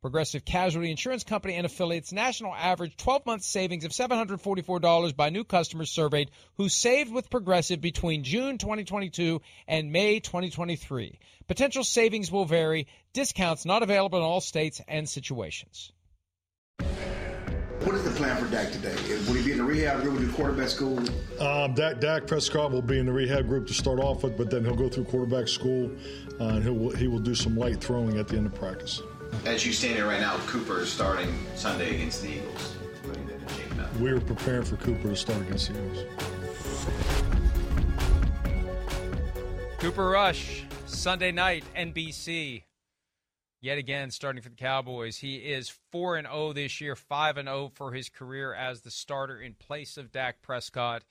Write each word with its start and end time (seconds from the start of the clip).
Progressive 0.00 0.46
Casualty 0.46 0.90
Insurance 0.90 1.24
Company 1.24 1.56
and 1.56 1.66
affiliates 1.66 2.10
national 2.10 2.54
average 2.54 2.96
12 2.96 3.26
month 3.26 3.42
savings 3.42 3.84
of 3.84 3.92
$744 3.92 5.14
by 5.14 5.28
new 5.28 5.44
customers 5.44 5.90
surveyed 5.90 6.30
who 6.56 6.70
saved 6.70 7.12
with 7.12 7.28
Progressive 7.28 7.82
between 7.82 8.24
June 8.24 8.56
2022 8.56 9.42
and 9.68 9.92
May 9.92 10.20
2023. 10.20 11.18
Potential 11.48 11.84
savings 11.84 12.32
will 12.32 12.46
vary, 12.46 12.86
discounts 13.12 13.66
not 13.66 13.82
available 13.82 14.18
in 14.18 14.24
all 14.24 14.40
states 14.40 14.80
and 14.88 15.06
situations. 15.06 15.92
What 16.78 17.94
is 17.94 18.04
the 18.04 18.10
plan 18.10 18.42
for 18.42 18.50
Dak 18.50 18.72
today? 18.72 18.94
Will 19.26 19.34
he 19.34 19.44
be 19.44 19.52
in 19.52 19.58
the 19.58 19.64
rehab 19.64 20.00
group 20.00 20.18
with 20.18 20.34
quarterback 20.34 20.68
school? 20.68 20.98
Um, 21.40 21.74
Dak, 21.74 22.00
Dak 22.00 22.26
Prescott 22.26 22.72
will 22.72 22.80
be 22.80 22.98
in 22.98 23.04
the 23.04 23.12
rehab 23.12 23.48
group 23.48 23.66
to 23.66 23.74
start 23.74 23.98
off 23.98 24.22
with, 24.22 24.38
but 24.38 24.50
then 24.50 24.64
he'll 24.64 24.76
go 24.76 24.88
through 24.88 25.04
quarterback 25.04 25.48
school 25.48 25.90
uh, 26.40 26.44
and 26.44 26.62
he 26.62 26.70
will, 26.70 26.96
he 26.96 27.06
will 27.06 27.18
do 27.18 27.34
some 27.34 27.56
light 27.56 27.82
throwing 27.82 28.18
at 28.18 28.28
the 28.28 28.36
end 28.38 28.46
of 28.46 28.54
practice. 28.54 29.02
As 29.44 29.64
you 29.64 29.72
stand 29.72 29.96
here 29.96 30.06
right 30.06 30.20
now, 30.20 30.36
Cooper 30.46 30.80
is 30.80 30.92
starting 30.92 31.34
Sunday 31.54 31.94
against 31.94 32.22
the 32.22 32.30
Eagles. 32.30 32.76
We're 33.98 34.20
preparing 34.20 34.64
for 34.64 34.76
Cooper 34.76 35.08
to 35.08 35.16
start 35.16 35.40
against 35.42 35.72
the 35.72 35.78
Eagles. 35.78 36.04
Cooper 39.78 40.10
Rush, 40.10 40.64
Sunday 40.86 41.32
night, 41.32 41.64
NBC. 41.74 42.64
Yet 43.62 43.78
again, 43.78 44.10
starting 44.10 44.42
for 44.42 44.48
the 44.48 44.56
Cowboys. 44.56 45.18
He 45.18 45.36
is 45.36 45.70
4 45.90 46.16
and 46.16 46.26
0 46.26 46.52
this 46.54 46.80
year, 46.80 46.96
5 46.96 47.36
and 47.36 47.48
0 47.48 47.72
for 47.74 47.92
his 47.92 48.08
career 48.08 48.54
as 48.54 48.82
the 48.82 48.90
starter 48.90 49.40
in 49.40 49.54
place 49.54 49.96
of 49.96 50.12
Dak 50.12 50.42
Prescott. 50.42 51.02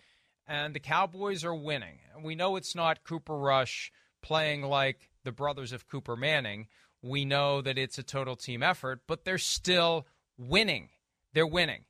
And 0.47 0.73
the 0.73 0.79
Cowboys 0.79 1.43
are 1.43 1.53
winning. 1.53 1.99
We 2.23 2.33
know 2.35 2.55
it's 2.55 2.75
not 2.75 3.03
Cooper 3.03 3.37
Rush 3.37 3.91
playing 4.21 4.63
like 4.63 5.09
the 5.23 5.31
brothers 5.31 5.71
of 5.71 5.87
Cooper 5.87 6.15
Manning. 6.15 6.67
We 7.01 7.25
know 7.25 7.61
that 7.61 7.77
it's 7.77 7.97
a 7.97 8.03
total 8.03 8.35
team 8.35 8.61
effort, 8.61 9.01
but 9.07 9.25
they're 9.25 9.37
still 9.37 10.05
winning. 10.37 10.89
They're 11.33 11.47
winning. 11.47 11.85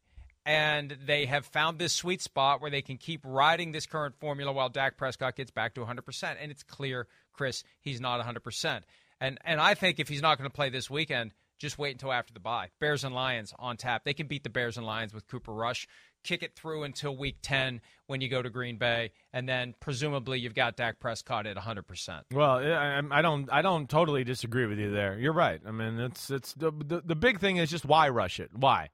And 0.45 0.97
they 1.05 1.25
have 1.25 1.45
found 1.45 1.77
this 1.77 1.93
sweet 1.93 2.21
spot 2.21 2.61
where 2.61 2.71
they 2.71 2.81
can 2.81 2.97
keep 2.97 3.21
riding 3.23 3.71
this 3.71 3.85
current 3.85 4.15
formula 4.19 4.51
while 4.51 4.69
Dak 4.69 4.97
Prescott 4.97 5.35
gets 5.35 5.51
back 5.51 5.75
to 5.75 5.81
100%. 5.81 6.35
And 6.39 6.51
it's 6.51 6.63
clear, 6.63 7.07
Chris, 7.33 7.63
he's 7.81 8.01
not 8.01 8.25
100%. 8.25 8.81
And 9.21 9.37
and 9.43 9.59
I 9.59 9.73
think 9.73 9.99
if 9.99 10.07
he's 10.07 10.21
not 10.21 10.37
going 10.37 10.49
to 10.49 10.55
play 10.55 10.69
this 10.69 10.89
weekend, 10.89 11.33
just 11.59 11.77
wait 11.77 11.91
until 11.91 12.11
after 12.11 12.33
the 12.33 12.39
bye. 12.39 12.69
Bears 12.79 13.03
and 13.03 13.13
Lions 13.13 13.53
on 13.59 13.77
tap. 13.77 14.03
They 14.05 14.13
can 14.13 14.27
beat 14.27 14.43
the 14.43 14.49
Bears 14.49 14.77
and 14.77 14.85
Lions 14.85 15.13
with 15.13 15.27
Cooper 15.27 15.51
Rush. 15.51 15.87
Kick 16.23 16.43
it 16.43 16.55
through 16.55 16.83
until 16.83 17.15
week 17.15 17.37
10 17.41 17.81
when 18.07 18.21
you 18.21 18.29
go 18.29 18.41
to 18.41 18.49
Green 18.49 18.77
Bay, 18.77 19.11
and 19.31 19.47
then 19.47 19.73
presumably 19.79 20.39
you've 20.39 20.55
got 20.55 20.75
Dak 20.75 20.99
Prescott 20.99 21.45
at 21.45 21.55
100%. 21.55 22.21
Well, 22.33 22.57
I, 22.57 23.01
I 23.11 23.21
don't 23.21 23.51
I 23.51 23.61
don't 23.61 23.89
totally 23.89 24.23
disagree 24.23 24.65
with 24.65 24.79
you 24.79 24.91
there. 24.91 25.17
You're 25.17 25.33
right. 25.33 25.61
I 25.65 25.71
mean, 25.71 25.99
it's 25.99 26.29
it's 26.29 26.53
the 26.53 26.71
the, 26.71 27.01
the 27.01 27.15
big 27.15 27.39
thing 27.39 27.57
is 27.57 27.69
just 27.69 27.85
why 27.85 28.09
rush 28.09 28.39
it? 28.39 28.51
Why? 28.53 28.89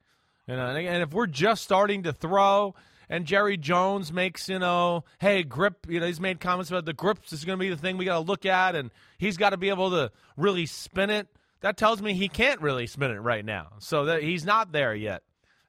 You 0.47 0.56
know, 0.56 0.68
and 0.68 1.02
if 1.02 1.12
we're 1.12 1.28
just 1.28 1.63
starting 1.63 2.03
to 2.03 2.13
throw 2.13 2.75
and 3.09 3.25
Jerry 3.25 3.57
Jones 3.57 4.12
makes, 4.12 4.50
you 4.50 4.59
know, 4.59 5.03
hey, 5.19 5.44
grip, 5.44 5.86
you 5.90 6.00
know, 6.00 6.06
he's 6.06 6.19
made 6.19 6.40
comments 6.40 6.69
about 6.72 6.86
the 6.86 6.94
grips 6.94 7.34
is 7.34 7.46
going 7.46 7.57
to 7.57 7.63
be 7.63 7.69
the 7.69 7.78
thing 7.78 7.97
we 7.97 8.06
got 8.06 8.16
to 8.16 8.19
look 8.19 8.46
at, 8.46 8.75
and 8.75 8.92
he's 9.18 9.38
got 9.38 9.52
to 9.52 9.57
be 9.57 9.69
able 9.69 9.92
to 9.92 10.12
really 10.38 10.66
spin 10.66 11.09
it. 11.09 11.28
That 11.62 11.78
tells 11.78 12.02
me 12.02 12.13
he 12.13 12.28
can't 12.28 12.62
really 12.62 12.88
spin 12.88 13.12
it 13.12 13.19
right 13.19 13.44
now. 13.44 13.74
So 13.80 14.06
that 14.06 14.24
he's 14.24 14.46
not 14.46 14.72
there 14.72 14.94
yet. 14.94 15.24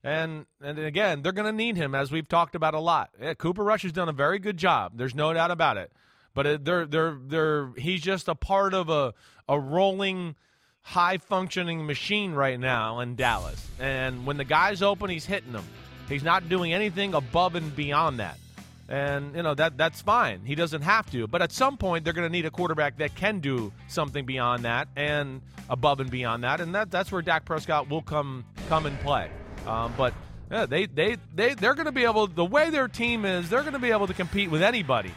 And 0.06 0.46
and 0.62 0.78
again, 0.78 1.22
they're 1.22 1.32
going 1.32 1.50
to 1.50 1.56
need 1.56 1.76
him 1.76 1.92
as 1.94 2.12
we've 2.12 2.28
talked 2.28 2.54
about 2.54 2.74
a 2.74 2.78
lot. 2.78 3.10
Yeah, 3.20 3.34
Cooper 3.34 3.64
Rush 3.64 3.82
has 3.82 3.90
done 3.90 4.08
a 4.08 4.12
very 4.12 4.38
good 4.38 4.56
job. 4.56 4.92
There's 4.94 5.16
no 5.16 5.32
doubt 5.32 5.50
about 5.50 5.78
it. 5.78 5.90
But 6.32 6.64
they're 6.64 6.86
they're 6.86 7.18
they're 7.20 7.72
he's 7.76 8.02
just 8.02 8.28
a 8.28 8.36
part 8.36 8.72
of 8.72 8.88
a 8.88 9.14
a 9.48 9.58
rolling 9.58 10.36
high 10.82 11.18
functioning 11.18 11.86
machine 11.86 12.34
right 12.34 12.60
now 12.60 13.00
in 13.00 13.16
Dallas. 13.16 13.66
And 13.80 14.24
when 14.24 14.36
the 14.36 14.44
guy's 14.44 14.80
open, 14.80 15.10
he's 15.10 15.26
hitting 15.26 15.52
them. 15.52 15.64
He's 16.08 16.22
not 16.22 16.48
doing 16.48 16.72
anything 16.72 17.12
above 17.14 17.56
and 17.56 17.74
beyond 17.74 18.20
that. 18.20 18.38
And 18.88 19.34
you 19.34 19.42
know 19.42 19.54
that 19.54 19.76
that's 19.76 20.02
fine. 20.02 20.42
He 20.44 20.54
doesn't 20.54 20.82
have 20.82 21.10
to. 21.10 21.26
But 21.26 21.42
at 21.42 21.50
some 21.50 21.76
point 21.76 22.04
they're 22.04 22.12
going 22.12 22.28
to 22.28 22.32
need 22.32 22.46
a 22.46 22.52
quarterback 22.52 22.98
that 22.98 23.16
can 23.16 23.40
do 23.40 23.72
something 23.88 24.24
beyond 24.24 24.66
that 24.66 24.86
and 24.94 25.40
above 25.68 25.98
and 25.98 26.12
beyond 26.12 26.44
that. 26.44 26.60
And 26.60 26.76
that 26.76 26.92
that's 26.92 27.10
where 27.10 27.22
Dak 27.22 27.44
Prescott 27.44 27.90
will 27.90 28.02
come 28.02 28.44
come 28.68 28.86
and 28.86 28.96
play. 29.00 29.30
Um, 29.66 29.92
but 29.96 30.14
yeah, 30.50 30.66
they 30.66 30.86
they 30.86 31.16
they 31.34 31.54
they're 31.54 31.74
going 31.74 31.86
to 31.86 31.92
be 31.92 32.04
able 32.04 32.26
the 32.26 32.44
way 32.44 32.70
their 32.70 32.88
team 32.88 33.24
is, 33.24 33.50
they're 33.50 33.62
going 33.62 33.72
to 33.72 33.78
be 33.78 33.90
able 33.90 34.06
to 34.06 34.14
compete 34.14 34.50
with 34.50 34.62
anybody 34.62 35.12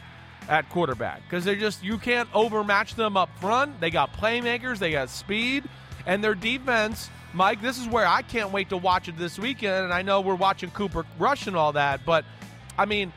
at 0.48 0.68
quarterback 0.70 1.22
because 1.24 1.44
they're 1.44 1.54
just 1.54 1.84
you 1.84 1.98
can't 1.98 2.28
overmatch 2.34 2.94
them 2.94 3.16
up 3.16 3.30
front. 3.38 3.80
They 3.80 3.90
got 3.90 4.12
playmakers, 4.12 4.78
they 4.78 4.92
got 4.92 5.10
speed, 5.10 5.64
and 6.06 6.22
their 6.24 6.34
defense 6.34 7.08
Mike, 7.32 7.62
this 7.62 7.78
is 7.78 7.86
where 7.86 8.06
I 8.06 8.22
can't 8.22 8.50
wait 8.50 8.70
to 8.70 8.76
watch 8.76 9.08
it 9.08 9.16
this 9.16 9.38
weekend. 9.38 9.84
And 9.84 9.92
I 9.92 10.02
know 10.02 10.20
we're 10.20 10.34
watching 10.34 10.70
Cooper 10.70 11.06
Rush 11.18 11.46
and 11.46 11.56
all 11.56 11.72
that, 11.72 12.04
but 12.04 12.24
I 12.76 12.86
mean, 12.86 13.12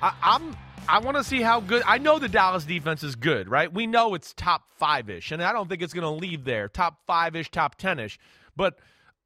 I, 0.00 0.14
I'm 0.22 0.56
I 0.88 1.00
want 1.00 1.16
to 1.16 1.24
see 1.24 1.42
how 1.42 1.60
good. 1.60 1.82
I 1.84 1.98
know 1.98 2.18
the 2.18 2.28
Dallas 2.28 2.64
defense 2.64 3.02
is 3.02 3.16
good, 3.16 3.48
right? 3.48 3.72
We 3.72 3.88
know 3.88 4.14
it's 4.14 4.32
top 4.34 4.70
five 4.76 5.10
ish, 5.10 5.32
and 5.32 5.42
I 5.42 5.52
don't 5.52 5.68
think 5.68 5.82
it's 5.82 5.92
going 5.92 6.04
to 6.04 6.10
leave 6.10 6.44
there, 6.44 6.68
top 6.68 7.00
five 7.06 7.34
ish, 7.34 7.50
top 7.50 7.74
ten 7.74 7.98
ish. 7.98 8.18
But 8.56 8.78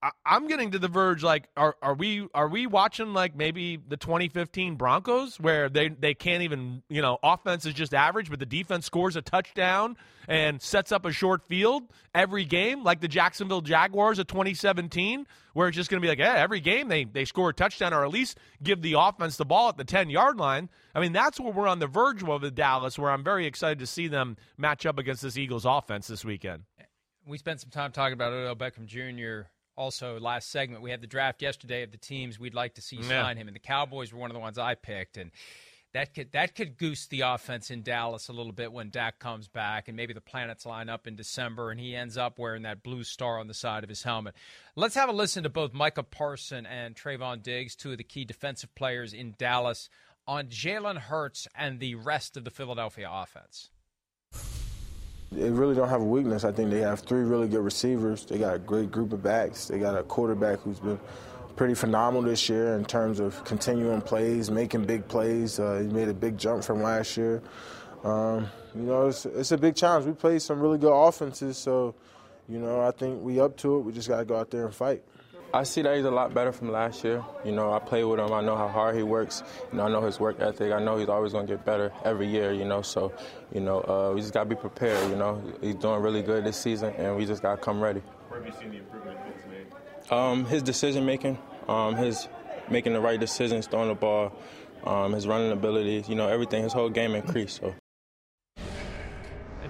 I, 0.02 0.12
am 0.24 0.46
getting 0.48 0.70
to 0.70 0.78
the 0.78 0.88
verge. 0.88 1.22
Like, 1.22 1.48
are 1.56 1.76
are 1.82 1.94
we 1.94 2.26
are 2.34 2.48
we 2.48 2.66
watching 2.66 3.12
like 3.12 3.36
maybe 3.36 3.76
the 3.76 3.98
2015 3.98 4.76
Broncos 4.76 5.38
where 5.38 5.68
they 5.68 5.88
they 5.88 6.14
can't 6.14 6.42
even 6.42 6.82
you 6.88 7.02
know 7.02 7.18
offense 7.22 7.66
is 7.66 7.74
just 7.74 7.92
average, 7.92 8.30
but 8.30 8.38
the 8.38 8.46
defense 8.46 8.86
scores 8.86 9.16
a 9.16 9.22
touchdown 9.22 9.96
and 10.26 10.62
sets 10.62 10.90
up 10.90 11.04
a 11.04 11.12
short 11.12 11.46
field 11.46 11.82
every 12.14 12.46
game, 12.46 12.82
like 12.82 13.00
the 13.00 13.08
Jacksonville 13.08 13.60
Jaguars 13.60 14.18
of 14.18 14.26
2017, 14.26 15.26
where 15.52 15.68
it's 15.68 15.76
just 15.76 15.90
going 15.90 16.00
to 16.00 16.04
be 16.04 16.08
like, 16.08 16.18
yeah, 16.18 16.34
every 16.34 16.60
game 16.60 16.88
they 16.88 17.04
they 17.04 17.26
score 17.26 17.50
a 17.50 17.54
touchdown 17.54 17.92
or 17.92 18.02
at 18.02 18.10
least 18.10 18.38
give 18.62 18.80
the 18.80 18.94
offense 18.94 19.36
the 19.36 19.44
ball 19.44 19.68
at 19.68 19.76
the 19.76 19.84
10 19.84 20.08
yard 20.08 20.38
line. 20.38 20.70
I 20.94 21.00
mean, 21.00 21.12
that's 21.12 21.38
what 21.38 21.54
we're 21.54 21.68
on 21.68 21.78
the 21.78 21.86
verge 21.86 22.22
of 22.22 22.42
with 22.42 22.54
Dallas, 22.54 22.98
where 22.98 23.10
I'm 23.10 23.22
very 23.22 23.44
excited 23.44 23.80
to 23.80 23.86
see 23.86 24.08
them 24.08 24.38
match 24.56 24.86
up 24.86 24.98
against 24.98 25.20
this 25.20 25.36
Eagles 25.36 25.66
offense 25.66 26.06
this 26.06 26.24
weekend. 26.24 26.62
We 27.26 27.36
spent 27.36 27.60
some 27.60 27.70
time 27.70 27.92
talking 27.92 28.14
about 28.14 28.32
Odell 28.32 28.56
Beckham 28.56 28.86
Jr 28.86 29.50
also 29.80 30.20
last 30.20 30.50
segment 30.50 30.82
we 30.82 30.90
had 30.90 31.00
the 31.00 31.06
draft 31.06 31.40
yesterday 31.40 31.82
of 31.82 31.90
the 31.90 31.96
teams 31.96 32.38
we'd 32.38 32.54
like 32.54 32.74
to 32.74 32.82
see 32.82 32.96
yeah. 32.96 33.22
sign 33.22 33.36
him 33.38 33.48
and 33.48 33.56
the 33.56 33.60
cowboys 33.60 34.12
were 34.12 34.20
one 34.20 34.30
of 34.30 34.34
the 34.34 34.40
ones 34.40 34.58
i 34.58 34.74
picked 34.74 35.16
and 35.16 35.30
that 35.92 36.14
could 36.14 36.30
that 36.32 36.54
could 36.54 36.76
goose 36.76 37.06
the 37.06 37.22
offense 37.22 37.70
in 37.70 37.82
Dallas 37.82 38.28
a 38.28 38.32
little 38.32 38.52
bit 38.52 38.72
when 38.72 38.90
Dak 38.90 39.18
comes 39.18 39.48
back 39.48 39.88
and 39.88 39.96
maybe 39.96 40.12
the 40.12 40.20
planets 40.20 40.64
line 40.64 40.88
up 40.88 41.08
in 41.08 41.16
December 41.16 41.72
and 41.72 41.80
he 41.80 41.96
ends 41.96 42.16
up 42.16 42.38
wearing 42.38 42.62
that 42.62 42.84
blue 42.84 43.02
star 43.02 43.40
on 43.40 43.48
the 43.48 43.54
side 43.54 43.82
of 43.82 43.88
his 43.88 44.04
helmet. 44.04 44.36
Let's 44.76 44.94
have 44.94 45.08
a 45.08 45.12
listen 45.12 45.42
to 45.42 45.48
both 45.48 45.72
Micah 45.72 46.04
Parson 46.04 46.64
and 46.64 46.94
Trevon 46.94 47.42
Diggs, 47.42 47.74
two 47.74 47.90
of 47.90 47.98
the 47.98 48.04
key 48.04 48.24
defensive 48.24 48.72
players 48.76 49.12
in 49.12 49.34
Dallas, 49.36 49.88
on 50.28 50.46
Jalen 50.46 50.98
Hurts 50.98 51.48
and 51.56 51.80
the 51.80 51.96
rest 51.96 52.36
of 52.36 52.44
the 52.44 52.50
Philadelphia 52.50 53.08
offense? 53.10 53.70
They 55.32 55.48
really 55.48 55.76
don't 55.76 55.88
have 55.88 56.00
a 56.00 56.04
weakness. 56.04 56.44
I 56.44 56.50
think 56.50 56.70
they 56.70 56.80
have 56.80 57.00
three 57.00 57.22
really 57.22 57.46
good 57.46 57.64
receivers. 57.64 58.24
They 58.24 58.38
got 58.38 58.54
a 58.54 58.58
great 58.58 58.90
group 58.90 59.12
of 59.12 59.22
backs. 59.22 59.68
They 59.68 59.78
got 59.78 59.96
a 59.96 60.02
quarterback 60.02 60.58
who's 60.60 60.80
been 60.80 60.98
pretty 61.54 61.74
phenomenal 61.74 62.22
this 62.22 62.48
year 62.48 62.74
in 62.74 62.84
terms 62.84 63.20
of 63.20 63.44
continuing 63.44 64.00
plays, 64.00 64.50
making 64.50 64.86
big 64.86 65.06
plays. 65.06 65.60
Uh, 65.60 65.80
he 65.82 65.88
made 65.88 66.08
a 66.08 66.14
big 66.14 66.36
jump 66.36 66.64
from 66.64 66.82
last 66.82 67.16
year. 67.16 67.42
Um, 68.02 68.48
you 68.74 68.82
know, 68.82 69.08
it's, 69.08 69.24
it's 69.26 69.52
a 69.52 69.58
big 69.58 69.76
challenge. 69.76 70.06
We 70.06 70.12
played 70.12 70.42
some 70.42 70.58
really 70.58 70.78
good 70.78 70.92
offenses, 70.92 71.58
so 71.58 71.94
you 72.48 72.58
know, 72.58 72.80
I 72.80 72.90
think 72.90 73.22
we 73.22 73.38
up 73.40 73.56
to 73.58 73.76
it. 73.76 73.80
We 73.80 73.92
just 73.92 74.08
got 74.08 74.18
to 74.18 74.24
go 74.24 74.36
out 74.36 74.50
there 74.50 74.64
and 74.64 74.74
fight. 74.74 75.04
I 75.52 75.64
see 75.64 75.82
that 75.82 75.96
he's 75.96 76.04
a 76.04 76.10
lot 76.10 76.32
better 76.32 76.52
from 76.52 76.70
last 76.70 77.02
year. 77.02 77.24
You 77.44 77.50
know, 77.50 77.72
I 77.72 77.80
play 77.80 78.04
with 78.04 78.20
him. 78.20 78.32
I 78.32 78.40
know 78.40 78.56
how 78.56 78.68
hard 78.68 78.94
he 78.94 79.02
works. 79.02 79.42
You 79.72 79.78
know, 79.78 79.84
I 79.84 79.88
know 79.88 80.00
his 80.02 80.20
work 80.20 80.38
ethic. 80.38 80.72
I 80.72 80.78
know 80.78 80.96
he's 80.96 81.08
always 81.08 81.32
going 81.32 81.46
to 81.46 81.56
get 81.56 81.64
better 81.64 81.92
every 82.04 82.28
year. 82.28 82.52
You 82.52 82.64
know, 82.64 82.82
so 82.82 83.12
you 83.52 83.60
know, 83.60 83.80
uh, 83.80 84.14
we 84.14 84.20
just 84.20 84.32
got 84.32 84.44
to 84.44 84.48
be 84.48 84.54
prepared. 84.54 85.10
You 85.10 85.16
know, 85.16 85.42
he's 85.60 85.74
doing 85.74 86.00
really 86.02 86.22
good 86.22 86.44
this 86.44 86.56
season, 86.56 86.94
and 86.94 87.16
we 87.16 87.26
just 87.26 87.42
got 87.42 87.56
to 87.56 87.60
come 87.60 87.80
ready. 87.80 88.00
Where 88.28 88.40
have 88.40 88.46
you 88.46 88.60
seen 88.60 88.70
the 88.70 88.78
improvement 88.78 89.18
he's 89.26 89.50
made? 89.50 90.12
Um, 90.12 90.44
his 90.44 90.62
decision 90.62 91.04
making, 91.04 91.36
um, 91.66 91.96
his 91.96 92.28
making 92.70 92.92
the 92.92 93.00
right 93.00 93.18
decisions, 93.18 93.66
throwing 93.66 93.88
the 93.88 93.94
ball, 93.96 94.32
um, 94.84 95.12
his 95.12 95.26
running 95.26 95.50
ability. 95.50 96.04
You 96.06 96.14
know, 96.14 96.28
everything. 96.28 96.62
His 96.62 96.72
whole 96.72 96.90
game 96.90 97.16
increased. 97.16 97.56
So. 97.56 97.74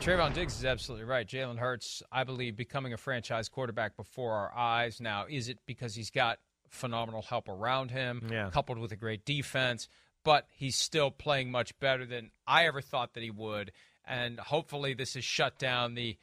Trevon 0.01 0.33
Diggs 0.33 0.59
is 0.59 0.65
absolutely 0.65 1.05
right. 1.05 1.27
Jalen 1.27 1.59
Hurts, 1.59 2.03
I 2.11 2.25
believe, 2.25 2.57
becoming 2.57 2.95
a 2.95 2.97
franchise 2.97 3.51
quarterback 3.51 3.99
before 3.99 4.33
our 4.33 4.51
eyes. 4.57 4.99
Now, 4.99 5.27
is 5.29 5.51
it 5.51 5.59
because 5.67 5.95
he's 5.95 6.11
got 6.11 6.39
phenomenal 6.71 7.21
help 7.21 7.51
around 7.51 7.91
him, 7.91 8.27
yeah. 8.33 8.49
coupled 8.51 8.79
with 8.79 8.93
a 8.93 8.97
great 8.97 9.27
defense? 9.27 9.89
But 10.25 10.47
he's 10.57 10.77
still 10.77 11.11
playing 11.11 11.51
much 11.51 11.79
better 11.81 12.07
than 12.07 12.31
I 12.47 12.67
ever 12.67 12.81
thought 12.81 13.13
that 13.13 13.23
he 13.23 13.31
would. 13.31 13.73
And 14.07 14.41
hopefully, 14.41 14.95
this 14.95 15.15
has 15.15 15.25
shut 15.25 15.59
down 15.59 15.95
the 15.95 16.17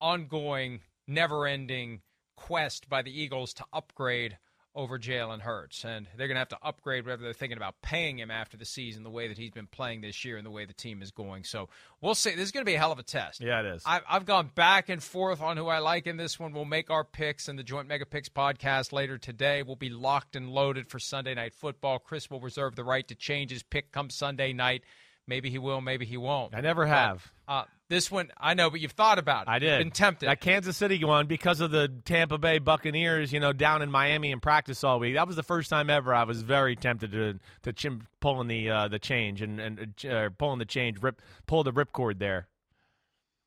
ongoing, 0.00 0.80
never 1.06 1.46
ending 1.46 2.00
quest 2.36 2.88
by 2.88 3.02
the 3.02 3.12
Eagles 3.12 3.52
to 3.54 3.66
upgrade 3.70 4.38
over 4.74 4.98
Jalen 4.98 5.40
Hurts. 5.40 5.84
And 5.84 6.06
they're 6.16 6.26
going 6.26 6.36
to 6.36 6.40
have 6.40 6.48
to 6.48 6.58
upgrade 6.62 7.06
whether 7.06 7.22
they're 7.22 7.32
thinking 7.32 7.56
about 7.56 7.80
paying 7.82 8.18
him 8.18 8.30
after 8.30 8.56
the 8.56 8.64
season, 8.64 9.02
the 9.02 9.10
way 9.10 9.28
that 9.28 9.38
he's 9.38 9.50
been 9.50 9.66
playing 9.66 10.00
this 10.00 10.24
year 10.24 10.36
and 10.36 10.44
the 10.44 10.50
way 10.50 10.64
the 10.64 10.72
team 10.72 11.02
is 11.02 11.10
going. 11.10 11.44
So 11.44 11.68
we'll 12.00 12.14
see. 12.14 12.30
This 12.30 12.46
is 12.46 12.52
going 12.52 12.64
to 12.64 12.70
be 12.70 12.74
a 12.74 12.78
hell 12.78 12.92
of 12.92 12.98
a 12.98 13.02
test. 13.02 13.40
Yeah, 13.40 13.60
it 13.60 13.66
is. 13.66 13.82
I've, 13.86 14.02
I've 14.08 14.26
gone 14.26 14.50
back 14.54 14.88
and 14.88 15.02
forth 15.02 15.40
on 15.40 15.56
who 15.56 15.68
I 15.68 15.78
like 15.78 16.06
in 16.06 16.16
this 16.16 16.38
one. 16.40 16.52
We'll 16.52 16.64
make 16.64 16.90
our 16.90 17.04
picks 17.04 17.48
in 17.48 17.56
the 17.56 17.62
Joint 17.62 17.88
Mega 17.88 18.06
Picks 18.06 18.28
podcast 18.28 18.92
later 18.92 19.18
today. 19.18 19.62
We'll 19.62 19.76
be 19.76 19.90
locked 19.90 20.36
and 20.36 20.50
loaded 20.50 20.88
for 20.88 20.98
Sunday 20.98 21.34
Night 21.34 21.54
Football. 21.54 21.98
Chris 21.98 22.30
will 22.30 22.40
reserve 22.40 22.74
the 22.76 22.84
right 22.84 23.06
to 23.08 23.14
change 23.14 23.50
his 23.50 23.62
pick 23.62 23.92
come 23.92 24.10
Sunday 24.10 24.52
night. 24.52 24.82
Maybe 25.26 25.48
he 25.50 25.58
will, 25.58 25.80
maybe 25.80 26.04
he 26.04 26.16
won't. 26.16 26.54
I 26.54 26.60
never 26.60 26.84
have. 26.84 27.32
But, 27.46 27.52
uh, 27.52 27.64
this 27.94 28.10
one, 28.10 28.30
I 28.38 28.54
know, 28.54 28.70
but 28.70 28.80
you've 28.80 28.92
thought 28.92 29.18
about 29.18 29.46
it. 29.46 29.50
I 29.50 29.58
did. 29.58 29.70
You've 29.70 29.78
been 29.78 29.90
tempted. 29.90 30.28
That 30.28 30.40
Kansas 30.40 30.76
City 30.76 31.02
one 31.04 31.26
because 31.26 31.60
of 31.60 31.70
the 31.70 31.88
Tampa 32.04 32.38
Bay 32.38 32.58
Buccaneers, 32.58 33.32
you 33.32 33.40
know, 33.40 33.52
down 33.52 33.82
in 33.82 33.90
Miami 33.90 34.32
in 34.32 34.40
practice 34.40 34.82
all 34.82 34.98
week. 34.98 35.14
That 35.14 35.26
was 35.26 35.36
the 35.36 35.42
first 35.42 35.70
time 35.70 35.88
ever 35.88 36.12
I 36.14 36.24
was 36.24 36.42
very 36.42 36.76
tempted 36.76 37.12
to 37.12 37.38
to 37.62 37.72
chim, 37.72 38.06
pulling 38.20 38.48
the 38.48 38.70
uh, 38.70 38.88
the 38.88 38.98
change 38.98 39.42
and 39.42 39.60
and 39.60 40.04
uh, 40.04 40.30
pulling 40.36 40.58
the 40.58 40.64
change, 40.64 41.02
rip 41.02 41.22
pull 41.46 41.62
the 41.62 41.72
ripcord 41.72 42.18
there. 42.18 42.48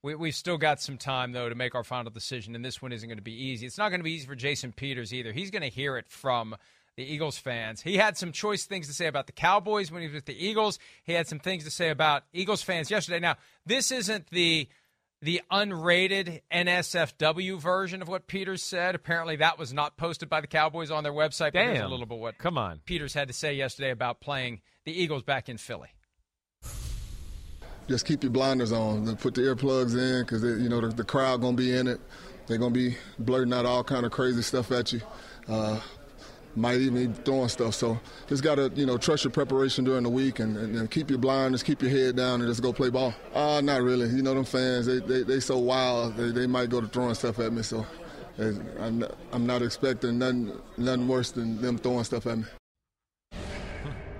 We, 0.03 0.15
we've 0.15 0.35
still 0.35 0.57
got 0.57 0.79
some 0.79 0.97
time, 0.97 1.31
though, 1.31 1.49
to 1.49 1.55
make 1.55 1.75
our 1.75 1.83
final 1.83 2.11
decision, 2.11 2.55
and 2.55 2.63
this 2.63 2.81
one 2.81 2.94
isn't 2.94 3.09
going 3.09 3.17
to 3.17 3.23
be 3.23 3.33
easy. 3.33 3.65
It's 3.65 3.77
not 3.77 3.89
going 3.89 3.99
to 3.99 4.05
be 4.05 4.13
easy 4.13 4.27
for 4.27 4.35
Jason 4.35 4.71
Peters 4.71 5.13
either. 5.13 5.33
He's 5.33 5.51
going 5.51 5.63
to 5.63 5.69
hear 5.69 5.97
it 5.97 6.07
from 6.07 6.55
the 6.97 7.03
Eagles 7.03 7.38
fans. 7.38 7.81
He 7.81 7.95
had 7.95 8.17
some 8.17 8.31
choice 8.31 8.65
things 8.65 8.88
to 8.88 8.94
say 8.94 9.05
about 9.05 9.27
the 9.27 9.31
Cowboys 9.31 9.91
when 9.91 10.01
he 10.01 10.07
was 10.07 10.15
with 10.15 10.25
the 10.25 10.45
Eagles. 10.45 10.79
He 11.03 11.13
had 11.13 11.27
some 11.27 11.39
things 11.39 11.63
to 11.63 11.71
say 11.71 11.89
about 11.89 12.23
Eagles 12.33 12.63
fans 12.63 12.91
yesterday. 12.91 13.19
Now, 13.19 13.35
this 13.65 13.91
isn't 13.91 14.29
the 14.31 14.67
the 15.19 15.41
unrated 15.51 16.41
NSFW 16.51 17.59
version 17.59 18.03
of 18.03 18.07
what 18.07 18.27
Peters 18.27 18.61
said. 18.61 18.94
Apparently, 18.94 19.35
that 19.38 19.57
was 19.57 19.73
not 19.73 19.97
posted 19.97 20.29
by 20.29 20.41
the 20.41 20.47
Cowboys 20.47 20.91
on 20.91 21.03
their 21.03 21.13
website. 21.13 21.53
Damn. 21.53 21.75
Here's 21.75 21.85
a 21.85 21.88
little 21.88 22.05
bit 22.05 22.19
what 22.19 22.38
Come 22.38 22.57
on. 22.57 22.81
Peters 22.85 23.13
had 23.13 23.27
to 23.27 23.33
say 23.33 23.53
yesterday 23.53 23.91
about 23.91 24.19
playing 24.19 24.61
the 24.85 24.91
Eagles 24.91 25.23
back 25.23 25.49
in 25.49 25.57
Philly. 25.57 25.89
Just 27.88 28.05
keep 28.05 28.21
your 28.21 28.31
blinders 28.31 28.71
on. 28.71 29.15
Put 29.17 29.35
the 29.35 29.41
earplugs 29.41 29.97
in 29.97 30.23
because 30.23 30.44
you 30.44 30.67
know 30.67 30.81
the, 30.81 30.89
the 30.89 31.03
crowd 31.03 31.41
gonna 31.41 31.55
be 31.55 31.75
in 31.75 31.88
it. 31.88 31.99
They're 32.47 32.57
gonna 32.57 32.71
be 32.71 32.97
blurting 33.19 33.53
out 33.53 33.65
all 33.65 33.83
kind 33.83 34.05
of 34.05 34.11
crazy 34.11 34.41
stuff 34.41 34.71
at 34.71 34.94
you. 34.94 35.01
Uh, 35.47 35.79
might 36.57 36.77
even 36.81 37.12
be 37.12 37.21
throwing 37.24 37.50
stuff. 37.50 37.75
So 37.75 38.00
just 38.27 38.44
got 38.44 38.56
to, 38.56 38.71
you 38.75 38.86
know, 38.86 38.98
trust 38.98 39.24
your 39.24 39.31
preparation 39.31 39.86
during 39.86 40.04
the 40.04 40.09
week 40.09 40.39
and, 40.39 40.57
and, 40.57 40.75
and, 40.75 40.92
keep 40.92 41.09
your 41.09 41.19
blindness, 41.19 41.63
keep 41.63 41.81
your 41.81 41.92
head 41.92 42.15
down, 42.15 42.42
and 42.42 42.50
just 42.50 42.62
go 42.62 42.74
play 42.74 42.89
ball. 42.89 43.13
Uh, 43.33 43.62
not 43.62 43.81
really. 43.81 44.09
You 44.09 44.24
know, 44.24 44.33
them 44.33 44.44
fans, 44.44 44.88
they, 44.88 45.00
they, 45.00 45.24
they 45.24 45.39
so 45.39 45.57
wild, 45.57 46.18
they, 46.18 46.31
they 46.31 46.48
might 46.48 46.69
go 46.69 46.81
to 46.81 46.88
throwing 46.88 47.13
stuff 47.13 47.39
at 47.39 47.54
me. 47.54 47.62
So 47.62 47.86
I'm 48.80 49.00
not, 49.00 49.18
I'm 49.31 49.45
not 49.45 49.62
expecting 49.62 50.18
nothing, 50.18 50.59
nothing 50.77 51.07
worse 51.07 51.31
than 51.31 51.62
them 51.62 51.77
throwing 51.77 52.04
stuff 52.04 52.25
at 52.25 52.39
me. 52.39 52.45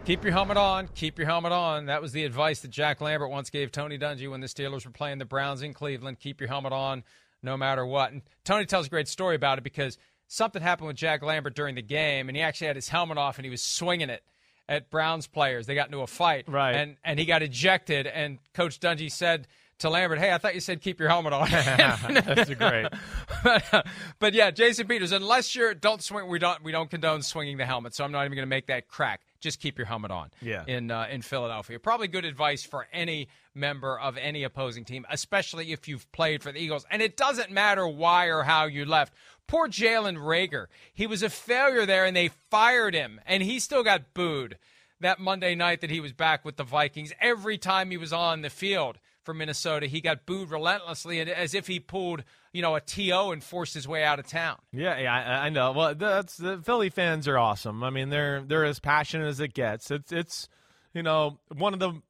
Keep 0.06 0.24
your 0.24 0.32
helmet 0.32 0.56
on. 0.56 0.88
Keep 0.96 1.18
your 1.18 1.28
helmet 1.28 1.52
on. 1.52 1.88
That 1.88 2.02
was 2.02 2.14
the 2.14 2.24
advice 2.24 2.62
that 2.62 2.72
Jack 2.72 3.02
Lambert 3.02 3.30
once 3.30 3.50
gave 3.50 3.72
Tony 3.72 3.98
Dungy 3.98 4.30
when 4.32 4.40
the 4.40 4.48
Steelers 4.48 4.86
were 4.86 4.92
playing 4.92 5.18
the 5.18 5.26
Browns 5.26 5.62
in 5.64 5.74
Cleveland. 5.74 6.20
Keep 6.20 6.40
your 6.40 6.48
helmet 6.48 6.72
on 6.72 7.04
no 7.44 7.58
matter 7.58 7.86
what. 7.86 8.14
And 8.14 8.22
Tony 8.46 8.66
tells 8.66 8.88
a 8.88 8.90
great 8.90 9.08
story 9.08 9.36
about 9.36 9.58
it 9.58 9.64
because– 9.64 9.98
something 10.28 10.62
happened 10.62 10.88
with 10.88 10.98
Jack 10.98 11.24
Lambert 11.24 11.56
during 11.56 11.76
the 11.76 11.82
game, 11.82 12.30
and 12.30 12.36
he 12.36 12.44
actually 12.44 12.68
had 12.68 12.76
his 12.76 12.90
helmet 12.90 13.18
off 13.18 13.38
and 13.38 13.46
he 13.46 13.50
was 13.50 13.62
swinging 13.62 14.10
it 14.10 14.24
at 14.70 14.90
Browns 14.90 15.28
players. 15.28 15.66
They 15.66 15.76
got 15.76 15.88
into 15.88 16.02
a 16.02 16.08
fight, 16.08 16.46
right? 16.48 16.76
And 16.76 16.98
and 17.04 17.20
he 17.20 17.26
got 17.26 17.42
ejected. 17.42 18.08
And 18.08 18.40
Coach 18.54 18.80
Dungy 18.80 19.12
said 19.12 19.48
to 19.80 19.90
Lambert, 19.90 20.20
"Hey, 20.20 20.34
I 20.34 20.38
thought 20.38 20.56
you 20.56 20.62
said 20.62 20.82
keep 20.82 21.00
your 21.00 21.10
helmet 21.10 21.34
on." 21.34 21.50
That's 21.52 22.54
great. 22.54 22.88
but, 23.44 23.74
uh, 23.74 23.84
but 24.20 24.34
yeah, 24.34 24.52
Jason 24.52 24.88
Peters. 24.88 25.12
Unless 25.12 25.56
you're 25.56 25.74
don't 25.74 26.02
swing, 26.02 26.28
we 26.28 26.40
don't 26.40 26.64
we 26.64 26.72
don't 26.72 26.90
condone 26.90 27.22
swinging 27.22 27.58
the 27.58 27.66
helmet. 27.66 27.96
So 27.96 28.04
I'm 28.04 28.12
not 28.12 28.26
even 28.26 28.36
going 28.36 28.46
to 28.46 28.50
make 28.50 28.68
that 28.68 28.88
crack. 28.88 29.22
Just 29.40 29.60
keep 29.60 29.78
your 29.78 29.86
helmet 29.86 30.12
on. 30.12 30.32
Yeah. 30.42 30.64
In 30.68 30.92
uh, 30.92 31.08
in 31.10 31.22
Philadelphia, 31.22 31.80
probably 31.80 32.08
good 32.08 32.26
advice 32.26 32.64
for 32.64 32.88
any 32.92 33.30
member 33.54 34.00
of 34.00 34.18
any 34.18 34.44
opposing 34.44 34.86
team, 34.86 35.06
especially 35.10 35.72
if 35.72 35.88
you've 35.88 36.12
played 36.12 36.44
for 36.44 36.52
the 36.52 36.60
Eagles. 36.60 36.86
And 36.92 37.02
it 37.02 37.18
doesn't 37.18 37.52
matter 37.52 37.88
why 37.88 38.28
or 38.28 38.44
how 38.44 38.66
you 38.66 38.86
left. 38.86 39.14
Poor 39.48 39.68
Jalen 39.68 40.18
Reagor. 40.18 40.68
He 40.94 41.08
was 41.08 41.24
a 41.24 41.30
failure 41.30 41.86
there, 41.86 42.06
and 42.06 42.16
they 42.16 42.32
fired 42.50 42.94
him, 42.94 43.22
and 43.26 43.42
he 43.42 43.60
still 43.60 43.84
got 43.84 44.14
booed 44.14 44.58
that 45.00 45.20
Monday 45.20 45.56
night 45.56 45.82
that 45.82 45.90
he 45.90 46.00
was 46.00 46.14
back 46.14 46.44
with 46.44 46.58
the 46.58 46.64
Vikings. 46.64 47.14
Every 47.22 47.58
time 47.58 47.92
he 47.92 47.98
was 47.98 48.12
on 48.12 48.42
the 48.42 48.50
field 48.50 48.98
for 49.24 49.34
Minnesota, 49.34 49.88
he 49.88 50.02
got 50.02 50.26
booed 50.26 50.50
relentlessly, 50.50 51.20
and 51.20 51.30
as 51.30 51.54
if 51.54 51.68
he 51.68 51.80
pulled, 51.80 52.24
you 52.52 52.62
know, 52.62 52.76
a 52.76 52.82
TO 52.82 53.32
and 53.32 53.44
forced 53.44 53.74
his 53.74 53.88
way 53.88 54.04
out 54.04 54.20
of 54.20 54.28
town. 54.28 54.58
Yeah, 54.72 54.98
yeah, 54.98 55.14
I, 55.14 55.46
I 55.46 55.50
know. 55.50 55.72
Well, 55.72 55.96
that's 55.96 56.38
the 56.38 56.58
Philly 56.58 56.90
fans 56.90 57.28
are 57.28 57.38
awesome. 57.38 57.84
I 57.84 57.90
mean, 57.90 58.10
they're 58.10 58.42
they're 58.42 58.66
as 58.66 58.80
passionate 58.80 59.28
as 59.28 59.40
it 59.40 59.54
gets. 59.54 59.92
It's 59.92 60.12
it's 60.12 60.50
you 60.94 61.04
know 61.04 61.40
one 61.56 61.74
of 61.74 61.80
the 61.80 62.02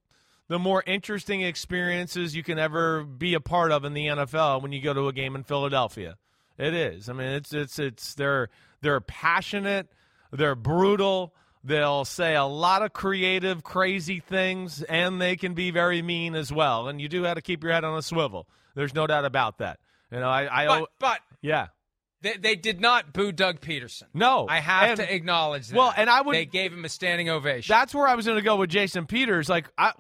the 0.48 0.60
more 0.60 0.84
interesting 0.88 1.41
experiences 1.41 2.36
you 2.36 2.44
can 2.44 2.58
ever 2.58 3.03
be 3.03 3.34
a 3.34 3.39
part 3.39 3.72
of 3.72 3.84
in 3.84 3.94
the 3.94 4.08
NFL 4.08 4.62
when 4.62 4.72
you 4.72 4.82
go 4.82 4.94
to 4.94 5.08
a 5.08 5.13
game 5.13 5.36
in 5.36 5.44
Philadelphia. 5.44 6.17
It 6.57 6.73
is. 6.73 7.09
I 7.09 7.13
mean, 7.13 7.27
it's 7.27 7.53
it's 7.53 7.79
it's 7.79 8.15
they're 8.15 8.49
they're 8.81 9.01
passionate, 9.01 9.87
they're 10.31 10.55
brutal. 10.55 11.33
They'll 11.63 12.05
say 12.05 12.35
a 12.35 12.45
lot 12.45 12.81
of 12.81 12.93
creative, 12.93 13.61
crazy 13.61 14.19
things, 14.21 14.81
and 14.83 15.19
they 15.19 15.35
can 15.35 15.53
be 15.53 15.71
very 15.71 16.01
mean 16.01 16.33
as 16.33 16.51
well. 16.51 16.87
And 16.87 17.01
you 17.01 17.09
do 17.09 17.23
have 17.23 17.35
to 17.35 17.41
keep 17.41 17.61
your 17.61 17.73
head 17.73 17.83
on 17.83 17.97
a 17.97 18.01
swivel. 18.01 18.47
There's 18.73 18.93
no 18.93 19.05
doubt 19.05 19.25
about 19.25 19.57
that. 19.57 19.79
You 20.11 20.19
know, 20.19 20.29
I, 20.29 20.63
I 20.63 20.67
but, 20.67 20.89
but 20.99 21.19
yeah, 21.41 21.67
they, 22.21 22.33
they 22.33 22.55
did 22.55 22.81
not 22.81 23.13
boo 23.13 23.31
Doug 23.31 23.59
Pederson. 23.59 24.03
No, 24.13 24.47
I 24.49 24.59
have 24.59 24.91
and, 24.91 24.97
to 24.99 25.13
acknowledge 25.13 25.67
that. 25.67 25.75
Well, 25.75 25.93
and 25.95 26.09
I 26.09 26.21
would. 26.21 26.35
They 26.35 26.45
gave 26.45 26.73
him 26.73 26.85
a 26.85 26.89
standing 26.89 27.29
ovation. 27.29 27.73
That's 27.73 27.93
where 27.93 28.07
I 28.07 28.15
was 28.15 28.25
going 28.25 28.37
to 28.37 28.43
go 28.43 28.55
with 28.55 28.69
Jason 28.69 29.05
Peters. 29.05 29.49
Like, 29.49 29.67
I, 29.77 29.91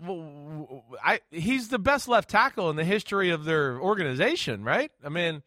I, 1.03 1.19
he's 1.31 1.67
the 1.67 1.79
best 1.79 2.07
left 2.07 2.29
tackle 2.29 2.69
in 2.69 2.75
the 2.75 2.85
history 2.85 3.29
of 3.29 3.45
their 3.45 3.79
organization, 3.79 4.63
right? 4.63 4.91
I 5.03 5.09
mean, 5.09 5.43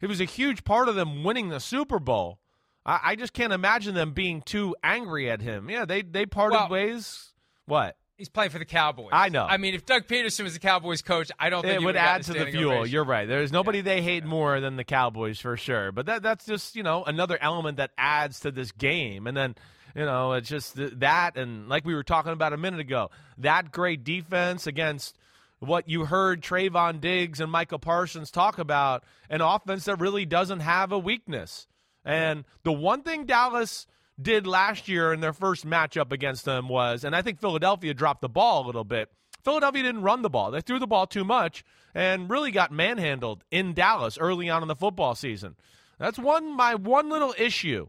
he 0.00 0.06
was 0.06 0.20
a 0.20 0.24
huge 0.24 0.64
part 0.64 0.88
of 0.88 0.94
them 0.94 1.24
winning 1.24 1.48
the 1.48 1.60
Super 1.60 1.98
Bowl. 1.98 2.38
I, 2.84 3.00
I 3.02 3.16
just 3.16 3.32
can't 3.32 3.52
imagine 3.52 3.94
them 3.94 4.12
being 4.12 4.42
too 4.42 4.76
angry 4.82 5.30
at 5.30 5.40
him. 5.40 5.68
Yeah, 5.70 5.84
they 5.84 6.02
they 6.02 6.26
parted 6.26 6.56
well, 6.56 6.68
ways. 6.68 7.32
What? 7.66 7.96
He's 8.16 8.30
playing 8.30 8.50
for 8.50 8.58
the 8.58 8.64
Cowboys. 8.64 9.10
I 9.12 9.28
know. 9.28 9.44
I 9.44 9.58
mean, 9.58 9.74
if 9.74 9.84
Doug 9.84 10.06
Pederson 10.06 10.44
was 10.44 10.54
the 10.54 10.58
Cowboys 10.58 11.02
coach, 11.02 11.30
I 11.38 11.50
don't 11.50 11.60
think 11.60 11.82
it 11.82 11.84
would 11.84 11.96
add 11.96 12.22
to 12.24 12.32
the 12.32 12.46
fuel. 12.46 12.72
Ovation. 12.72 12.94
You're 12.94 13.04
right. 13.04 13.28
There's 13.28 13.52
nobody 13.52 13.78
yeah. 13.78 13.84
they 13.84 14.02
hate 14.02 14.24
more 14.24 14.58
than 14.58 14.76
the 14.76 14.84
Cowboys 14.84 15.38
for 15.38 15.58
sure. 15.58 15.92
But 15.92 16.06
that 16.06 16.22
that's 16.22 16.46
just 16.46 16.76
you 16.76 16.82
know 16.82 17.04
another 17.04 17.36
element 17.40 17.76
that 17.76 17.90
adds 17.98 18.40
to 18.40 18.50
this 18.50 18.72
game. 18.72 19.26
And 19.26 19.36
then 19.36 19.54
you 19.94 20.06
know 20.06 20.32
it's 20.32 20.48
just 20.48 20.76
that 21.00 21.36
and 21.36 21.68
like 21.68 21.84
we 21.84 21.94
were 21.94 22.02
talking 22.02 22.32
about 22.32 22.54
a 22.54 22.56
minute 22.56 22.80
ago, 22.80 23.10
that 23.38 23.70
great 23.70 24.02
defense 24.02 24.66
against 24.66 25.18
what 25.66 25.88
you 25.88 26.06
heard 26.06 26.42
Trevon 26.42 27.00
Diggs 27.00 27.40
and 27.40 27.50
Michael 27.50 27.78
Parsons 27.78 28.30
talk 28.30 28.58
about 28.58 29.04
an 29.28 29.40
offense 29.40 29.84
that 29.84 30.00
really 30.00 30.24
doesn't 30.24 30.60
have 30.60 30.92
a 30.92 30.98
weakness. 30.98 31.66
And 32.04 32.44
the 32.62 32.72
one 32.72 33.02
thing 33.02 33.26
Dallas 33.26 33.86
did 34.20 34.46
last 34.46 34.88
year 34.88 35.12
in 35.12 35.20
their 35.20 35.32
first 35.32 35.66
matchup 35.66 36.12
against 36.12 36.44
them 36.44 36.68
was, 36.68 37.04
and 37.04 37.14
I 37.14 37.22
think 37.22 37.40
Philadelphia 37.40 37.94
dropped 37.94 38.22
the 38.22 38.28
ball 38.28 38.64
a 38.64 38.66
little 38.66 38.84
bit. 38.84 39.10
Philadelphia 39.44 39.82
didn't 39.82 40.02
run 40.02 40.22
the 40.22 40.30
ball. 40.30 40.50
They 40.50 40.60
threw 40.60 40.78
the 40.78 40.86
ball 40.86 41.06
too 41.06 41.24
much 41.24 41.64
and 41.94 42.30
really 42.30 42.50
got 42.50 42.72
manhandled 42.72 43.44
in 43.50 43.74
Dallas 43.74 44.18
early 44.18 44.50
on 44.50 44.62
in 44.62 44.68
the 44.68 44.74
football 44.74 45.14
season. 45.14 45.56
That's 45.98 46.18
one 46.18 46.56
my 46.56 46.74
one 46.74 47.08
little 47.08 47.34
issue 47.38 47.88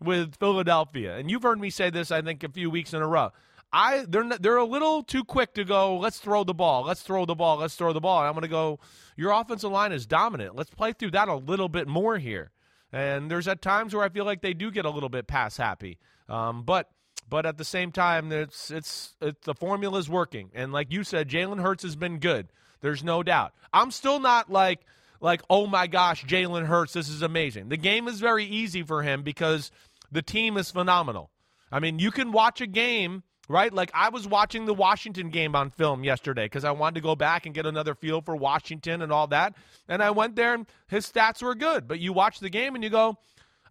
with 0.00 0.36
Philadelphia. 0.36 1.16
And 1.16 1.30
you've 1.30 1.42
heard 1.42 1.60
me 1.60 1.70
say 1.70 1.90
this 1.90 2.10
I 2.10 2.22
think 2.22 2.44
a 2.44 2.48
few 2.48 2.70
weeks 2.70 2.92
in 2.92 3.02
a 3.02 3.06
row. 3.06 3.32
I 3.72 4.06
they're 4.08 4.28
they're 4.38 4.56
a 4.56 4.64
little 4.64 5.02
too 5.02 5.24
quick 5.24 5.54
to 5.54 5.64
go. 5.64 5.98
Let's 5.98 6.18
throw 6.18 6.44
the 6.44 6.54
ball. 6.54 6.84
Let's 6.84 7.02
throw 7.02 7.26
the 7.26 7.34
ball. 7.34 7.58
Let's 7.58 7.74
throw 7.74 7.92
the 7.92 8.00
ball. 8.00 8.20
And 8.20 8.28
I'm 8.28 8.34
going 8.34 8.42
to 8.42 8.48
go. 8.48 8.80
Your 9.16 9.32
offensive 9.32 9.70
line 9.70 9.92
is 9.92 10.06
dominant. 10.06 10.56
Let's 10.56 10.70
play 10.70 10.92
through 10.92 11.10
that 11.12 11.28
a 11.28 11.34
little 11.36 11.68
bit 11.68 11.86
more 11.88 12.18
here. 12.18 12.50
And 12.92 13.30
there's 13.30 13.48
at 13.48 13.60
times 13.60 13.94
where 13.94 14.04
I 14.04 14.08
feel 14.08 14.24
like 14.24 14.40
they 14.40 14.54
do 14.54 14.70
get 14.70 14.86
a 14.86 14.90
little 14.90 15.10
bit 15.10 15.26
pass 15.26 15.56
happy. 15.56 15.98
Um, 16.28 16.62
but 16.62 16.90
but 17.28 17.44
at 17.44 17.58
the 17.58 17.64
same 17.64 17.92
time, 17.92 18.32
it's 18.32 18.70
it's, 18.70 19.14
it's 19.20 19.44
the 19.44 19.54
formula 19.54 19.98
is 19.98 20.08
working. 20.08 20.50
And 20.54 20.72
like 20.72 20.90
you 20.90 21.04
said, 21.04 21.28
Jalen 21.28 21.60
Hurts 21.60 21.82
has 21.82 21.96
been 21.96 22.18
good. 22.18 22.48
There's 22.80 23.04
no 23.04 23.22
doubt. 23.22 23.52
I'm 23.72 23.90
still 23.90 24.20
not 24.20 24.50
like 24.50 24.80
like 25.20 25.42
oh 25.50 25.66
my 25.66 25.86
gosh, 25.88 26.24
Jalen 26.24 26.66
Hurts, 26.66 26.94
this 26.94 27.08
is 27.08 27.20
amazing. 27.22 27.68
The 27.68 27.76
game 27.76 28.08
is 28.08 28.20
very 28.20 28.44
easy 28.44 28.82
for 28.82 29.02
him 29.02 29.22
because 29.22 29.70
the 30.10 30.22
team 30.22 30.56
is 30.56 30.70
phenomenal. 30.70 31.30
I 31.70 31.80
mean, 31.80 31.98
you 31.98 32.10
can 32.10 32.32
watch 32.32 32.62
a 32.62 32.66
game 32.66 33.24
right? 33.48 33.72
Like 33.72 33.90
I 33.94 34.10
was 34.10 34.26
watching 34.26 34.66
the 34.66 34.74
Washington 34.74 35.30
game 35.30 35.56
on 35.56 35.70
film 35.70 36.04
yesterday 36.04 36.44
because 36.44 36.64
I 36.64 36.70
wanted 36.70 36.96
to 36.96 37.00
go 37.00 37.16
back 37.16 37.46
and 37.46 37.54
get 37.54 37.66
another 37.66 37.94
feel 37.94 38.20
for 38.20 38.36
Washington 38.36 39.02
and 39.02 39.10
all 39.10 39.26
that. 39.28 39.54
And 39.88 40.02
I 40.02 40.10
went 40.10 40.36
there 40.36 40.54
and 40.54 40.66
his 40.86 41.10
stats 41.10 41.42
were 41.42 41.54
good. 41.54 41.88
But 41.88 41.98
you 41.98 42.12
watch 42.12 42.40
the 42.40 42.50
game 42.50 42.74
and 42.74 42.84
you 42.84 42.90
go, 42.90 43.16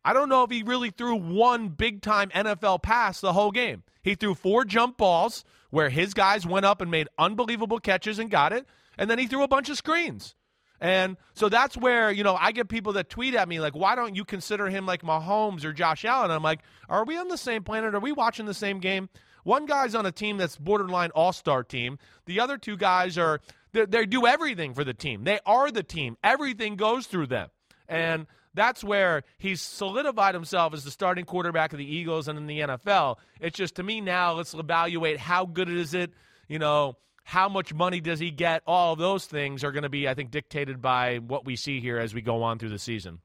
I 0.04 0.14
don't 0.14 0.30
know 0.30 0.44
if 0.44 0.52
he 0.52 0.64
really 0.64 0.90
threw 0.90 1.16
one 1.16 1.70
big 1.70 2.02
time 2.02 2.30
NFL 2.30 2.82
pass 2.82 3.22
the 3.22 3.34
whole 3.34 3.52
game. 3.52 3.84
He 4.02 4.16
threw 4.16 4.34
four 4.34 4.66
jump 4.66 4.98
balls 4.98 5.44
where 5.70 5.90
his 5.90 6.14
guys 6.14 6.46
went 6.46 6.66
up 6.66 6.82
and 6.82 6.90
made 6.90 7.10
unbelievable 7.18 7.80
catches 7.80 8.20
and 8.20 8.32
got 8.32 8.54
it. 8.54 8.66
And 8.98 9.10
then 9.10 9.20
he 9.20 9.28
threw 9.28 9.44
a 9.44 9.48
bunch 9.48 9.70
of 9.70 9.78
screens. 9.78 10.34
And 10.80 11.18
so 11.34 11.50
that's 11.50 11.76
where, 11.76 12.12
you 12.12 12.24
know, 12.24 12.38
I 12.40 12.52
get 12.52 12.70
people 12.70 12.94
that 12.94 13.10
tweet 13.10 13.34
at 13.34 13.50
me 13.50 13.60
like, 13.60 13.76
why 13.76 13.96
don't 13.96 14.16
you 14.16 14.24
consider 14.24 14.68
him 14.68 14.86
like 14.86 15.02
Mahomes 15.02 15.66
or 15.66 15.74
Josh 15.74 16.06
Allen? 16.06 16.30
I'm 16.30 16.44
like, 16.44 16.60
are 16.88 17.04
we 17.04 17.18
on 17.18 17.28
the 17.28 17.38
same 17.38 17.64
planet? 17.64 17.96
Are 17.96 18.00
we 18.00 18.12
watching 18.12 18.46
the 18.46 18.54
same 18.54 18.80
game? 18.80 19.10
One 19.48 19.66
guy's 19.66 19.96
on 19.96 20.06
a 20.06 20.12
team 20.12 20.36
that's 20.36 20.58
borderline 20.58 21.12
all 21.12 21.32
star 21.32 21.64
team. 21.64 22.00
The 22.26 22.42
other 22.42 22.58
two 22.58 22.76
guys 22.76 23.18
are, 23.18 23.40
they 23.72 24.06
do 24.06 24.28
everything 24.28 24.74
for 24.74 24.84
the 24.84 24.94
team. 24.94 25.24
They 25.24 25.40
are 25.46 25.72
the 25.72 25.84
team. 25.84 26.18
Everything 26.22 26.76
goes 26.76 27.08
through 27.08 27.28
them. 27.28 27.48
And 27.88 28.28
that's 28.54 28.84
where 28.84 29.24
he's 29.38 29.62
solidified 29.62 30.34
himself 30.34 30.74
as 30.74 30.84
the 30.84 30.92
starting 30.92 31.24
quarterback 31.24 31.72
of 31.72 31.80
the 31.80 31.86
Eagles 31.86 32.28
and 32.28 32.38
in 32.38 32.46
the 32.46 32.60
NFL. 32.60 33.20
It's 33.40 33.56
just 33.58 33.76
to 33.76 33.84
me 33.84 34.02
now, 34.02 34.34
let's 34.34 34.54
evaluate 34.54 35.18
how 35.18 35.46
good 35.46 35.70
is 35.70 35.94
it, 35.94 36.12
you 36.50 36.60
know, 36.60 36.98
how 37.24 37.48
much 37.48 37.74
money 37.74 38.02
does 38.02 38.20
he 38.20 38.32
get? 38.32 38.64
All 38.68 38.92
of 38.92 39.00
those 39.00 39.28
things 39.28 39.64
are 39.64 39.72
going 39.72 39.84
to 39.84 39.90
be, 39.90 40.10
I 40.10 40.14
think, 40.14 40.30
dictated 40.30 40.82
by 40.82 41.20
what 41.20 41.46
we 41.46 41.56
see 41.56 41.80
here 41.80 42.00
as 42.00 42.14
we 42.14 42.22
go 42.22 42.44
on 42.44 42.60
through 42.60 42.72
the 42.72 42.80
season. 42.80 43.20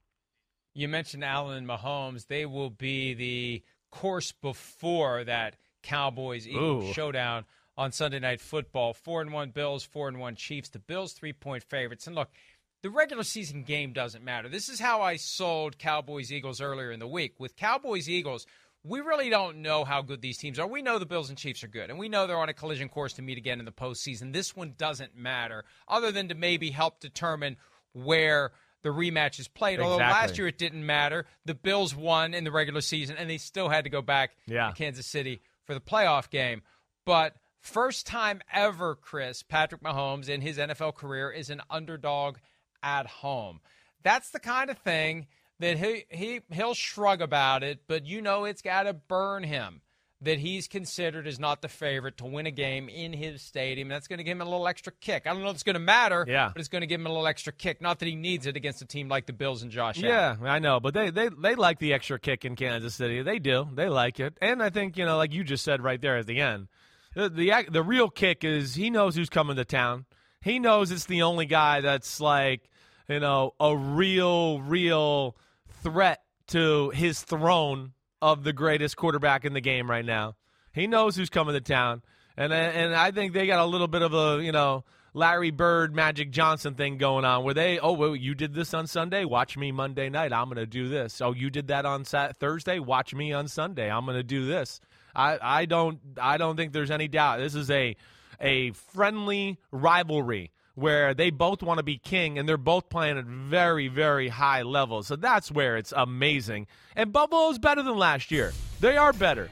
You 0.72 0.86
mentioned 0.86 1.24
Allen 1.24 1.58
and 1.58 1.66
Mahomes. 1.66 2.28
They 2.28 2.46
will 2.46 2.70
be 2.70 3.14
the 3.14 3.64
course 3.90 4.30
before 4.30 5.24
that 5.24 5.56
Cowboys 5.82 6.46
Eagles 6.46 6.94
showdown 6.94 7.44
on 7.76 7.92
Sunday 7.92 8.18
Night 8.20 8.40
Football. 8.40 8.94
Four 8.94 9.20
and 9.20 9.32
one 9.32 9.50
Bills, 9.50 9.84
four 9.84 10.08
and 10.08 10.18
one 10.18 10.36
Chiefs. 10.36 10.68
The 10.68 10.78
Bills 10.78 11.12
three 11.12 11.32
point 11.32 11.62
favorites. 11.62 12.06
And 12.06 12.16
look, 12.16 12.30
the 12.82 12.90
regular 12.90 13.22
season 13.22 13.62
game 13.62 13.92
doesn't 13.92 14.24
matter. 14.24 14.48
This 14.48 14.68
is 14.68 14.80
how 14.80 15.02
I 15.02 15.16
sold 15.16 15.78
Cowboys 15.78 16.32
Eagles 16.32 16.60
earlier 16.60 16.90
in 16.90 17.00
the 17.00 17.06
week. 17.06 17.34
With 17.38 17.56
Cowboys 17.56 18.08
Eagles, 18.08 18.46
we 18.84 19.00
really 19.00 19.30
don't 19.30 19.62
know 19.62 19.84
how 19.84 20.02
good 20.02 20.20
these 20.20 20.38
teams 20.38 20.58
are. 20.58 20.66
We 20.66 20.82
know 20.82 20.98
the 20.98 21.06
Bills 21.06 21.28
and 21.28 21.38
Chiefs 21.38 21.62
are 21.62 21.68
good, 21.68 21.90
and 21.90 21.98
we 21.98 22.08
know 22.08 22.26
they're 22.26 22.38
on 22.38 22.48
a 22.48 22.54
collision 22.54 22.88
course 22.88 23.12
to 23.14 23.22
meet 23.22 23.38
again 23.38 23.60
in 23.60 23.64
the 23.64 23.72
postseason. 23.72 24.32
This 24.32 24.56
one 24.56 24.74
doesn't 24.76 25.16
matter, 25.16 25.64
other 25.86 26.10
than 26.10 26.28
to 26.28 26.34
maybe 26.34 26.70
help 26.70 26.98
determine 26.98 27.56
where 27.92 28.50
the 28.82 28.88
rematch 28.88 29.38
is 29.38 29.46
played. 29.46 29.74
Exactly. 29.74 29.92
Although 29.92 30.04
last 30.04 30.38
year 30.38 30.48
it 30.48 30.58
didn't 30.58 30.84
matter. 30.84 31.26
The 31.44 31.54
Bills 31.54 31.94
won 31.94 32.34
in 32.34 32.42
the 32.42 32.50
regular 32.50 32.80
season, 32.80 33.16
and 33.16 33.30
they 33.30 33.38
still 33.38 33.68
had 33.68 33.84
to 33.84 33.90
go 33.90 34.02
back 34.02 34.32
yeah. 34.46 34.70
to 34.70 34.74
Kansas 34.74 35.06
City 35.06 35.42
for 35.64 35.74
the 35.74 35.80
playoff 35.80 36.30
game. 36.30 36.62
But 37.04 37.34
first 37.60 38.06
time 38.06 38.40
ever, 38.52 38.94
Chris, 38.94 39.42
Patrick 39.42 39.82
Mahomes 39.82 40.28
in 40.28 40.40
his 40.40 40.58
NFL 40.58 40.94
career 40.94 41.30
is 41.30 41.50
an 41.50 41.62
underdog 41.70 42.36
at 42.82 43.06
home. 43.06 43.60
That's 44.02 44.30
the 44.30 44.40
kind 44.40 44.70
of 44.70 44.78
thing 44.78 45.26
that 45.60 45.78
he, 45.78 46.04
he 46.10 46.40
he'll 46.50 46.74
shrug 46.74 47.22
about 47.22 47.62
it, 47.62 47.80
but 47.86 48.04
you 48.04 48.20
know 48.20 48.44
it's 48.44 48.62
got 48.62 48.84
to 48.84 48.92
burn 48.92 49.44
him 49.44 49.80
that 50.22 50.38
he's 50.38 50.68
considered 50.68 51.26
as 51.26 51.40
not 51.40 51.62
the 51.62 51.68
favorite 51.68 52.16
to 52.18 52.24
win 52.24 52.46
a 52.46 52.50
game 52.50 52.88
in 52.88 53.12
his 53.12 53.42
stadium. 53.42 53.88
That's 53.88 54.06
going 54.06 54.18
to 54.18 54.24
give 54.24 54.36
him 54.36 54.40
a 54.40 54.44
little 54.44 54.68
extra 54.68 54.92
kick. 54.92 55.26
I 55.26 55.32
don't 55.32 55.42
know 55.42 55.48
if 55.48 55.54
it's 55.54 55.62
going 55.64 55.74
to 55.74 55.80
matter, 55.80 56.24
yeah. 56.28 56.50
but 56.52 56.60
it's 56.60 56.68
going 56.68 56.82
to 56.82 56.86
give 56.86 57.00
him 57.00 57.06
a 57.06 57.10
little 57.10 57.26
extra 57.26 57.52
kick. 57.52 57.80
Not 57.80 57.98
that 57.98 58.06
he 58.06 58.14
needs 58.14 58.46
it 58.46 58.56
against 58.56 58.80
a 58.82 58.84
team 58.84 59.08
like 59.08 59.26
the 59.26 59.32
Bills 59.32 59.62
and 59.62 59.70
Josh 59.70 59.98
Yeah, 59.98 60.36
I 60.42 60.60
know, 60.60 60.78
but 60.78 60.94
they, 60.94 61.10
they, 61.10 61.28
they 61.28 61.56
like 61.56 61.80
the 61.80 61.92
extra 61.92 62.20
kick 62.20 62.44
in 62.44 62.54
Kansas 62.54 62.94
City. 62.94 63.22
They 63.22 63.40
do. 63.40 63.68
They 63.74 63.88
like 63.88 64.20
it. 64.20 64.38
And 64.40 64.62
I 64.62 64.70
think, 64.70 64.96
you 64.96 65.04
know, 65.04 65.16
like 65.16 65.32
you 65.32 65.42
just 65.42 65.64
said 65.64 65.82
right 65.82 66.00
there 66.00 66.18
at 66.18 66.26
the 66.26 66.40
end, 66.40 66.68
the, 67.14 67.28
the, 67.28 67.52
the 67.68 67.82
real 67.82 68.08
kick 68.08 68.44
is 68.44 68.76
he 68.76 68.90
knows 68.90 69.16
who's 69.16 69.28
coming 69.28 69.56
to 69.56 69.64
town. 69.64 70.06
He 70.40 70.60
knows 70.60 70.90
it's 70.92 71.06
the 71.06 71.22
only 71.22 71.46
guy 71.46 71.80
that's 71.80 72.20
like, 72.20 72.70
you 73.08 73.20
know, 73.20 73.54
a 73.58 73.76
real, 73.76 74.60
real 74.60 75.36
threat 75.82 76.22
to 76.48 76.90
his 76.90 77.22
throne 77.22 77.92
of 78.22 78.44
the 78.44 78.52
greatest 78.52 78.96
quarterback 78.96 79.44
in 79.44 79.52
the 79.52 79.60
game 79.60 79.90
right 79.90 80.04
now. 80.04 80.36
He 80.72 80.86
knows 80.86 81.16
who's 81.16 81.28
coming 81.28 81.54
to 81.54 81.60
town, 81.60 82.02
and 82.36 82.52
and 82.52 82.94
I 82.94 83.10
think 83.10 83.34
they 83.34 83.46
got 83.46 83.58
a 83.58 83.66
little 83.66 83.88
bit 83.88 84.00
of 84.00 84.14
a 84.14 84.42
you 84.42 84.52
know 84.52 84.84
Larry 85.12 85.50
Bird, 85.50 85.94
Magic 85.94 86.30
Johnson 86.30 86.74
thing 86.74 86.96
going 86.96 87.26
on 87.26 87.44
where 87.44 87.52
they 87.52 87.78
oh 87.78 87.92
well, 87.92 88.16
you 88.16 88.34
did 88.34 88.54
this 88.54 88.72
on 88.72 88.86
Sunday, 88.86 89.26
watch 89.26 89.58
me 89.58 89.72
Monday 89.72 90.08
night. 90.08 90.32
I'm 90.32 90.48
to 90.54 90.64
do 90.64 90.88
this. 90.88 91.20
Oh, 91.20 91.34
you 91.34 91.50
did 91.50 91.66
that 91.66 91.84
on 91.84 92.06
Sat- 92.06 92.38
Thursday, 92.38 92.78
watch 92.78 93.14
me 93.14 93.32
on 93.32 93.48
Sunday. 93.48 93.90
I'm 93.90 94.06
to 94.06 94.22
do 94.22 94.46
this. 94.46 94.80
I 95.14 95.38
I 95.42 95.64
don't 95.66 95.98
I 96.18 96.38
don't 96.38 96.56
think 96.56 96.72
there's 96.72 96.90
any 96.92 97.08
doubt. 97.08 97.40
This 97.40 97.54
is 97.54 97.70
a 97.70 97.96
a 98.40 98.70
friendly 98.70 99.58
rivalry 99.70 100.52
where 100.74 101.14
they 101.14 101.30
both 101.30 101.62
want 101.62 101.78
to 101.78 101.82
be 101.82 101.98
king 101.98 102.38
and 102.38 102.48
they're 102.48 102.56
both 102.56 102.88
playing 102.88 103.18
at 103.18 103.24
very, 103.24 103.88
very 103.88 104.28
high 104.28 104.62
levels. 104.62 105.06
So 105.06 105.16
that's 105.16 105.50
where 105.50 105.76
it's 105.76 105.92
amazing. 105.94 106.66
And 106.96 107.12
Buffalo's 107.12 107.58
better 107.58 107.82
than 107.82 107.96
last 107.96 108.30
year. 108.30 108.52
They 108.80 108.96
are 108.96 109.12
better. 109.12 109.50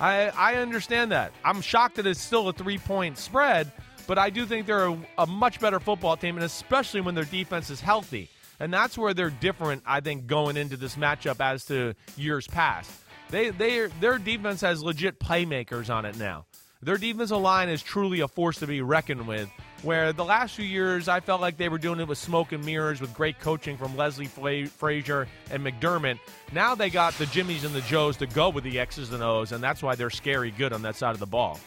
I, 0.00 0.28
I 0.28 0.54
understand 0.56 1.12
that. 1.12 1.32
I'm 1.44 1.60
shocked 1.60 1.96
that 1.96 2.06
it's 2.06 2.20
still 2.20 2.48
a 2.48 2.52
three 2.52 2.78
point 2.78 3.18
spread, 3.18 3.70
but 4.06 4.18
I 4.18 4.30
do 4.30 4.46
think 4.46 4.66
they're 4.66 4.88
a, 4.88 4.98
a 5.18 5.26
much 5.26 5.60
better 5.60 5.78
football 5.78 6.16
team, 6.16 6.36
and 6.36 6.44
especially 6.44 7.00
when 7.00 7.14
their 7.14 7.24
defense 7.24 7.68
is 7.68 7.80
healthy. 7.80 8.30
And 8.58 8.72
that's 8.72 8.96
where 8.96 9.14
they're 9.14 9.30
different, 9.30 9.82
I 9.86 10.00
think, 10.00 10.26
going 10.26 10.56
into 10.56 10.76
this 10.76 10.96
matchup 10.96 11.40
as 11.40 11.64
to 11.66 11.94
years 12.16 12.46
past. 12.46 12.90
They, 13.30 13.50
they, 13.50 13.86
their 14.00 14.18
defense 14.18 14.60
has 14.62 14.82
legit 14.82 15.20
playmakers 15.20 15.88
on 15.94 16.04
it 16.04 16.18
now. 16.18 16.46
Their 16.82 16.96
defensive 16.96 17.38
line 17.38 17.68
is 17.68 17.82
truly 17.82 18.20
a 18.20 18.28
force 18.28 18.58
to 18.60 18.66
be 18.66 18.80
reckoned 18.80 19.26
with. 19.26 19.48
Where 19.82 20.12
the 20.12 20.24
last 20.24 20.56
few 20.56 20.64
years, 20.64 21.08
I 21.08 21.20
felt 21.20 21.40
like 21.40 21.56
they 21.56 21.70
were 21.70 21.78
doing 21.78 22.00
it 22.00 22.08
with 22.08 22.18
smoke 22.18 22.52
and 22.52 22.64
mirrors 22.64 23.00
with 23.00 23.14
great 23.14 23.38
coaching 23.38 23.78
from 23.78 23.96
Leslie 23.96 24.26
Fra- 24.26 24.66
Frazier 24.66 25.26
and 25.50 25.64
McDermott. 25.64 26.18
Now 26.52 26.74
they 26.74 26.90
got 26.90 27.14
the 27.14 27.26
Jimmies 27.26 27.64
and 27.64 27.74
the 27.74 27.80
Joes 27.82 28.18
to 28.18 28.26
go 28.26 28.50
with 28.50 28.64
the 28.64 28.78
X's 28.78 29.12
and 29.12 29.22
O's, 29.22 29.52
and 29.52 29.64
that's 29.64 29.82
why 29.82 29.94
they're 29.94 30.10
scary 30.10 30.50
good 30.50 30.74
on 30.74 30.82
that 30.82 30.96
side 30.96 31.14
of 31.14 31.20
the 31.20 31.26
ball. 31.26 31.58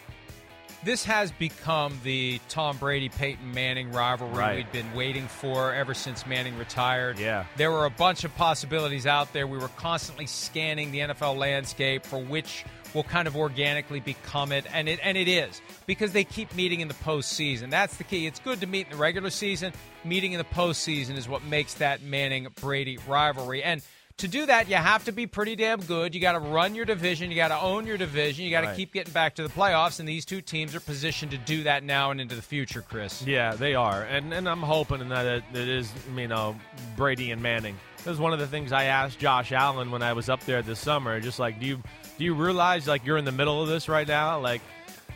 This 0.84 1.06
has 1.06 1.32
become 1.32 1.98
the 2.04 2.42
Tom 2.50 2.76
Brady 2.78 3.08
Peyton 3.08 3.54
Manning 3.54 3.92
rivalry 3.94 4.34
right. 4.34 4.56
we'd 4.58 4.72
been 4.74 4.94
waiting 4.94 5.28
for 5.28 5.74
ever 5.74 5.94
since 5.94 6.28
Manning 6.28 6.58
retired. 6.58 7.18
Yeah. 7.18 7.46
There 7.56 7.72
were 7.72 7.86
a 7.86 7.90
bunch 7.90 8.26
of 8.26 8.36
possibilities 8.36 9.08
out 9.08 9.32
there. 9.32 9.48
We 9.48 9.58
were 9.58 9.70
constantly 9.70 10.28
scanning 10.28 10.92
the 10.92 11.00
NFL 11.00 11.38
landscape 11.38 12.06
for 12.06 12.20
which 12.20 12.66
will 12.94 13.04
kind 13.04 13.28
of 13.28 13.36
organically 13.36 14.00
become 14.00 14.52
it, 14.52 14.66
and 14.74 14.88
it 14.88 15.00
and 15.04 15.18
it 15.18 15.28
is 15.28 15.62
because 15.86 16.12
they 16.12 16.24
keep 16.24 16.54
meeting 16.56 16.80
in 16.80 16.88
the 16.88 16.94
postseason. 16.94 17.70
That's 17.70 17.98
the 17.98 18.04
key. 18.04 18.28
It's 18.28 18.40
good 18.40 18.62
to 18.62 18.68
meet 18.68 18.88
in 18.88 18.92
the 18.92 18.98
regular 18.98 19.30
season. 19.30 19.74
Meeting 20.04 20.34
in 20.34 20.38
the 20.38 20.44
postseason 20.44 21.18
is 21.18 21.28
what 21.28 21.44
makes 21.44 21.76
that 21.76 22.02
Manning 22.02 22.48
Brady 22.60 22.98
rivalry. 23.08 23.64
And 23.64 23.82
to 24.18 24.28
do 24.28 24.46
that, 24.46 24.70
you 24.70 24.76
have 24.76 25.06
to 25.06 25.12
be 25.12 25.26
pretty 25.26 25.56
damn 25.56 25.82
good. 25.82 26.14
You 26.14 26.22
got 26.22 26.34
to 26.34 26.40
run 26.40 26.76
your 26.76 26.86
division. 26.86 27.32
You 27.32 27.36
got 27.36 27.48
to 27.48 27.60
own 27.60 27.88
your 27.88 27.98
division. 27.98 28.46
You 28.46 28.52
got 28.52 28.62
to 28.62 28.68
right. 28.68 28.76
keep 28.76 28.94
getting 28.94 29.12
back 29.12 29.36
to 29.36 29.44
the 29.44 29.50
playoffs. 29.50 30.00
And 30.00 30.08
these 30.08 30.26
two 30.26 30.42
teams 30.42 30.76
are 30.76 30.80
positioned 30.80 31.32
to 31.32 31.38
do 31.38 31.64
that 31.64 31.84
now 31.84 32.12
and 32.12 32.22
into 32.22 32.36
the 32.36 32.42
future, 32.42 32.82
Chris. 32.82 33.26
Yeah, 33.26 33.56
they 33.56 33.76
are. 33.76 34.04
And 34.04 34.34
and 34.34 34.48
I'm 34.48 34.62
hoping 34.62 35.10
that 35.10 35.26
it, 35.26 35.44
it 35.54 35.68
is, 35.68 35.92
you 36.16 36.26
uh, 36.26 36.28
know, 36.28 36.56
Brady 36.96 37.32
and 37.32 37.42
Manning. 37.42 37.78
That 38.04 38.10
was 38.10 38.20
one 38.20 38.34
of 38.34 38.40
the 38.40 38.48
things 38.48 38.72
I 38.72 38.86
asked 38.86 39.18
Josh 39.18 39.52
Allen 39.52 39.90
when 39.90 40.04
I 40.04 40.14
was 40.14 40.30
up 40.30 40.46
there 40.46 40.62
this 40.62 40.80
summer. 40.80 41.20
Just 41.20 41.40
like, 41.40 41.60
do 41.60 41.66
you 41.66 41.84
do 42.18 42.24
you 42.24 42.34
realize 42.34 42.88
like 42.88 43.06
you're 43.06 43.18
in 43.18 43.26
the 43.26 43.32
middle 43.32 43.62
of 43.62 43.68
this 43.68 43.90
right 43.90 44.08
now? 44.08 44.40
Like, 44.40 44.62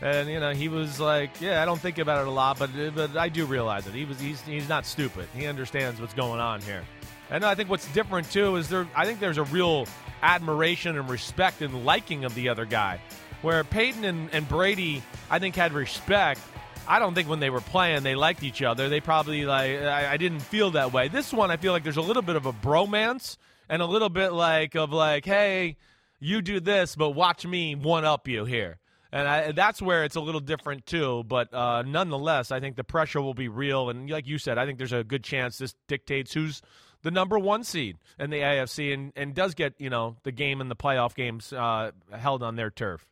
and 0.00 0.28
you 0.28 0.40
know, 0.40 0.52
he 0.52 0.68
was 0.68 1.00
like, 1.00 1.40
yeah, 1.40 1.62
I 1.62 1.64
don't 1.64 1.80
think 1.80 1.98
about 1.98 2.22
it 2.22 2.28
a 2.28 2.30
lot, 2.30 2.58
but 2.58 2.70
but 2.94 3.16
I 3.16 3.28
do 3.28 3.46
realize 3.46 3.86
it. 3.86 3.94
He 3.94 4.04
was 4.04 4.20
he's 4.20 4.40
he's 4.42 4.68
not 4.68 4.86
stupid. 4.86 5.28
He 5.34 5.46
understands 5.46 6.00
what's 6.00 6.14
going 6.14 6.40
on 6.40 6.60
here. 6.62 6.84
And 7.30 7.44
I 7.44 7.54
think 7.54 7.68
what's 7.68 7.86
different 7.92 8.30
too 8.30 8.56
is 8.56 8.68
there. 8.68 8.86
I 8.96 9.04
think 9.04 9.20
there's 9.20 9.38
a 9.38 9.44
real 9.44 9.86
admiration 10.22 10.98
and 10.98 11.08
respect 11.08 11.62
and 11.62 11.84
liking 11.84 12.24
of 12.24 12.34
the 12.34 12.48
other 12.48 12.64
guy. 12.64 13.00
Where 13.42 13.62
Peyton 13.62 14.04
and, 14.04 14.30
and 14.32 14.48
Brady, 14.48 15.02
I 15.30 15.38
think, 15.38 15.54
had 15.54 15.72
respect. 15.72 16.40
I 16.88 16.98
don't 16.98 17.14
think 17.14 17.28
when 17.28 17.38
they 17.38 17.50
were 17.50 17.60
playing 17.60 18.02
they 18.02 18.14
liked 18.14 18.42
each 18.42 18.62
other. 18.62 18.88
They 18.88 19.00
probably 19.00 19.44
like 19.44 19.72
I, 19.82 20.12
I 20.12 20.16
didn't 20.16 20.40
feel 20.40 20.70
that 20.72 20.92
way. 20.92 21.08
This 21.08 21.32
one, 21.32 21.50
I 21.50 21.56
feel 21.56 21.72
like 21.72 21.82
there's 21.82 21.98
a 21.98 22.02
little 22.02 22.22
bit 22.22 22.36
of 22.36 22.46
a 22.46 22.52
bromance 22.52 23.36
and 23.68 23.82
a 23.82 23.86
little 23.86 24.08
bit 24.08 24.32
like 24.32 24.74
of 24.74 24.92
like, 24.92 25.24
hey, 25.24 25.76
you 26.20 26.42
do 26.42 26.60
this, 26.60 26.96
but 26.96 27.10
watch 27.10 27.46
me 27.46 27.74
one 27.74 28.04
up 28.04 28.28
you 28.28 28.44
here. 28.44 28.78
And 29.10 29.26
I, 29.26 29.52
that's 29.52 29.80
where 29.80 30.04
it's 30.04 30.16
a 30.16 30.20
little 30.20 30.40
different 30.40 30.84
too. 30.84 31.24
But 31.26 31.52
uh, 31.54 31.82
nonetheless, 31.82 32.52
I 32.52 32.60
think 32.60 32.76
the 32.76 32.84
pressure 32.84 33.22
will 33.22 33.34
be 33.34 33.48
real. 33.48 33.88
And 33.88 34.10
like 34.10 34.26
you 34.26 34.38
said, 34.38 34.58
I 34.58 34.66
think 34.66 34.78
there's 34.78 34.92
a 34.92 35.04
good 35.04 35.24
chance 35.24 35.58
this 35.58 35.74
dictates 35.86 36.34
who's 36.34 36.60
the 37.02 37.10
number 37.10 37.38
one 37.38 37.64
seed 37.64 37.96
in 38.18 38.30
the 38.30 38.38
AFC 38.38 38.92
and, 38.92 39.12
and 39.16 39.34
does 39.34 39.54
get 39.54 39.74
you 39.78 39.88
know 39.88 40.16
the 40.24 40.32
game 40.32 40.60
and 40.60 40.70
the 40.70 40.76
playoff 40.76 41.14
games 41.14 41.52
uh, 41.52 41.92
held 42.12 42.42
on 42.42 42.56
their 42.56 42.70
turf. 42.70 43.06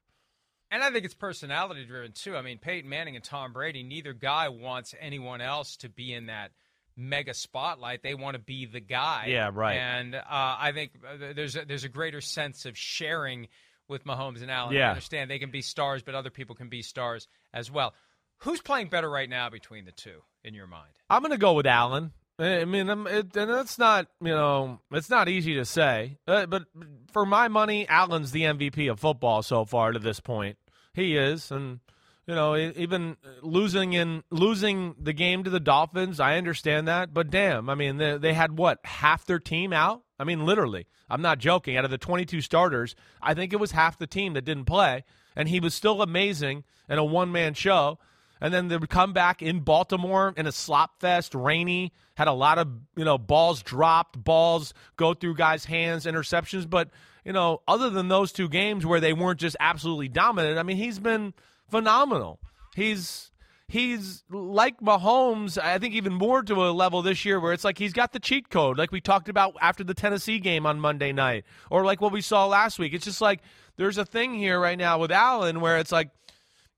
And 0.71 0.83
I 0.83 0.91
think 0.91 1.05
it's 1.05 1.15
personality 1.15 1.85
driven 1.85 2.13
too. 2.13 2.37
I 2.37 2.43
mean, 2.43 2.59
Peyton 2.59 2.91
Manning 2.91 3.15
and 3.15 3.25
Tom 3.25 3.53
Brady, 3.53 3.83
neither 3.83 4.13
guy 4.13 4.49
wants 4.49 4.95
anyone 5.01 5.41
else 5.41 5.77
to 5.79 5.89
be 5.89 6.13
in 6.13 6.27
that 6.27 6.51
mega 6.97 7.35
spotlight. 7.35 8.03
They 8.03 8.15
want 8.15 8.35
to 8.35 8.43
be 8.43 8.67
the 8.67 8.81
guy. 8.81 9.27
Yeah, 9.29 9.51
right. 9.53 9.77
And 9.77 10.15
uh, 10.15 10.21
I 10.29 10.73
think 10.73 10.93
uh, 11.07 11.33
there's 11.35 11.57
a, 11.57 11.65
there's 11.65 11.85
a 11.85 11.89
greater 11.89 12.21
sense 12.21 12.65
of 12.65 12.77
sharing 12.77 13.49
with 13.89 14.05
Mahomes 14.05 14.43
and 14.43 14.51
Allen. 14.51 14.75
Yeah. 14.75 14.87
I 14.87 14.91
understand 14.91 15.31
they 15.31 15.39
can 15.39 15.51
be 15.51 15.63
stars, 15.63 16.03
but 16.03 16.15
other 16.15 16.31
people 16.31 16.57
can 16.57 16.69
be 16.69 16.83
stars 16.83 17.29
as 17.53 17.71
well. 17.71 17.95
Who's 18.39 18.61
playing 18.61 18.89
better 18.89 19.09
right 19.09 19.29
now 19.29 19.49
between 19.51 19.85
the 19.85 19.93
two 19.93 20.23
in 20.45 20.55
your 20.55 20.67
mind? 20.67 20.93
I'm 21.09 21.23
going 21.23 21.33
to 21.33 21.39
go 21.39 21.55
with 21.55 21.67
Allen. 21.67 22.13
I 22.39 22.67
mean, 22.67 22.89
it, 22.91 23.35
and 23.35 23.51
that's 23.51 23.79
not 23.79 24.09
you 24.21 24.29
know 24.35 24.81
it's 24.93 25.09
not 25.09 25.27
easy 25.27 25.55
to 25.55 25.65
say, 25.65 26.19
uh, 26.29 26.45
but 26.45 26.65
for 27.13 27.25
my 27.25 27.49
money, 27.49 27.89
Allen's 27.89 28.31
the 28.31 28.43
MVP 28.43 28.91
of 28.91 29.01
football 29.01 29.43
so 29.43 29.65
far 29.65 29.93
to 29.93 29.99
this 29.99 30.21
point. 30.21 30.59
He 30.93 31.17
is, 31.17 31.51
and 31.51 31.81
you 32.27 32.35
know 32.35 32.57
even 32.57 33.17
losing 33.43 33.93
in 33.93 34.23
losing 34.31 34.95
the 35.01 35.13
game 35.13 35.45
to 35.45 35.51
the 35.51 35.61
Dolphins, 35.61 36.21
I 36.21 36.37
understand 36.37 36.89
that, 36.89 37.15
but 37.15 37.31
damn, 37.31 37.71
I 37.71 37.75
mean 37.75 37.97
they, 37.99 38.19
they 38.19 38.35
had 38.35 38.57
what 38.57 38.81
half 38.85 39.25
their 39.25 39.39
team 39.39 39.73
out. 39.73 40.03
I 40.19 40.25
mean, 40.25 40.47
literally, 40.47 40.87
I'm 41.11 41.23
not 41.23 41.39
joking. 41.39 41.77
Out 41.77 41.85
of 41.85 41.91
the 41.91 41.99
22 41.99 42.41
starters, 42.41 42.95
I 43.21 43.35
think 43.35 43.53
it 43.53 43.61
was 43.61 43.73
half 43.73 43.99
the 43.99 44.07
team 44.07 44.33
that 44.35 44.45
didn't 44.45 44.65
play, 44.65 45.05
and 45.35 45.49
he 45.49 45.61
was 45.61 45.75
still 45.75 46.03
amazing 46.03 46.65
in 46.89 46.99
a 46.99 47.05
one 47.05 47.33
man 47.33 47.55
show. 47.55 47.99
And 48.41 48.53
then 48.53 48.69
they 48.69 48.77
would 48.77 48.91
come 48.91 49.15
back 49.15 49.41
in 49.41 49.61
Baltimore 49.61 50.35
in 50.37 50.47
a 50.47 50.53
slop 50.53 51.01
fest, 51.01 51.35
rainy, 51.35 51.93
had 52.17 52.29
a 52.29 52.33
lot 52.33 52.59
of, 52.59 52.69
you 52.95 53.05
know, 53.05 53.17
balls 53.17 53.63
dropped, 53.63 54.23
balls 54.23 54.75
go 54.97 55.15
through 55.15 55.37
guys' 55.37 55.65
hands, 55.65 56.05
interceptions. 56.05 56.69
But, 56.69 56.91
you 57.25 57.33
know, 57.33 57.63
other 57.67 57.89
than 57.89 58.09
those 58.09 58.33
two 58.33 58.51
games 58.51 58.85
where 58.85 59.01
they 59.01 59.15
weren't 59.15 59.41
just 59.41 59.57
absolutely 59.59 60.09
dominant, 60.09 60.59
I 60.59 60.65
mean, 60.65 60.77
he's 60.77 60.99
been 60.99 61.33
phenomenal. 61.71 62.39
He's 62.75 63.31
he's 63.69 64.23
like 64.31 64.81
Mahomes, 64.81 65.59
I 65.59 65.79
think 65.79 65.95
even 65.95 66.13
more 66.13 66.43
to 66.43 66.55
a 66.67 66.71
level 66.71 67.03
this 67.03 67.25
year 67.25 67.41
where 67.41 67.53
it's 67.53 67.65
like 67.65 67.79
he's 67.79 67.93
got 67.93 68.13
the 68.13 68.21
cheat 68.21 68.49
code, 68.51 68.79
like 68.79 68.93
we 68.93 69.01
talked 69.01 69.29
about 69.29 69.55
after 69.61 69.85
the 69.85 69.95
Tennessee 69.95 70.39
game 70.39 70.67
on 70.67 70.81
Monday 70.81 71.13
night, 71.13 71.45
or 71.71 71.85
like 71.85 72.01
what 72.01 72.13
we 72.13 72.21
saw 72.21 72.47
last 72.47 72.79
week. 72.79 72.95
It's 72.95 73.05
just 73.05 73.21
like 73.21 73.41
there's 73.77 73.99
a 73.99 74.05
thing 74.05 74.35
here 74.35 74.61
right 74.61 74.79
now 74.79 74.99
with 74.99 75.11
Allen 75.11 75.61
where 75.61 75.79
it's 75.79 75.93
like 75.93 76.11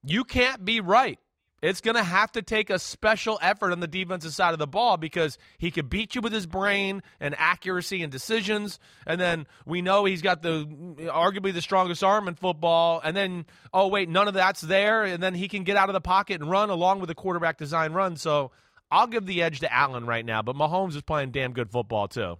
you 0.04 0.24
can't 0.24 0.64
be 0.64 0.80
right. 0.80 1.18
It's 1.60 1.80
going 1.80 1.96
to 1.96 2.04
have 2.04 2.30
to 2.32 2.42
take 2.42 2.70
a 2.70 2.78
special 2.78 3.38
effort 3.42 3.72
on 3.72 3.80
the 3.80 3.88
defensive 3.88 4.32
side 4.32 4.52
of 4.52 4.60
the 4.60 4.66
ball 4.66 4.96
because 4.96 5.38
he 5.58 5.72
could 5.72 5.90
beat 5.90 6.14
you 6.14 6.20
with 6.20 6.32
his 6.32 6.46
brain 6.46 7.02
and 7.20 7.34
accuracy 7.36 8.02
and 8.02 8.12
decisions. 8.12 8.78
And 9.06 9.20
then 9.20 9.46
we 9.66 9.82
know 9.82 10.04
he's 10.04 10.22
got 10.22 10.42
the 10.42 10.64
arguably 11.10 11.52
the 11.52 11.60
strongest 11.60 12.04
arm 12.04 12.28
in 12.28 12.36
football. 12.36 13.00
And 13.02 13.16
then, 13.16 13.44
oh, 13.72 13.88
wait, 13.88 14.08
none 14.08 14.28
of 14.28 14.34
that's 14.34 14.60
there. 14.60 15.02
And 15.02 15.20
then 15.20 15.34
he 15.34 15.48
can 15.48 15.64
get 15.64 15.76
out 15.76 15.88
of 15.88 15.94
the 15.94 16.00
pocket 16.00 16.40
and 16.40 16.48
run 16.48 16.70
along 16.70 17.00
with 17.00 17.08
the 17.08 17.14
quarterback 17.16 17.58
design 17.58 17.92
run. 17.92 18.16
So 18.16 18.52
I'll 18.88 19.08
give 19.08 19.26
the 19.26 19.42
edge 19.42 19.58
to 19.60 19.72
Allen 19.72 20.06
right 20.06 20.24
now. 20.24 20.42
But 20.42 20.54
Mahomes 20.54 20.94
is 20.94 21.02
playing 21.02 21.32
damn 21.32 21.52
good 21.52 21.72
football, 21.72 22.06
too. 22.06 22.38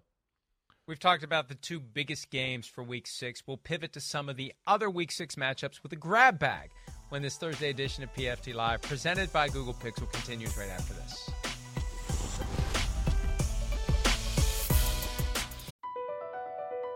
We've 0.87 0.99
talked 0.99 1.25
about 1.25 1.49
the 1.49 1.55
two 1.55 1.81
biggest 1.81 2.31
games 2.31 2.67
for 2.67 2.83
week 2.83 3.07
six. 3.07 3.43
We'll 3.47 3.59
pivot 3.59 3.93
to 3.93 4.01
some 4.01 4.29
of 4.31 4.37
the 4.37 4.55
other 4.67 4.89
week 4.89 5.13
six 5.13 5.35
matchups 5.35 5.83
with 5.83 5.93
a 5.93 5.97
grab 5.97 6.39
bag 6.39 6.71
when 7.09 7.23
this 7.23 7.37
Thursday 7.37 7.71
edition 7.71 8.05
of 8.05 8.13
PFT 8.15 8.55
Live, 8.55 8.83
presented 8.83 9.33
by 9.33 9.49
Google 9.49 9.75
Pixel, 9.75 10.11
continues 10.13 10.57
right 10.57 10.69
after 10.71 10.95
this. 10.95 11.31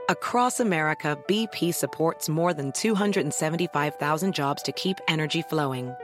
Across 0.09 0.61
America, 0.61 1.17
BP 1.27 1.73
supports 1.73 2.29
more 2.29 2.53
than 2.53 2.73
275,000 2.73 4.35
jobs 4.35 4.63
to 4.63 4.73
keep 4.73 4.99
energy 5.09 5.43
flowing. 5.43 5.95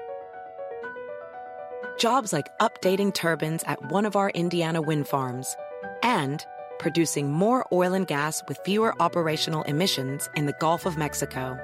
Jobs 1.99 2.33
like 2.33 2.47
updating 2.59 3.13
turbines 3.13 3.65
at 3.65 3.91
one 3.91 4.07
of 4.07 4.17
our 4.17 4.31
Indiana 4.31 4.81
wind 4.81 5.09
farms 5.09 5.57
and 6.03 6.47
producing 6.79 7.33
more 7.33 7.67
oil 7.73 7.93
and 7.93 8.07
gas 8.07 8.43
with 8.49 8.59
fewer 8.65 8.95
operational 9.03 9.63
emissions 9.65 10.31
in 10.37 10.47
the 10.47 10.55
Gulf 10.61 10.87
of 10.87 10.97
Mexico. 10.97 11.59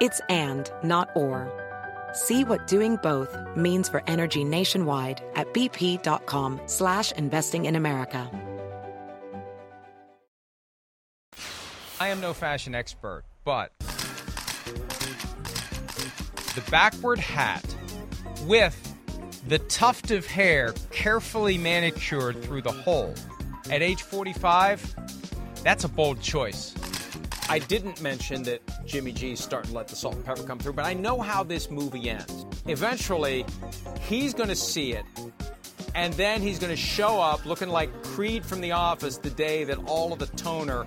It's 0.00 0.20
and, 0.28 0.70
not 0.82 1.10
or. 1.14 1.52
See 2.12 2.44
what 2.44 2.66
doing 2.66 2.96
both 3.02 3.36
means 3.56 3.88
for 3.88 4.02
energy 4.06 4.44
nationwide 4.44 5.22
at 5.34 5.52
bp.com 5.52 6.60
slash 6.66 7.12
investing 7.12 7.64
in 7.64 7.76
America. 7.76 8.30
I 12.00 12.08
am 12.08 12.20
no 12.20 12.32
fashion 12.32 12.76
expert, 12.76 13.24
but 13.42 13.72
the 16.54 16.62
backward 16.70 17.18
hat 17.18 17.64
with 18.46 18.76
the 19.48 19.58
tuft 19.58 20.12
of 20.12 20.24
hair 20.26 20.74
carefully 20.90 21.58
manicured 21.58 22.40
through 22.44 22.62
the 22.62 22.70
hole 22.70 23.14
at 23.70 23.82
age 23.82 24.02
45, 24.02 24.94
that's 25.62 25.84
a 25.84 25.88
bold 25.88 26.20
choice. 26.20 26.74
I 27.50 27.58
didn't 27.58 28.02
mention 28.02 28.42
that 28.42 28.60
Jimmy 28.84 29.10
G's 29.10 29.40
starting 29.42 29.70
to 29.70 29.76
let 29.76 29.88
the 29.88 29.96
salt 29.96 30.16
and 30.16 30.24
pepper 30.24 30.42
come 30.42 30.58
through, 30.58 30.74
but 30.74 30.84
I 30.84 30.92
know 30.92 31.20
how 31.20 31.42
this 31.42 31.70
movie 31.70 32.10
ends. 32.10 32.44
Eventually, 32.66 33.46
he's 34.02 34.34
going 34.34 34.50
to 34.50 34.56
see 34.56 34.92
it, 34.92 35.04
and 35.94 36.12
then 36.14 36.42
he's 36.42 36.58
going 36.58 36.70
to 36.70 36.76
show 36.76 37.20
up 37.20 37.46
looking 37.46 37.70
like 37.70 37.90
Creed 38.02 38.44
from 38.44 38.60
The 38.60 38.72
Office 38.72 39.16
the 39.16 39.30
day 39.30 39.64
that 39.64 39.78
all 39.86 40.12
of 40.12 40.18
the 40.18 40.26
toner 40.26 40.84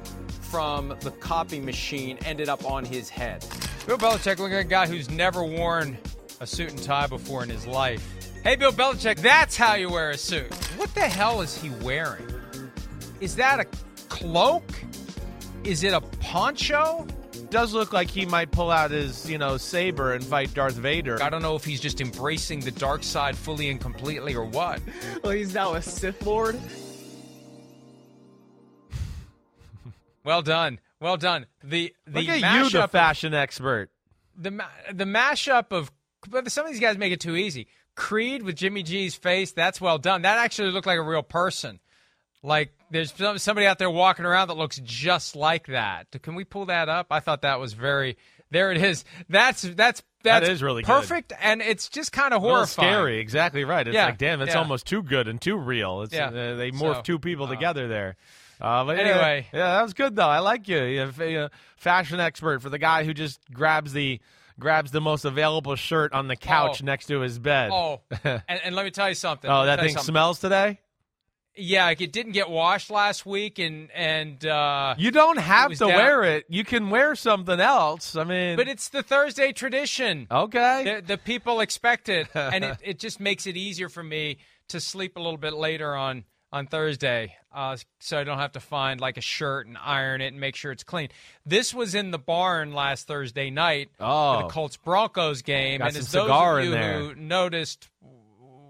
from 0.51 0.95
the 1.01 1.11
copy 1.11 1.59
machine 1.59 2.19
ended 2.25 2.47
up 2.47 2.63
on 2.63 2.85
his 2.85 3.09
head. 3.09 3.43
Bill 3.87 3.97
Belichick 3.97 4.37
looking 4.37 4.53
at 4.53 4.61
a 4.61 4.63
guy 4.63 4.85
who's 4.85 5.09
never 5.09 5.43
worn 5.43 5.97
a 6.41 6.45
suit 6.45 6.69
and 6.69 6.83
tie 6.83 7.07
before 7.07 7.41
in 7.41 7.49
his 7.49 7.65
life. 7.65 8.07
Hey, 8.43 8.55
Bill 8.55 8.71
Belichick, 8.71 9.17
that's 9.17 9.57
how 9.57 9.73
you 9.73 9.89
wear 9.89 10.11
a 10.11 10.17
suit. 10.17 10.53
What 10.77 10.93
the 10.93 11.01
hell 11.01 11.41
is 11.41 11.57
he 11.57 11.71
wearing? 11.83 12.27
Is 13.19 13.35
that 13.37 13.59
a 13.59 13.65
cloak? 14.09 14.63
Is 15.63 15.83
it 15.83 15.93
a 15.93 16.01
poncho? 16.01 17.05
Does 17.51 17.73
look 17.73 17.93
like 17.93 18.09
he 18.09 18.25
might 18.25 18.51
pull 18.51 18.71
out 18.71 18.91
his, 18.91 19.29
you 19.29 19.37
know, 19.37 19.57
saber 19.57 20.13
and 20.13 20.23
fight 20.23 20.53
Darth 20.53 20.73
Vader. 20.73 21.21
I 21.21 21.29
don't 21.29 21.43
know 21.43 21.55
if 21.55 21.63
he's 21.63 21.79
just 21.79 22.01
embracing 22.01 22.61
the 22.61 22.71
dark 22.71 23.03
side 23.03 23.37
fully 23.37 23.69
and 23.69 23.79
completely 23.79 24.35
or 24.35 24.45
what. 24.45 24.81
well, 25.23 25.33
he's 25.33 25.53
now 25.53 25.73
a 25.73 25.81
Sith 25.81 26.25
Lord. 26.25 26.59
Well 30.23 30.43
done, 30.43 30.79
well 30.99 31.17
done. 31.17 31.47
The 31.63 31.95
the 32.05 32.19
look 32.19 32.29
at 32.29 32.55
you, 32.55 32.69
the 32.69 32.87
fashion 32.87 33.33
of, 33.33 33.39
expert. 33.39 33.89
The 34.37 34.51
the 34.93 35.05
mashup 35.05 35.71
of 35.71 35.91
some 36.47 36.67
of 36.67 36.71
these 36.71 36.79
guys 36.79 36.95
make 36.95 37.11
it 37.11 37.19
too 37.19 37.35
easy. 37.35 37.65
Creed 37.95 38.43
with 38.43 38.55
Jimmy 38.55 38.83
G's 38.83 39.15
face, 39.15 39.51
that's 39.51 39.81
well 39.81 39.97
done. 39.97 40.21
That 40.21 40.37
actually 40.37 40.69
looked 40.69 40.85
like 40.85 40.99
a 40.99 41.01
real 41.01 41.23
person. 41.23 41.79
Like 42.43 42.73
there's 42.89 43.13
somebody 43.37 43.67
out 43.67 43.77
there 43.77 43.89
walking 43.89 44.25
around 44.25 44.47
that 44.47 44.57
looks 44.57 44.79
just 44.83 45.35
like 45.35 45.67
that. 45.67 46.07
Can 46.21 46.35
we 46.35 46.43
pull 46.43 46.65
that 46.65 46.89
up? 46.89 47.07
I 47.11 47.19
thought 47.19 47.43
that 47.43 47.59
was 47.59 47.73
very. 47.73 48.17
There 48.49 48.71
it 48.71 48.81
is. 48.81 49.05
That's 49.29 49.61
that's 49.61 50.03
that's 50.23 50.45
that 50.45 50.51
is 50.51 50.61
really 50.61 50.83
perfect, 50.83 51.29
good. 51.29 51.37
and 51.41 51.61
it's 51.61 51.87
just 51.89 52.11
kind 52.11 52.33
of 52.33 52.41
horrifying. 52.41 52.89
Scary, 52.89 53.19
exactly 53.19 53.63
right. 53.63 53.87
It's 53.87 53.95
yeah, 53.95 54.05
like, 54.05 54.17
damn, 54.17 54.41
it's 54.41 54.53
yeah. 54.53 54.59
almost 54.59 54.85
too 54.85 55.01
good 55.03 55.27
and 55.27 55.39
too 55.41 55.57
real. 55.57 56.01
It's, 56.01 56.13
yeah. 56.13 56.27
Uh, 56.27 56.55
they 56.55 56.71
morph 56.71 56.97
so, 56.97 57.01
two 57.01 57.19
people 57.19 57.45
uh, 57.45 57.49
together 57.49 57.87
there. 57.87 58.17
Uh, 58.59 58.85
but 58.85 58.99
anyway, 58.99 59.47
yeah, 59.51 59.59
yeah, 59.59 59.73
that 59.75 59.83
was 59.83 59.93
good 59.93 60.15
though. 60.15 60.27
I 60.27 60.39
like 60.39 60.67
you. 60.67 60.83
You're 60.83 61.45
a 61.45 61.51
fashion 61.77 62.19
expert 62.19 62.61
for 62.61 62.69
the 62.69 62.77
guy 62.77 63.03
who 63.03 63.13
just 63.13 63.39
grabs 63.51 63.93
the 63.93 64.19
grabs 64.59 64.91
the 64.91 65.01
most 65.01 65.25
available 65.25 65.75
shirt 65.75 66.13
on 66.13 66.27
the 66.27 66.35
couch 66.35 66.81
oh. 66.81 66.85
next 66.85 67.07
to 67.07 67.21
his 67.21 67.39
bed. 67.39 67.71
Oh, 67.73 68.01
and, 68.23 68.43
and, 68.47 68.75
let 68.75 68.85
me 68.85 68.91
tell 68.91 69.09
you 69.09 69.15
something. 69.15 69.49
Oh, 69.49 69.65
that 69.65 69.79
thing 69.79 69.97
smells 69.97 70.39
today. 70.39 70.79
Yeah, 71.55 71.89
it 71.89 72.11
didn't 72.13 72.31
get 72.31 72.49
washed 72.49 72.89
last 72.89 73.25
week, 73.25 73.59
and 73.59 73.91
and 73.91 74.45
uh, 74.45 74.95
you 74.97 75.11
don't 75.11 75.37
have 75.37 75.71
to 75.71 75.77
down. 75.87 75.89
wear 75.95 76.23
it. 76.23 76.45
You 76.47 76.63
can 76.63 76.89
wear 76.89 77.13
something 77.15 77.59
else. 77.59 78.15
I 78.15 78.23
mean, 78.23 78.55
but 78.55 78.69
it's 78.69 78.87
the 78.89 79.03
Thursday 79.03 79.51
tradition. 79.51 80.27
Okay, 80.31 80.83
the, 81.01 81.01
the 81.05 81.17
people 81.17 81.59
expect 81.59 82.07
it, 82.07 82.29
and 82.35 82.63
it, 82.63 82.77
it 82.81 82.99
just 82.99 83.19
makes 83.19 83.47
it 83.47 83.57
easier 83.57 83.89
for 83.89 84.01
me 84.03 84.37
to 84.69 84.79
sleep 84.79 85.17
a 85.17 85.19
little 85.19 85.37
bit 85.37 85.53
later 85.53 85.93
on 85.93 86.23
on 86.53 86.67
Thursday, 86.67 87.35
uh, 87.53 87.77
so 87.99 88.17
I 88.19 88.23
don't 88.25 88.37
have 88.37 88.51
to 88.53 88.59
find 88.61 88.99
like 88.99 89.17
a 89.17 89.21
shirt 89.21 89.67
and 89.67 89.77
iron 89.81 90.19
it 90.21 90.27
and 90.27 90.39
make 90.39 90.55
sure 90.55 90.71
it's 90.71 90.83
clean. 90.83 91.07
This 91.45 91.73
was 91.73 91.95
in 91.95 92.11
the 92.11 92.19
barn 92.19 92.73
last 92.73 93.07
Thursday 93.07 93.49
night 93.49 93.89
Oh. 94.01 94.35
for 94.37 94.43
the 94.43 94.49
Colts 94.49 94.75
Broncos 94.77 95.41
game, 95.43 95.79
Got 95.79 95.89
and 95.89 95.97
as 95.97 96.11
those 96.11 96.29
of 96.29 96.63
you 96.63 96.75
who 96.75 97.15
noticed 97.15 97.89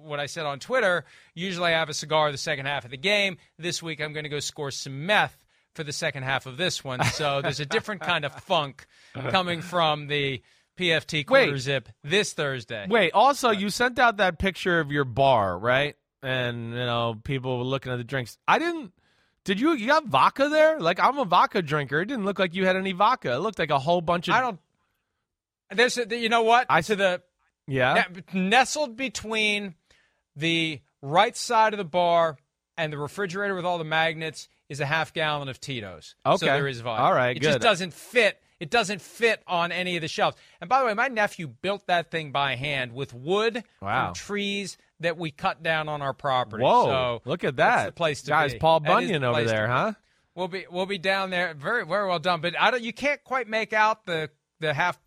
what 0.04 0.20
I 0.20 0.26
said 0.26 0.46
on 0.46 0.60
Twitter, 0.60 1.06
usually 1.34 1.74
I 1.74 1.78
have 1.80 1.90
a 1.90 1.94
cigar 1.94 2.32
the 2.32 2.38
second 2.38 2.66
half 2.66 2.86
of 2.86 2.92
the 2.92 2.98
game. 2.98 3.38
This 3.58 3.82
week 3.82 4.02
I'm 4.02 4.14
going 4.14 4.24
to 4.24 4.30
go 4.30 4.40
score 4.40 4.72
some 4.72 5.06
meth 5.06 5.38
for 5.74 5.84
the 5.84 5.94
second 5.94 6.24
half 6.24 6.46
of 6.46 6.58
this 6.58 6.84
one. 6.84 7.04
So 7.06 7.42
there's 7.42 7.60
a 7.60 7.66
different 7.66 8.02
kind 8.12 8.26
of 8.26 8.34
funk 8.44 8.86
coming 9.14 9.62
from 9.62 10.08
the 10.08 10.42
PFT 10.78 11.26
quarter 11.26 11.52
Wait. 11.54 11.60
zip 11.60 11.90
this 12.04 12.34
Thursday. 12.34 12.88
Wait, 12.90 13.12
also 13.14 13.52
you 13.52 13.70
sent 13.70 14.00
out 14.00 14.18
that 14.18 14.40
picture 14.40 14.80
of 14.80 14.92
your 14.92 15.06
bar, 15.06 15.58
right? 15.58 15.96
And 16.24 16.70
you 16.72 16.76
know, 16.76 17.16
people 17.24 17.58
were 17.58 17.64
looking 17.64 17.92
at 17.92 17.98
the 17.98 18.04
drinks. 18.04 18.38
I 18.48 18.60
didn't 18.60 18.92
did 19.44 19.60
you 19.60 19.74
you 19.74 19.88
got 19.88 20.06
vodka 20.06 20.50
there? 20.50 20.80
Like 20.80 21.00
I'm 21.00 21.18
a 21.18 21.26
vodka 21.26 21.62
drinker. 21.62 22.02
It 22.02 22.06
didn't 22.08 22.26
look 22.26 22.38
like 22.40 22.54
you 22.54 22.66
had 22.66 22.76
any 22.76 22.92
vodka. 22.92 23.34
It 23.34 23.38
looked 23.40 23.60
like 23.60 23.72
a 23.72 23.80
whole 23.80 24.02
bunch 24.02 24.28
of 24.28 24.36
I 24.36 24.42
don't. 24.42 24.60
There's, 25.74 25.98
a, 25.98 26.06
you 26.18 26.30
know 26.30 26.44
what? 26.44 26.68
I 26.70 26.82
to 26.82 26.96
the 26.96 27.22
Yeah. 27.68 28.04
ne- 28.34 28.50
nestled 28.50 28.98
between 28.98 29.76
the 30.36 30.82
right 31.02 31.36
side 31.36 31.74
of 31.74 31.78
the 31.78 31.84
bar 31.84 32.38
and 32.78 32.92
the 32.92 32.98
refrigerator 32.98 33.56
with 33.56 33.66
all 33.66 33.78
the 33.78 33.84
magnets 33.84 34.48
is 34.70 34.80
a 34.80 34.86
half 34.86 35.14
gallon 35.14 35.50
of 35.50 35.60
Tito's. 35.60 36.16
Okay. 36.26 36.38
so 36.38 36.46
there 36.46 36.68
is 36.68 36.80
vodka. 36.82 37.04
All 37.04 37.14
right, 37.14 37.36
it 37.36 37.42
just 37.42 37.60
doesn't 37.60 37.94
fit. 37.94 38.40
It 38.60 38.70
doesn't 38.70 39.02
fit 39.02 39.42
on 39.48 39.72
any 39.72 39.96
of 39.96 40.02
the 40.02 40.08
shelves. 40.08 40.38
And 40.62 40.70
by 40.70 40.80
the 40.82 40.86
way, 40.86 40.94
my 40.94 41.08
nephew 41.08 41.48
built 41.48 41.88
that 41.88 42.12
thing 42.12 42.32
by 42.32 42.56
hand 42.56 42.94
with 42.94 43.12
wood 43.12 43.64
Wow. 43.82 44.08
from 44.08 44.14
trees 44.14 44.78
that 45.00 45.18
we 45.18 45.32
cut 45.32 45.64
down 45.64 45.90
on 45.90 46.04
our 46.04 46.14
property. 46.14 46.64
Whoa, 46.64 46.86
so 46.86 47.22
look 47.26 47.44
at 47.44 47.56
that. 47.56 47.88
the 47.88 47.92
place 47.92 48.22
to 48.22 48.30
Guys, 48.30 48.54
be. 48.54 48.60
Paul 48.60 48.82
That 48.82 48.90
is 49.04 49.10
the 49.10 49.14
Bunyan 49.20 49.24
over 49.24 49.44
there, 49.44 49.68
huh? 49.68 49.94
We'll 50.36 50.48
be 50.48 50.66
we'll 50.70 50.86
be 50.86 51.00
down 51.00 51.32
there. 51.32 51.54
Very 51.56 51.86
very 51.86 52.08
well 52.08 52.20
done. 52.20 52.40
But 52.40 52.54
I 52.58 52.72
don't. 52.72 52.84
You 52.84 52.94
can't 52.94 53.22
quite 53.24 53.48
make 53.50 53.74
out 53.74 54.06
the 54.06 54.30
the 54.60 54.74
half. 54.74 54.98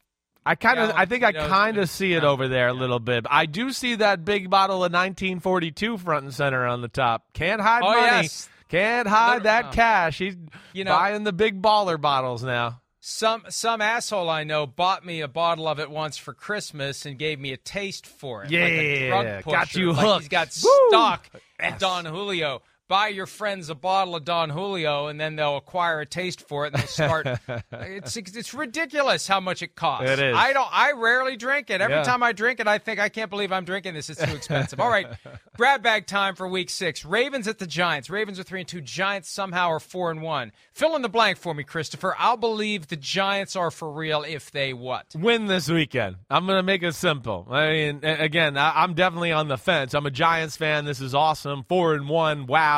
I 0.47 0.55
kind 0.57 0.79
of, 0.79 0.91
I 0.95 1.07
think 1.07 1.25
I 1.25 1.33
kind 1.33 1.79
of 1.79 1.89
see 1.89 2.13
it 2.13 2.23
over 2.25 2.49
there 2.49 2.69
a 2.69 2.73
little 2.75 2.99
bit. 3.01 3.25
I 3.31 3.47
do 3.47 3.73
see 3.73 3.95
that 3.97 4.25
big 4.25 4.51
bottle 4.51 4.77
of 4.85 4.93
1942 4.93 5.99
front 5.99 6.25
and 6.25 6.35
center 6.35 6.67
on 6.67 6.83
the 6.83 6.89
top. 6.89 7.33
Can't 7.33 7.61
hide 7.61 7.83
Oh, 7.83 7.93
money. 7.93 8.03
yes. 8.25 8.49
Can't 8.69 9.09
hide 9.09 9.45
that 9.45 9.67
uh, 9.67 9.73
cash. 9.73 10.19
He's 10.19 10.37
you 10.73 10.85
know- 10.85 10.93
buying 10.97 11.25
the 11.25 11.33
big 11.33 11.63
baller 11.63 12.01
bottles 12.01 12.43
now. 12.43 12.81
Some 13.07 13.45
some 13.51 13.83
asshole 13.83 14.31
I 14.31 14.45
know 14.45 14.67
bought 14.67 15.05
me 15.05 15.21
a 15.21 15.29
bottle 15.29 15.69
of 15.69 15.79
it 15.79 15.91
once 15.91 16.17
for 16.17 16.33
Christmas 16.33 17.05
and 17.05 17.19
gave 17.19 17.39
me 17.39 17.53
a 17.53 17.59
taste 17.59 18.07
for 18.07 18.45
it. 18.45 18.47
like 18.47 18.53
Yeah, 18.53 19.41
pusher. 19.43 19.55
got 19.57 19.75
you 19.75 19.93
like 19.93 20.07
hooked. 20.07 20.21
He's 20.23 20.29
got 20.31 20.49
Woo! 20.65 20.89
stock 20.89 21.29
at 21.61 21.79
Don 21.79 22.07
Julio. 22.07 22.63
Buy 22.87 23.09
your 23.09 23.25
friends 23.27 23.71
a 23.71 23.75
bottle 23.75 24.15
of 24.15 24.25
Don 24.27 24.51
Julio, 24.51 25.07
and 25.07 25.19
then 25.19 25.37
they'll 25.37 25.57
acquire 25.57 26.01
a 26.01 26.07
taste 26.07 26.47
for 26.47 26.67
it, 26.67 26.75
and 26.75 26.83
they'll 26.83 26.87
start. 26.87 27.27
it's 27.73 28.15
it's 28.17 28.53
ridiculous 28.53 29.27
how 29.27 29.41
much 29.41 29.63
it 29.63 29.75
costs. 29.75 30.11
It 30.11 30.19
is. 30.19 30.37
I 30.37 30.53
don't. 30.53 30.69
I 30.71 30.93
rarely 30.93 31.37
drink 31.39 31.71
it. 31.71 31.81
Every 31.81 31.97
Yeah. 31.97 32.03
time 32.05 32.23
I 32.23 32.33
drink 32.33 32.61
it, 32.61 32.67
I 32.69 32.77
think 32.77 33.01
I 33.01 33.09
can't 33.09 33.31
believe 33.31 33.53
I'm 33.53 33.65
drinking 33.65 33.95
this. 33.95 34.11
It's 34.11 34.23
too 34.23 34.35
expensive. 34.37 34.81
All 34.81 34.91
right, 34.91 35.07
grab 35.57 35.83
bag 35.83 36.07
time 36.07 36.35
for 36.35 36.47
Week 36.47 36.69
Six. 36.69 37.07
Ravens 37.07 37.49
at 37.49 37.59
the 37.59 37.67
Giants. 37.67 38.11
Ravens 38.11 38.39
are 38.39 38.43
three 38.43 38.61
and 38.61 38.69
two. 38.69 38.83
Giants 38.83 39.31
somehow 39.31 39.69
are 39.71 39.81
four 39.81 40.11
and 40.11 40.21
one. 40.21 40.53
Fill 40.75 40.95
in 40.95 41.01
the 41.01 41.09
blank 41.09 41.39
for 41.39 41.55
me, 41.55 41.65
Christopher. 41.65 42.15
I'll 42.19 42.37
believe 42.37 42.89
the 42.89 42.97
Giants 42.97 43.57
are 43.57 43.71
for 43.71 43.91
real 43.91 44.25
if 44.29 44.51
they 44.51 44.75
what? 44.75 45.07
win 45.15 45.47
this 45.47 45.71
weekend. 45.71 46.17
I'm 46.29 46.45
going 46.45 46.59
to 46.59 46.63
make 46.63 46.83
it 46.83 46.95
simple. 46.95 47.47
I 47.51 47.71
mean, 47.71 48.01
again, 48.05 48.59
I'm 48.59 48.93
definitely 48.93 49.33
on 49.33 49.49
the 49.49 49.57
fence. 49.57 49.95
I'm 49.95 50.05
a 50.05 50.11
Giants 50.11 50.57
fan. 50.59 50.85
This 50.85 51.01
is 51.01 51.15
awesome. 51.15 51.65
Four 51.67 51.95
and 51.95 52.09
one. 52.11 52.47
Wow. 52.47 52.74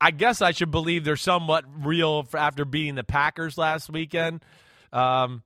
I 0.00 0.10
guess 0.10 0.40
I 0.40 0.52
should 0.52 0.70
believe 0.70 1.04
they're 1.04 1.16
somewhat 1.16 1.64
real 1.84 2.26
after 2.34 2.64
beating 2.64 2.94
the 2.94 3.04
Packers 3.04 3.58
last 3.58 3.90
weekend. 3.90 4.42
Um, 4.92 5.42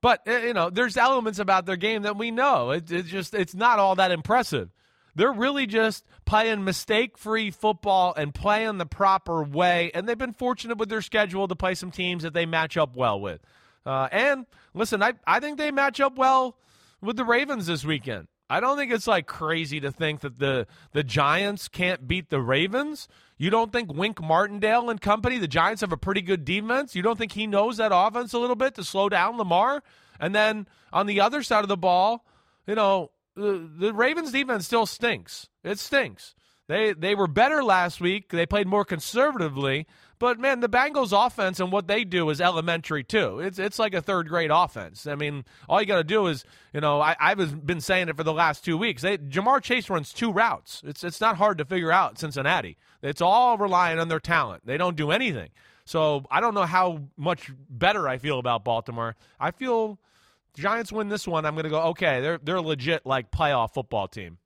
but 0.00 0.26
uh, 0.28 0.36
you 0.38 0.54
know, 0.54 0.70
there's 0.70 0.96
elements 0.96 1.38
about 1.38 1.66
their 1.66 1.76
game 1.76 2.02
that 2.02 2.16
we 2.16 2.30
know. 2.30 2.70
It, 2.70 2.90
it's 2.90 3.08
just 3.08 3.34
it's 3.34 3.54
not 3.54 3.78
all 3.78 3.96
that 3.96 4.10
impressive. 4.10 4.70
They're 5.14 5.32
really 5.32 5.66
just 5.66 6.04
playing 6.26 6.62
mistake-free 6.62 7.50
football 7.52 8.12
and 8.14 8.34
playing 8.34 8.76
the 8.76 8.84
proper 8.86 9.42
way, 9.42 9.90
and 9.94 10.06
they've 10.06 10.18
been 10.18 10.34
fortunate 10.34 10.76
with 10.76 10.90
their 10.90 11.00
schedule 11.00 11.48
to 11.48 11.56
play 11.56 11.74
some 11.74 11.90
teams 11.90 12.22
that 12.22 12.34
they 12.34 12.44
match 12.44 12.76
up 12.76 12.94
well 12.94 13.18
with. 13.18 13.40
Uh, 13.86 14.08
and 14.12 14.46
listen, 14.74 15.02
I 15.02 15.14
I 15.26 15.40
think 15.40 15.58
they 15.58 15.70
match 15.70 16.00
up 16.00 16.16
well 16.18 16.56
with 17.00 17.16
the 17.16 17.24
Ravens 17.24 17.66
this 17.66 17.84
weekend. 17.84 18.28
I 18.48 18.60
don't 18.60 18.76
think 18.76 18.92
it's 18.92 19.06
like 19.06 19.26
crazy 19.26 19.80
to 19.80 19.90
think 19.90 20.20
that 20.20 20.38
the 20.38 20.66
the 20.92 21.02
Giants 21.02 21.68
can't 21.68 22.06
beat 22.06 22.30
the 22.30 22.40
Ravens. 22.40 23.08
You 23.38 23.50
don't 23.50 23.72
think 23.72 23.92
Wink 23.92 24.22
Martindale 24.22 24.88
and 24.88 25.00
company, 25.00 25.38
the 25.38 25.48
Giants 25.48 25.80
have 25.80 25.92
a 25.92 25.96
pretty 25.96 26.22
good 26.22 26.44
defense? 26.44 26.94
You 26.94 27.02
don't 27.02 27.18
think 27.18 27.32
he 27.32 27.46
knows 27.46 27.76
that 27.76 27.90
offense 27.94 28.32
a 28.32 28.38
little 28.38 28.56
bit 28.56 28.74
to 28.76 28.84
slow 28.84 29.08
down 29.08 29.36
Lamar? 29.36 29.82
And 30.18 30.34
then 30.34 30.66
on 30.92 31.06
the 31.06 31.20
other 31.20 31.42
side 31.42 31.62
of 31.62 31.68
the 31.68 31.76
ball, 31.76 32.24
you 32.66 32.74
know, 32.74 33.10
the, 33.34 33.68
the 33.78 33.92
Ravens 33.92 34.32
defense 34.32 34.64
still 34.64 34.86
stinks. 34.86 35.48
It 35.62 35.78
stinks. 35.78 36.34
They 36.68 36.92
they 36.92 37.14
were 37.14 37.28
better 37.28 37.62
last 37.62 38.00
week. 38.00 38.30
They 38.30 38.46
played 38.46 38.66
more 38.66 38.84
conservatively, 38.84 39.86
but 40.18 40.38
man, 40.38 40.60
the 40.60 40.68
Bengals 40.68 41.12
offense 41.26 41.60
and 41.60 41.70
what 41.70 41.88
they 41.88 42.04
do 42.04 42.30
is 42.30 42.40
elementary 42.40 43.04
too. 43.04 43.40
It's 43.40 43.58
it's 43.58 43.78
like 43.78 43.94
a 43.94 44.00
third 44.00 44.28
grade 44.28 44.50
offense. 44.52 45.06
I 45.06 45.14
mean, 45.14 45.44
all 45.68 45.80
you 45.80 45.86
got 45.86 45.96
to 45.96 46.04
do 46.04 46.26
is, 46.26 46.44
you 46.72 46.80
know, 46.80 47.00
I, 47.00 47.16
I've 47.20 47.66
been 47.66 47.80
saying 47.80 48.08
it 48.08 48.16
for 48.16 48.24
the 48.24 48.32
last 48.32 48.64
two 48.64 48.78
weeks. 48.78 49.02
They, 49.02 49.18
Ja'Marr 49.18 49.62
Chase 49.62 49.90
runs 49.90 50.12
two 50.12 50.32
routes. 50.32 50.82
It's 50.86 51.04
it's 51.04 51.20
not 51.20 51.36
hard 51.36 51.58
to 51.58 51.64
figure 51.64 51.92
out 51.92 52.18
Cincinnati. 52.18 52.78
It's 53.02 53.20
all 53.20 53.58
relying 53.58 53.98
on 53.98 54.08
their 54.08 54.20
talent. 54.20 54.66
They 54.66 54.76
don't 54.76 54.96
do 54.96 55.10
anything. 55.10 55.50
So 55.84 56.24
I 56.30 56.40
don't 56.40 56.54
know 56.54 56.66
how 56.66 57.02
much 57.16 57.52
better 57.70 58.08
I 58.08 58.18
feel 58.18 58.38
about 58.38 58.64
Baltimore. 58.64 59.14
I 59.38 59.52
feel 59.52 59.98
Giants 60.56 60.90
win 60.90 61.08
this 61.08 61.28
one. 61.28 61.44
I'm 61.46 61.54
going 61.54 61.64
to 61.64 61.70
go. 61.70 61.80
Okay, 61.90 62.20
they're 62.20 62.38
they're 62.38 62.56
a 62.56 62.62
legit 62.62 63.06
like 63.06 63.30
playoff 63.30 63.74
football 63.74 64.08
team. 64.08 64.38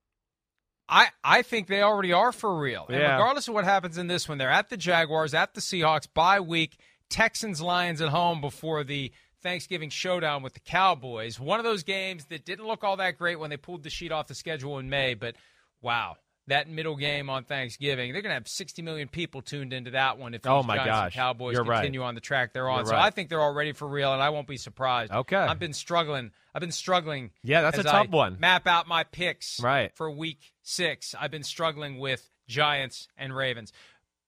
I, 0.90 1.08
I 1.22 1.42
think 1.42 1.68
they 1.68 1.82
already 1.82 2.12
are 2.12 2.32
for 2.32 2.58
real. 2.58 2.86
And 2.88 2.98
Yeah. 2.98 3.12
regardless 3.12 3.46
of 3.48 3.54
what 3.54 3.64
happens 3.64 3.96
in 3.96 4.08
this 4.08 4.28
one, 4.28 4.38
they're 4.38 4.50
at 4.50 4.68
the 4.70 4.76
Jaguars, 4.76 5.32
at 5.34 5.54
the 5.54 5.60
Seahawks, 5.60 6.08
bye 6.12 6.40
week, 6.40 6.76
Texans, 7.08 7.62
Lions 7.62 8.00
at 8.00 8.08
home 8.08 8.40
before 8.40 8.82
the 8.84 9.12
Thanksgiving 9.42 9.88
showdown 9.88 10.42
with 10.42 10.54
the 10.54 10.60
Cowboys. 10.60 11.38
One 11.40 11.58
of 11.60 11.64
those 11.64 11.82
games 11.84 12.26
that 12.26 12.44
didn't 12.44 12.66
look 12.66 12.82
all 12.84 12.96
that 12.96 13.16
great 13.16 13.38
when 13.38 13.50
they 13.50 13.56
pulled 13.56 13.84
the 13.84 13.90
sheet 13.90 14.12
off 14.12 14.26
the 14.26 14.34
schedule 14.34 14.78
in 14.78 14.90
May, 14.90 15.14
but 15.14 15.36
wow. 15.80 16.16
That 16.50 16.68
middle 16.68 16.94
game 16.96 17.28
on 17.30 17.44
Thanksgiving, 17.44 18.12
they're 18.12 18.22
going 18.22 18.30
to 18.30 18.34
have 18.34 18.46
60 18.46 18.82
million 18.82 19.08
people 19.08 19.42
tuned 19.42 19.72
into 19.72 19.92
that 19.92 20.18
one 20.18 20.34
if 20.34 20.46
Oh, 20.46 20.62
my 20.62 20.76
Giants 20.76 20.88
and 20.88 21.04
gosh. 21.06 21.14
Cowboys 21.14 21.54
You're 21.54 21.64
right. 21.64 21.76
continue 21.78 22.02
on 22.02 22.14
the 22.14 22.20
track 22.20 22.52
they're 22.52 22.68
on. 22.68 22.78
You're 22.80 22.86
So 22.86 22.92
right. 22.92 23.06
I 23.06 23.10
think 23.10 23.28
they're 23.30 23.40
all 23.40 23.54
ready 23.54 23.72
for 23.72 23.88
real, 23.88 24.12
and 24.12 24.22
I 24.22 24.28
won't 24.30 24.46
be 24.46 24.56
surprised. 24.56 25.10
Okay. 25.12 25.36
I've 25.36 25.58
been 25.58 25.72
struggling. 25.72 26.30
I've 26.54 26.60
been 26.60 26.70
struggling. 26.72 27.30
Yeah, 27.42 27.62
that's 27.62 27.78
a 27.78 27.82
tough 27.82 28.08
I 28.08 28.10
one. 28.10 28.36
Map 28.38 28.66
out 28.66 28.86
my 28.86 29.04
picks 29.04 29.60
Right. 29.60 29.90
for 29.96 30.10
week 30.10 30.52
six. 30.62 31.14
I've 31.18 31.30
been 31.30 31.42
struggling 31.44 31.98
with 31.98 32.28
Giants 32.48 33.08
and 33.16 33.34
Ravens. 33.34 33.72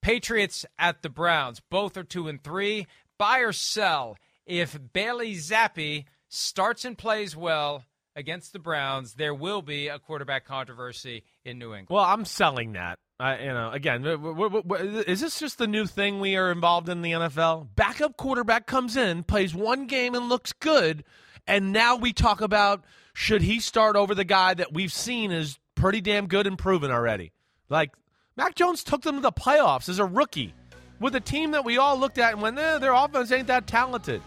Patriots 0.00 0.64
at 0.78 1.02
the 1.02 1.08
Browns. 1.08 1.60
Both 1.70 1.96
are 1.96 2.04
two 2.04 2.28
and 2.28 2.42
three. 2.42 2.86
Buy 3.18 3.38
or 3.40 3.52
sell. 3.52 4.16
If 4.46 4.78
Bailey 4.92 5.34
Zappe 5.36 6.04
starts 6.28 6.84
and 6.84 6.98
plays 6.98 7.36
well 7.36 7.84
against 8.16 8.52
the 8.52 8.58
Browns, 8.58 9.14
there 9.14 9.34
will 9.34 9.62
be 9.62 9.88
a 9.88 9.98
quarterback 9.98 10.44
controversy 10.44 11.24
in 11.44 11.58
New 11.58 11.68
England. 11.74 11.88
Well, 11.90 12.04
I'm 12.04 12.24
selling 12.24 12.72
that. 12.72 12.98
I, 13.20 13.38
you 13.38 13.52
know, 13.52 13.70
again, 13.70 14.02
w- 14.02 14.34
w- 14.34 14.62
w- 14.62 14.98
is 15.06 15.20
this 15.20 15.38
just 15.38 15.58
the 15.58 15.66
new 15.66 15.86
thing 15.86 16.18
we 16.18 16.36
are 16.36 16.50
involved 16.50 16.88
in 16.88 17.02
the 17.02 17.12
NFL? 17.12 17.68
Backup 17.76 18.16
quarterback 18.16 18.66
comes 18.66 18.96
in, 18.96 19.22
plays 19.22 19.54
one 19.54 19.86
game, 19.86 20.14
and 20.14 20.28
looks 20.28 20.52
good, 20.52 21.04
and 21.46 21.72
now 21.72 21.96
we 21.96 22.12
talk 22.12 22.40
about 22.40 22.84
should 23.14 23.42
he 23.42 23.60
start 23.60 23.94
over 23.94 24.14
the 24.14 24.24
guy 24.24 24.54
that 24.54 24.72
we've 24.72 24.92
seen 24.92 25.30
is 25.30 25.58
pretty 25.74 26.00
damn 26.00 26.26
good 26.26 26.46
and 26.46 26.58
proven 26.58 26.90
already. 26.90 27.32
Like 27.68 27.92
Mac 28.36 28.54
Jones 28.54 28.82
took 28.82 29.02
them 29.02 29.16
to 29.16 29.20
the 29.20 29.32
playoffs 29.32 29.88
as 29.88 29.98
a 29.98 30.04
rookie 30.04 30.54
with 30.98 31.14
a 31.14 31.20
team 31.20 31.52
that 31.52 31.64
we 31.64 31.78
all 31.78 31.98
looked 31.98 32.18
at 32.18 32.32
and 32.32 32.42
went, 32.42 32.58
eh, 32.58 32.78
their 32.78 32.92
offense 32.92 33.30
ain't 33.30 33.48
that 33.48 33.66
talented. 33.66 34.22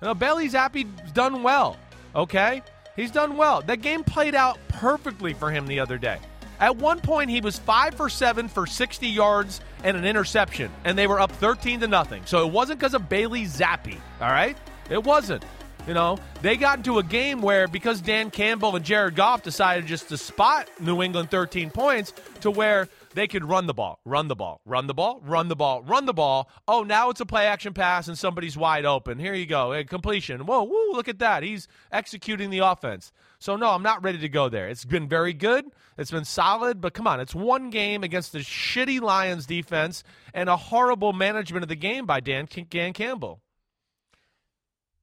You 0.00 0.08
know, 0.08 0.14
Bailey 0.14 0.48
Zappe's 0.48 1.12
done 1.12 1.42
well. 1.42 1.76
Okay, 2.14 2.62
he's 2.96 3.10
done 3.10 3.36
well. 3.36 3.62
That 3.62 3.82
game 3.82 4.04
played 4.04 4.34
out 4.34 4.58
perfectly 4.68 5.32
for 5.34 5.50
him 5.50 5.66
the 5.66 5.80
other 5.80 5.98
day. 5.98 6.18
At 6.60 6.76
one 6.76 7.00
point, 7.00 7.28
he 7.28 7.40
was 7.40 7.58
five 7.58 7.94
for 7.94 8.08
seven 8.08 8.46
for 8.46 8.66
60 8.66 9.08
yards 9.08 9.60
and 9.82 9.96
an 9.96 10.04
interception, 10.04 10.70
and 10.84 10.96
they 10.96 11.08
were 11.08 11.18
up 11.18 11.32
13 11.32 11.80
to 11.80 11.88
nothing. 11.88 12.22
So 12.24 12.46
it 12.46 12.52
wasn't 12.52 12.78
because 12.78 12.94
of 12.94 13.08
Bailey 13.08 13.44
Zappe. 13.44 13.98
All 14.20 14.30
right, 14.30 14.56
it 14.88 15.02
wasn't. 15.02 15.44
You 15.86 15.94
know, 15.94 16.18
they 16.42 16.56
got 16.56 16.78
into 16.78 16.98
a 16.98 17.02
game 17.02 17.42
where 17.42 17.66
because 17.66 18.00
Dan 18.00 18.30
Campbell 18.30 18.76
and 18.76 18.84
Jared 18.84 19.16
Goff 19.16 19.42
decided 19.42 19.86
just 19.86 20.08
to 20.10 20.16
spot 20.16 20.68
New 20.78 21.02
England 21.02 21.30
13 21.30 21.70
points, 21.70 22.12
to 22.42 22.50
where 22.52 22.88
they 23.14 23.26
could 23.26 23.44
run 23.44 23.66
the 23.66 23.74
ball, 23.74 24.00
run 24.04 24.28
the 24.28 24.36
ball, 24.36 24.60
run 24.64 24.86
the 24.86 24.94
ball, 24.94 25.20
run 25.24 25.48
the 25.48 25.56
ball, 25.56 25.82
run 25.82 26.06
the 26.06 26.12
ball. 26.12 26.50
Oh, 26.66 26.82
now 26.82 27.10
it's 27.10 27.20
a 27.20 27.26
play 27.26 27.46
action 27.46 27.74
pass 27.74 28.08
and 28.08 28.18
somebody's 28.18 28.56
wide 28.56 28.84
open. 28.84 29.18
Here 29.18 29.34
you 29.34 29.46
go, 29.46 29.82
completion. 29.84 30.46
Whoa, 30.46 30.64
woo, 30.64 30.92
look 30.92 31.08
at 31.08 31.18
that. 31.20 31.42
He's 31.42 31.68
executing 31.90 32.50
the 32.50 32.60
offense. 32.60 33.12
So 33.38 33.56
no, 33.56 33.70
I'm 33.70 33.82
not 33.82 34.02
ready 34.02 34.18
to 34.18 34.28
go 34.28 34.48
there. 34.48 34.68
It's 34.68 34.84
been 34.84 35.08
very 35.08 35.32
good. 35.32 35.64
It's 35.98 36.10
been 36.10 36.24
solid, 36.24 36.80
but 36.80 36.94
come 36.94 37.06
on, 37.06 37.20
it's 37.20 37.34
one 37.34 37.70
game 37.70 38.02
against 38.04 38.32
the 38.32 38.38
shitty 38.38 39.00
Lions 39.00 39.46
defense 39.46 40.04
and 40.32 40.48
a 40.48 40.56
horrible 40.56 41.12
management 41.12 41.62
of 41.62 41.68
the 41.68 41.76
game 41.76 42.06
by 42.06 42.20
Dan, 42.20 42.48
Dan 42.70 42.92
Campbell. 42.92 43.40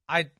I 0.08 0.30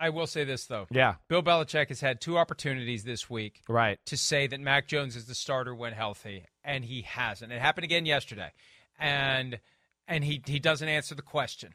I 0.00 0.08
will 0.08 0.26
say 0.26 0.44
this 0.44 0.64
though. 0.64 0.86
Yeah. 0.90 1.16
Bill 1.28 1.42
Belichick 1.42 1.88
has 1.88 2.00
had 2.00 2.20
two 2.20 2.38
opportunities 2.38 3.04
this 3.04 3.28
week 3.28 3.60
right. 3.68 3.98
to 4.06 4.16
say 4.16 4.46
that 4.46 4.58
Mac 4.58 4.88
Jones 4.88 5.14
is 5.14 5.26
the 5.26 5.34
starter 5.34 5.74
when 5.74 5.92
healthy, 5.92 6.46
and 6.64 6.84
he 6.84 7.02
hasn't. 7.02 7.52
It 7.52 7.60
happened 7.60 7.84
again 7.84 8.06
yesterday. 8.06 8.50
And 8.98 9.60
and 10.08 10.24
he 10.24 10.42
he 10.44 10.58
doesn't 10.58 10.88
answer 10.88 11.14
the 11.14 11.22
question. 11.22 11.74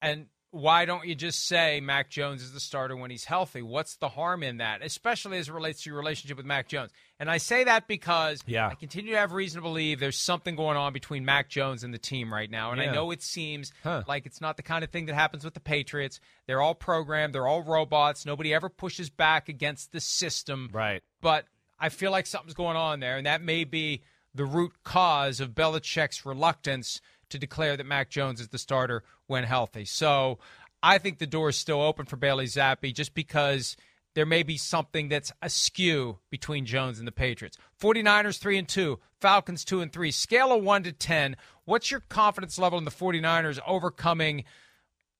And 0.00 0.26
why 0.56 0.84
don't 0.84 1.06
you 1.06 1.14
just 1.14 1.46
say 1.46 1.80
Mac 1.80 2.08
Jones 2.10 2.42
is 2.42 2.52
the 2.52 2.60
starter 2.60 2.96
when 2.96 3.10
he's 3.10 3.24
healthy? 3.24 3.62
What's 3.62 3.96
the 3.96 4.08
harm 4.08 4.42
in 4.42 4.56
that, 4.58 4.82
especially 4.82 5.38
as 5.38 5.48
it 5.48 5.52
relates 5.52 5.82
to 5.82 5.90
your 5.90 5.98
relationship 5.98 6.36
with 6.36 6.46
Mac 6.46 6.68
Jones? 6.68 6.90
And 7.20 7.30
I 7.30 7.38
say 7.38 7.64
that 7.64 7.86
because 7.86 8.42
yeah. 8.46 8.68
I 8.68 8.74
continue 8.74 9.12
to 9.12 9.18
have 9.18 9.32
reason 9.32 9.60
to 9.60 9.62
believe 9.62 10.00
there's 10.00 10.18
something 10.18 10.56
going 10.56 10.76
on 10.76 10.92
between 10.92 11.24
Mac 11.24 11.48
Jones 11.48 11.84
and 11.84 11.92
the 11.92 11.98
team 11.98 12.32
right 12.32 12.50
now. 12.50 12.72
And 12.72 12.80
Yeah. 12.80 12.90
I 12.90 12.94
know 12.94 13.10
it 13.10 13.22
seems 13.22 13.72
Huh. 13.82 14.02
like 14.08 14.26
it's 14.26 14.40
not 14.40 14.56
the 14.56 14.62
kind 14.62 14.82
of 14.82 14.90
thing 14.90 15.06
that 15.06 15.14
happens 15.14 15.44
with 15.44 15.54
the 15.54 15.60
Patriots. 15.60 16.20
They're 16.46 16.62
all 16.62 16.74
programmed, 16.74 17.34
they're 17.34 17.46
all 17.46 17.62
robots. 17.62 18.24
Nobody 18.24 18.54
ever 18.54 18.68
pushes 18.68 19.10
back 19.10 19.48
against 19.48 19.92
the 19.92 20.00
system. 20.00 20.70
Right. 20.72 21.02
But 21.20 21.46
I 21.78 21.90
feel 21.90 22.10
like 22.10 22.26
something's 22.26 22.54
going 22.54 22.76
on 22.76 23.00
there, 23.00 23.16
and 23.18 23.26
that 23.26 23.42
may 23.42 23.64
be 23.64 24.02
the 24.34 24.44
root 24.44 24.72
cause 24.84 25.40
of 25.40 25.50
Belichick's 25.50 26.24
reluctance 26.26 27.00
to 27.30 27.38
declare 27.38 27.76
that 27.76 27.86
Mac 27.86 28.10
Jones 28.10 28.40
is 28.40 28.48
the 28.48 28.58
starter 28.58 29.02
when 29.26 29.44
healthy. 29.44 29.84
So 29.84 30.38
I 30.82 30.98
think 30.98 31.18
the 31.18 31.26
door 31.26 31.48
is 31.48 31.56
still 31.56 31.82
open 31.82 32.06
for 32.06 32.16
Bailey 32.16 32.46
Zappe 32.46 32.94
just 32.94 33.14
because 33.14 33.76
there 34.14 34.26
may 34.26 34.42
be 34.42 34.56
something 34.56 35.08
that's 35.08 35.32
askew 35.42 36.18
between 36.30 36.64
Jones 36.64 36.98
and 36.98 37.06
the 37.06 37.12
Patriots. 37.12 37.58
49ers 37.80 38.38
3 38.38 38.58
and 38.58 38.68
2, 38.68 38.98
Falcons 39.20 39.64
2 39.64 39.82
and 39.82 39.92
3. 39.92 40.10
Scale 40.10 40.52
of 40.52 40.62
1 40.62 40.82
to 40.84 40.92
10. 40.92 41.36
What's 41.64 41.90
your 41.90 42.00
confidence 42.08 42.58
level 42.58 42.78
in 42.78 42.84
the 42.84 42.90
49ers 42.90 43.58
overcoming 43.66 44.44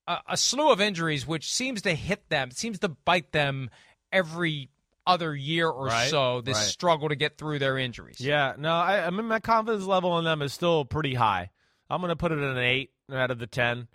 a, 0.07 0.19
a 0.31 0.37
slew 0.37 0.71
of 0.71 0.81
injuries 0.81 1.27
which 1.27 1.53
seems 1.53 1.83
to 1.83 1.95
hit 1.95 2.29
them, 2.31 2.51
seems 2.51 2.79
to 2.79 2.89
bite 2.89 3.33
them 3.33 3.71
every 4.13 4.71
other 5.07 5.35
year 5.35 5.69
or 5.69 5.87
Right, 5.87 6.11
so 6.11 6.41
this 6.41 6.57
right. 6.57 6.67
struggle 6.67 7.09
to 7.09 7.17
get 7.17 7.39
through 7.39 7.59
their 7.59 7.79
injuries. 7.79 8.21
Yeah, 8.21 8.55
no, 8.59 8.71
I, 8.71 9.07
I 9.07 9.11
mean 9.11 9.27
my 9.27 9.41
confidence 9.41 9.85
level 9.85 10.19
in 10.19 10.25
them 10.25 10.43
is 10.43 10.53
still 10.53 10.85
pretty 10.85 11.15
high. 11.15 11.51
I'm 11.89 12.01
going 12.01 12.11
to 12.11 12.17
put 12.17 12.33
it 12.33 12.39
at 12.39 12.45
an 12.45 12.59
eight 12.59 12.91
out 13.13 13.31
of 13.31 13.39
the 13.39 13.47
ten. 13.47 13.89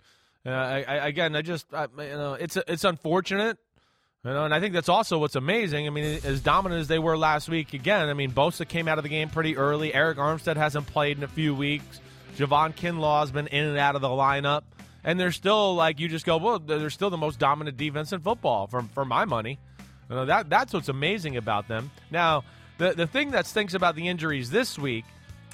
Uh, 0.44 0.50
I, 0.50 0.82
I, 0.82 0.94
again, 1.08 1.36
I 1.36 1.42
just 1.42 1.72
I, 1.72 1.86
you 1.98 2.08
know 2.10 2.34
it's 2.34 2.56
it's 2.56 2.84
unfortunate, 2.84 3.58
you 4.24 4.30
know, 4.30 4.44
and 4.44 4.52
I 4.52 4.60
think 4.60 4.74
that's 4.74 4.88
also 4.88 5.18
what's 5.18 5.36
amazing. 5.36 5.86
I 5.86 5.90
mean, 5.90 6.20
as 6.24 6.40
dominant 6.40 6.80
as 6.80 6.88
they 6.88 6.98
were 6.98 7.16
last 7.16 7.48
week, 7.48 7.74
again, 7.74 8.08
I 8.08 8.14
mean, 8.14 8.32
Bosa 8.32 8.66
came 8.66 8.88
out 8.88 8.98
of 8.98 9.04
the 9.04 9.10
game 9.10 9.28
pretty 9.28 9.56
early. 9.56 9.92
Arik 9.92 10.16
Armstead 10.16 10.56
hasn't 10.56 10.86
played 10.86 11.16
in 11.18 11.22
a 11.22 11.28
few 11.28 11.54
weeks. 11.54 12.00
Javon 12.36 12.74
Kinlaw's 12.74 13.30
been 13.30 13.46
in 13.48 13.66
and 13.66 13.78
out 13.78 13.94
of 13.94 14.00
the 14.00 14.08
lineup, 14.08 14.62
and 15.04 15.20
they're 15.20 15.32
still 15.32 15.74
like 15.74 16.00
you 16.00 16.08
just 16.08 16.26
go, 16.26 16.38
well, 16.38 16.58
they're 16.58 16.90
still 16.90 17.10
the 17.10 17.16
most 17.16 17.38
dominant 17.38 17.76
defense 17.76 18.12
in 18.12 18.20
football 18.20 18.66
for 18.66 18.82
for 18.94 19.04
my 19.04 19.24
money. 19.24 19.58
You 20.10 20.16
know, 20.16 20.24
that 20.26 20.50
that's 20.50 20.72
what's 20.72 20.88
amazing 20.88 21.36
about 21.36 21.68
them. 21.68 21.90
Now, 22.10 22.42
the 22.78 22.94
the 22.94 23.06
thing 23.06 23.30
that 23.30 23.46
stinks 23.46 23.74
about 23.74 23.94
the 23.94 24.08
injuries 24.08 24.50
this 24.50 24.78
week 24.78 25.04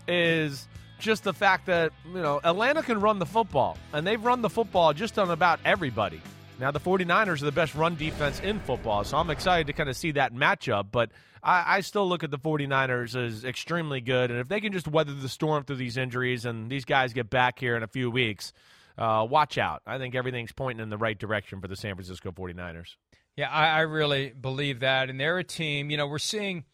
is 0.07 0.66
just 0.98 1.24
the 1.24 1.32
fact 1.32 1.66
that 1.66 1.92
you 2.06 2.20
know 2.20 2.40
Atlanta 2.42 2.82
can 2.82 3.00
run 3.00 3.18
the 3.18 3.26
football, 3.26 3.76
and 3.92 4.06
they've 4.06 4.22
run 4.22 4.42
the 4.42 4.50
football 4.50 4.92
just 4.92 5.18
on 5.18 5.30
about 5.30 5.61
everybody. 5.64 6.20
Now 6.58 6.70
the 6.70 6.80
49ers 6.80 7.42
are 7.42 7.44
the 7.44 7.52
best 7.52 7.74
run 7.74 7.94
defense 7.94 8.40
in 8.40 8.58
football, 8.61 9.04
so 9.04 9.16
I'm 9.16 9.30
excited 9.30 9.68
to 9.68 9.72
kind 9.72 9.88
of 9.88 9.96
see 9.96 10.12
that 10.12 10.34
matchup. 10.34 10.88
But 10.90 11.11
I, 11.42 11.76
I 11.76 11.80
still 11.80 12.08
look 12.08 12.24
at 12.24 12.30
the 12.30 12.38
49ers 12.38 13.14
as 13.14 13.44
extremely 13.44 14.00
good, 14.00 14.30
and 14.30 14.40
if 14.40 14.48
they 14.48 14.61
can 14.61 14.72
just 14.72 14.88
weather 14.88 15.14
the 15.14 15.28
storm 15.28 15.64
through 15.64 15.76
these 15.76 15.96
injuries, 15.96 16.44
and 16.44 16.70
these 16.70 16.84
guys 16.84 17.12
get 17.12 17.30
back 17.30 17.58
here 17.58 17.76
in 17.76 17.82
a 17.82 17.88
few 17.88 18.11
weeks, 18.11 18.52
uh, 18.98 19.24
watch 19.28 19.56
out. 19.58 19.82
I 19.87 19.98
think 19.98 20.16
everything's 20.16 20.52
pointing 20.52 20.82
in 20.82 20.90
the 20.90 20.98
right 20.98 21.16
direction 21.16 21.61
for 21.61 21.68
the 21.68 21.76
San 21.76 21.94
Francisco 21.94 22.32
49ers. 22.32 22.96
Yeah, 23.37 23.48
I, 23.50 23.68
I 23.68 23.80
really 23.82 24.30
believe 24.30 24.80
that. 24.80 25.08
And 25.08 25.20
they're 25.20 25.38
a 25.38 25.44
team, 25.44 25.90
you 25.90 25.96
know, 25.96 26.08
we're 26.08 26.18
seeing 26.18 26.64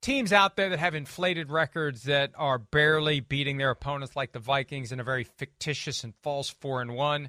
teams 0.00 0.32
out 0.32 0.56
there 0.56 0.70
that 0.70 0.78
have 0.78 0.94
inflated 0.94 1.50
records 1.50 2.04
that 2.04 2.32
are 2.36 2.58
barely 2.58 3.20
beating 3.20 3.58
their 3.58 3.70
opponents, 3.70 4.16
like 4.16 4.32
the 4.32 4.38
Vikings, 4.38 4.92
in 4.92 5.00
a 5.00 5.04
very 5.04 5.24
fictitious 5.24 6.04
and 6.04 6.14
false 6.22 6.50
4 6.50 6.82
and 6.82 6.94
1. 6.94 7.28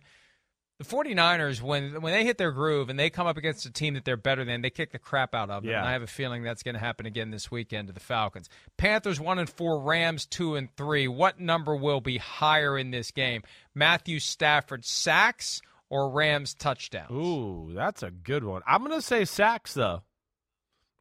The 0.79 0.85
49ers, 0.87 1.61
when 1.61 2.01
when 2.01 2.11
they 2.11 2.25
hit 2.25 2.39
their 2.39 2.51
groove 2.51 2.89
and 2.89 2.97
they 2.97 3.11
come 3.11 3.27
up 3.27 3.37
against 3.37 3.67
a 3.67 3.71
team 3.71 3.93
that 3.93 4.03
they're 4.03 4.17
better 4.17 4.43
than, 4.43 4.61
they 4.61 4.71
kick 4.71 4.91
the 4.91 4.97
crap 4.97 5.35
out 5.35 5.51
of 5.51 5.61
them. 5.61 5.71
Yeah. 5.71 5.79
And 5.79 5.87
I 5.87 5.91
have 5.91 6.01
a 6.01 6.07
feeling 6.07 6.41
that's 6.41 6.63
going 6.63 6.73
to 6.73 6.79
happen 6.79 7.05
again 7.05 7.29
this 7.29 7.51
weekend 7.51 7.89
to 7.89 7.93
the 7.93 7.99
Falcons. 7.99 8.49
Panthers 8.77 9.19
one 9.19 9.37
and 9.37 9.47
four, 9.47 9.79
Rams 9.79 10.25
two 10.25 10.55
and 10.55 10.75
three. 10.75 11.07
What 11.07 11.39
number 11.39 11.75
will 11.75 12.01
be 12.01 12.17
higher 12.17 12.79
in 12.79 12.89
this 12.89 13.11
game? 13.11 13.43
Matthew 13.75 14.17
Stafford 14.17 14.83
sacks 14.83 15.61
or 15.91 16.09
Rams 16.09 16.55
touchdowns? 16.55 17.11
Ooh, 17.11 17.73
that's 17.75 18.01
a 18.01 18.09
good 18.09 18.43
one. 18.43 18.63
I'm 18.65 18.83
going 18.83 18.99
to 18.99 19.05
say 19.05 19.23
sacks 19.25 19.75
though. 19.75 20.01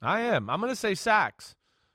I 0.03 0.21
am. 0.21 0.51
I'm 0.51 0.61
going 0.61 0.73
to 0.73 0.77
say 0.77 0.95
sacks. 0.95 1.55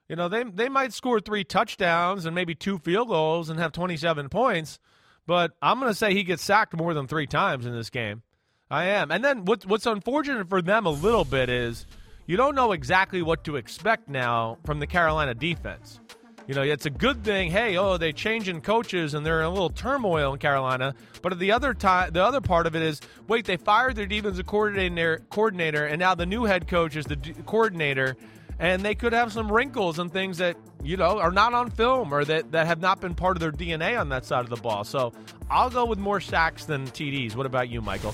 You 0.10 0.16
know, 0.16 0.30
they 0.30 0.44
they 0.44 0.70
might 0.70 0.94
score 0.94 1.20
three 1.20 1.44
touchdowns 1.44 2.26
and 2.26 2.36
maybe 2.36 2.54
two 2.54 2.78
field 2.78 3.08
goals 3.08 3.50
and 3.50 3.60
have 3.60 3.72
27 3.72 4.30
points, 4.30 4.80
but 5.26 5.54
I'm 5.62 5.80
going 5.80 5.92
to 5.92 5.98
say 5.98 6.14
he 6.14 6.24
gets 6.24 6.44
sacked 6.44 6.76
more 6.76 6.94
than 6.94 7.08
three 7.08 7.28
times 7.28 7.66
in 7.66 7.74
this 7.74 7.90
game. 7.90 8.22
I 8.70 8.86
am. 8.86 9.12
And 9.12 9.24
then 9.24 9.46
what's 9.46 9.66
what's 9.66 9.86
unfortunate 9.86 10.50
for 10.50 10.62
them 10.62 10.86
a 10.86 10.92
little 10.92 11.26
bit 11.26 11.50
is 11.50 11.86
you 12.28 12.38
don't 12.38 12.56
know 12.56 12.72
exactly 12.72 13.22
what 13.22 13.44
to 13.46 13.56
expect 13.56 14.10
now 14.10 14.58
from 14.64 14.80
the 14.80 14.88
Carolina 14.88 15.34
defense. 15.34 16.00
You 16.48 16.54
know, 16.54 16.62
it's 16.62 16.86
a 16.86 16.92
good 16.92 17.24
thing. 17.24 17.50
Hey, 17.50 17.76
oh, 17.76 17.98
they 17.98 18.14
changing 18.14 18.62
coaches 18.62 19.16
and 19.16 19.26
they're 19.26 19.40
in 19.40 19.46
a 19.46 19.50
little 19.50 19.72
turmoil 19.72 20.34
in 20.34 20.40
Carolina. 20.40 20.94
But 21.24 21.40
the 21.40 21.52
other 21.52 21.74
time, 21.74 22.14
the 22.14 22.24
other 22.24 22.42
part 22.42 22.68
of 22.68 22.76
it 22.76 22.84
is, 22.84 23.02
wait, 23.28 23.46
they 23.46 23.58
fired 23.58 23.96
their 23.96 24.06
defensive 24.06 24.46
coordinator, 24.46 25.24
coordinator, 25.32 25.86
and 25.86 26.00
now 26.00 26.14
the 26.14 26.28
new 26.28 26.44
head 26.44 26.68
coach 26.68 26.96
is 26.96 27.06
the 27.06 27.16
d- 27.16 27.34
coordinator, 27.48 28.16
and 28.60 28.82
they 28.82 28.96
could 28.96 29.14
have 29.14 29.32
some 29.32 29.52
wrinkles 29.52 30.00
and 30.00 30.12
things 30.12 30.38
that 30.38 30.58
you 30.84 30.98
know 30.98 31.20
are 31.20 31.32
not 31.32 31.54
on 31.54 31.70
film 31.72 32.14
or 32.14 32.24
that 32.26 32.52
that 32.52 32.68
have 32.68 32.80
not 32.80 33.02
been 33.02 33.16
part 33.16 33.38
of 33.38 33.42
their 33.42 33.52
DNA 33.52 34.00
on 34.00 34.10
that 34.10 34.26
side 34.26 34.44
of 34.44 34.50
the 34.50 34.56
ball. 34.56 34.84
So 34.84 35.14
I'll 35.50 35.70
go 35.70 35.86
with 35.86 36.00
more 36.00 36.20
sacks 36.20 36.66
than 36.66 36.88
TDs. 36.88 37.36
What 37.36 37.46
about 37.46 37.70
you, 37.70 37.82
Michael? 37.82 38.14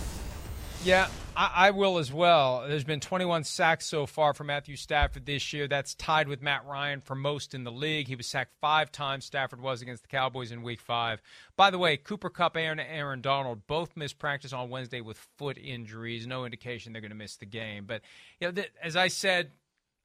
Yeah, 0.83 1.09
I, 1.35 1.51
I 1.67 1.71
will 1.71 1.99
as 1.99 2.11
well. 2.11 2.65
There's 2.67 2.83
been 2.83 2.99
21 2.99 3.43
sacks 3.43 3.85
so 3.85 4.07
far 4.07 4.33
for 4.33 4.43
Matthew 4.43 4.75
Stafford 4.75 5.27
this 5.27 5.53
year. 5.53 5.67
That's 5.67 5.93
tied 5.93 6.27
with 6.27 6.41
Matt 6.41 6.65
Ryan 6.65 7.01
for 7.01 7.13
most 7.13 7.53
in 7.53 7.63
the 7.63 7.71
league. 7.71 8.07
He 8.07 8.15
was 8.15 8.25
sacked 8.25 8.53
five 8.59 8.91
times. 8.91 9.25
Stafford 9.25 9.61
was 9.61 9.81
against 9.81 10.03
the 10.03 10.09
Cowboys 10.09 10.51
in 10.51 10.63
Week 10.63 10.79
Five. 10.79 11.21
By 11.55 11.69
the 11.69 11.77
way, 11.77 11.97
Cooper 11.97 12.29
Kupp 12.29 12.57
and 12.57 12.79
Aaron 12.79 13.21
Donald 13.21 13.67
both 13.67 13.95
missed 13.95 14.17
practice 14.17 14.53
on 14.53 14.69
Wednesday 14.69 15.01
with 15.01 15.17
foot 15.37 15.57
injuries. 15.57 16.25
No 16.25 16.45
indication 16.45 16.93
they're 16.93 17.01
going 17.01 17.11
to 17.11 17.15
miss 17.15 17.35
the 17.35 17.45
game. 17.45 17.85
But 17.85 18.01
you 18.39 18.47
know, 18.47 18.53
th- 18.53 18.71
as 18.81 18.95
I 18.95 19.07
said. 19.07 19.51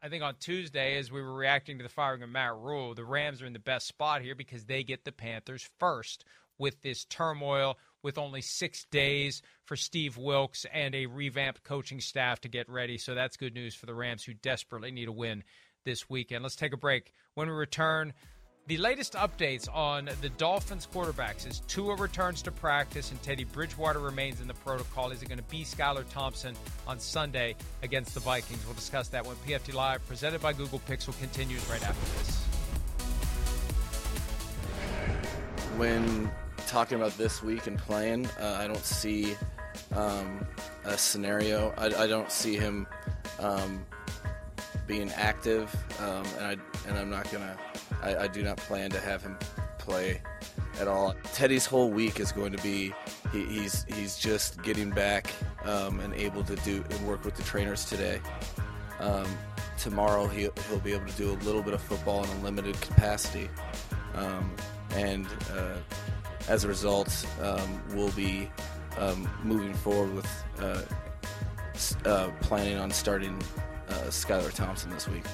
I 0.03 0.09
think 0.09 0.23
on 0.23 0.35
Tuesday, 0.39 0.99
as 0.99 1.11
we 1.11 1.23
were 1.23 1.35
reacting 1.35 1.79
to 1.79 1.83
the 1.83 1.89
firing 1.89 2.23
of 2.23 2.29
Matt 2.29 2.55
Rhule, 2.57 2.95
the 2.95 3.05
Rams 3.05 3.41
are 3.43 3.47
in 3.47 3.55
the 3.55 3.59
best 3.59 3.87
spot 3.87 4.23
here 4.23 4.35
because 4.35 4.65
they 4.65 4.85
get 4.85 5.05
the 5.05 5.13
Panthers 5.13 5.69
first 5.79 6.25
with 6.59 6.81
this 6.83 7.05
turmoil, 7.05 7.79
with 8.03 8.19
only 8.19 8.41
six 8.41 8.85
days 8.91 9.43
for 9.65 9.77
Steve 9.77 10.17
Wilks 10.17 10.65
and 10.73 10.95
a 10.95 11.07
revamped 11.07 11.65
coaching 11.65 12.01
staff 12.01 12.41
to 12.43 12.49
get 12.49 12.69
ready. 12.69 12.99
So 12.99 13.15
that's 13.15 13.37
good 13.37 13.55
news 13.55 13.75
for 13.75 13.87
the 13.87 13.95
Rams, 13.95 14.25
who 14.25 14.35
desperately 14.35 14.91
need 14.91 15.09
a 15.09 15.13
win 15.13 15.45
this 15.85 16.09
weekend. 16.09 16.43
Let's 16.43 16.57
take 16.57 16.73
a 16.73 16.79
break. 16.79 17.13
When 17.35 17.49
we 17.49 17.55
return, 17.55 18.13
the 18.67 18.77
latest 18.79 19.15
updates 19.15 19.69
on 19.75 20.11
the 20.21 20.29
Dolphins 20.31 20.89
quarterbacks 20.93 21.47
is 21.47 21.61
Tua 21.69 21.95
returns 21.97 22.43
to 22.43 22.51
practice 22.51 23.11
and 23.11 23.23
Teddy 23.23 23.45
Bridgewater 23.45 24.01
remains 24.01 24.41
in 24.41 24.49
the 24.49 24.55
protocol. 24.55 25.11
Is 25.11 25.23
it 25.23 25.29
going 25.29 25.39
to 25.39 25.45
be 25.45 25.65
Skylar 25.65 26.09
Thompson 26.11 26.55
on 26.87 26.99
Sunday 26.99 27.55
against 27.83 28.15
the 28.15 28.21
Vikings? 28.21 28.65
We'll 28.65 28.75
discuss 28.75 29.09
that 29.09 29.25
when 29.25 29.37
PFT 29.37 29.73
Live, 29.75 30.07
presented 30.07 30.43
by 30.43 30.53
Google 30.53 30.81
Pixel, 30.81 31.19
continues 31.19 31.69
right 31.71 31.83
after 31.87 32.19
this. 32.19 32.47
when 35.77 36.31
talking 36.67 36.97
about 36.97 37.17
this 37.19 37.43
week 37.43 37.67
and 37.67 37.79
playing, 37.79 38.27
uh, 38.41 38.57
I 38.59 38.67
don't 38.67 38.85
see 38.85 39.37
um, 39.95 40.45
a 40.85 40.97
scenario. 40.97 41.73
I, 41.77 41.87
I 41.87 42.07
don't 42.07 42.31
see 42.31 42.57
him 42.57 42.87
um, 43.39 43.85
being 44.87 45.11
active, 45.13 45.75
um, 46.01 46.25
and 46.39 46.47
I 46.47 46.57
and 46.89 46.99
I'm 46.99 47.11
not 47.11 47.31
gonna. 47.31 47.57
I, 48.03 48.17
I 48.17 48.27
do 48.29 48.43
not 48.43 48.57
plan 48.59 48.91
to 48.91 49.01
have 49.01 49.23
him 49.23 49.37
play 49.79 50.21
at 50.81 50.89
all. 50.89 51.15
Teddy's 51.33 51.67
whole 51.67 51.91
week 51.91 52.21
is 52.21 52.33
going 52.33 52.53
to 52.53 52.63
be 52.63 52.93
he, 53.33 53.45
he's 53.45 53.85
he's 53.85 54.17
just 54.17 54.63
getting 54.63 54.91
back 54.91 55.33
um, 55.65 56.01
and 56.01 56.15
able 56.15 56.45
to 56.45 56.57
do 56.57 56.85
and 56.91 57.07
work 57.07 57.25
with 57.25 57.37
the 57.37 57.43
trainers 57.43 57.85
today. 57.85 58.21
Um, 59.01 59.27
tomorrow 59.79 60.27
he'll, 60.27 60.53
he'll 60.69 60.81
be 60.81 60.93
able 60.93 61.07
to 61.07 61.17
do 61.17 61.31
a 61.31 61.39
little 61.45 61.63
bit 61.63 61.75
of 61.75 61.81
football 61.83 62.25
in 62.25 62.31
a 62.31 62.43
limited 62.43 62.81
capacity. 62.81 63.49
um, 64.15 64.51
and 64.93 65.27
uh, 65.53 65.77
as 66.49 66.65
a 66.65 66.69
result, 66.69 67.27
um, 67.43 67.83
we'll 67.95 68.13
be 68.13 68.49
um, 68.99 69.29
moving 69.43 69.75
forward 69.75 70.15
with 70.15 70.45
uh, 70.61 70.83
uh, 72.09 72.31
planning 72.41 72.77
on 72.79 72.91
starting 72.91 73.39
Uh, 73.97 74.11
Skylar 74.11 74.53
Thompson 74.53 74.91
this 74.91 75.09
week. 75.09 75.25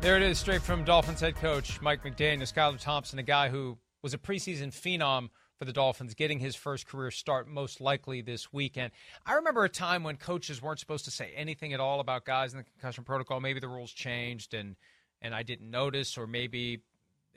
There 0.00 0.16
it 0.16 0.22
is, 0.22 0.38
straight 0.38 0.62
from 0.62 0.84
Dolphins 0.84 1.18
head 1.20 1.34
coach 1.34 1.82
Mike 1.82 2.04
McDaniel, 2.04 2.42
Skylar 2.42 2.78
Thompson, 2.78 3.18
a 3.18 3.24
guy 3.24 3.48
who 3.48 3.76
was 4.00 4.14
a 4.14 4.18
preseason 4.18 4.68
phenom 4.68 5.30
for 5.58 5.64
the 5.64 5.72
Dolphins, 5.72 6.14
getting 6.14 6.38
his 6.38 6.54
first 6.54 6.86
career 6.86 7.10
start 7.10 7.48
most 7.48 7.80
likely 7.80 8.20
this 8.20 8.52
weekend. 8.52 8.92
I 9.26 9.34
remember 9.34 9.64
a 9.64 9.68
time 9.68 10.04
when 10.04 10.16
coaches 10.16 10.62
weren't 10.62 10.78
supposed 10.78 11.06
to 11.06 11.10
say 11.10 11.32
anything 11.34 11.72
at 11.72 11.80
all 11.80 11.98
about 11.98 12.24
guys 12.24 12.52
in 12.52 12.58
the 12.58 12.64
concussion 12.64 13.02
protocol. 13.02 13.40
Maybe 13.40 13.58
the 13.58 13.68
rules 13.68 13.92
changed 13.92 14.54
and 14.54 14.76
and 15.20 15.34
I 15.34 15.42
didn't 15.42 15.70
notice, 15.70 16.16
or 16.16 16.28
maybe 16.28 16.82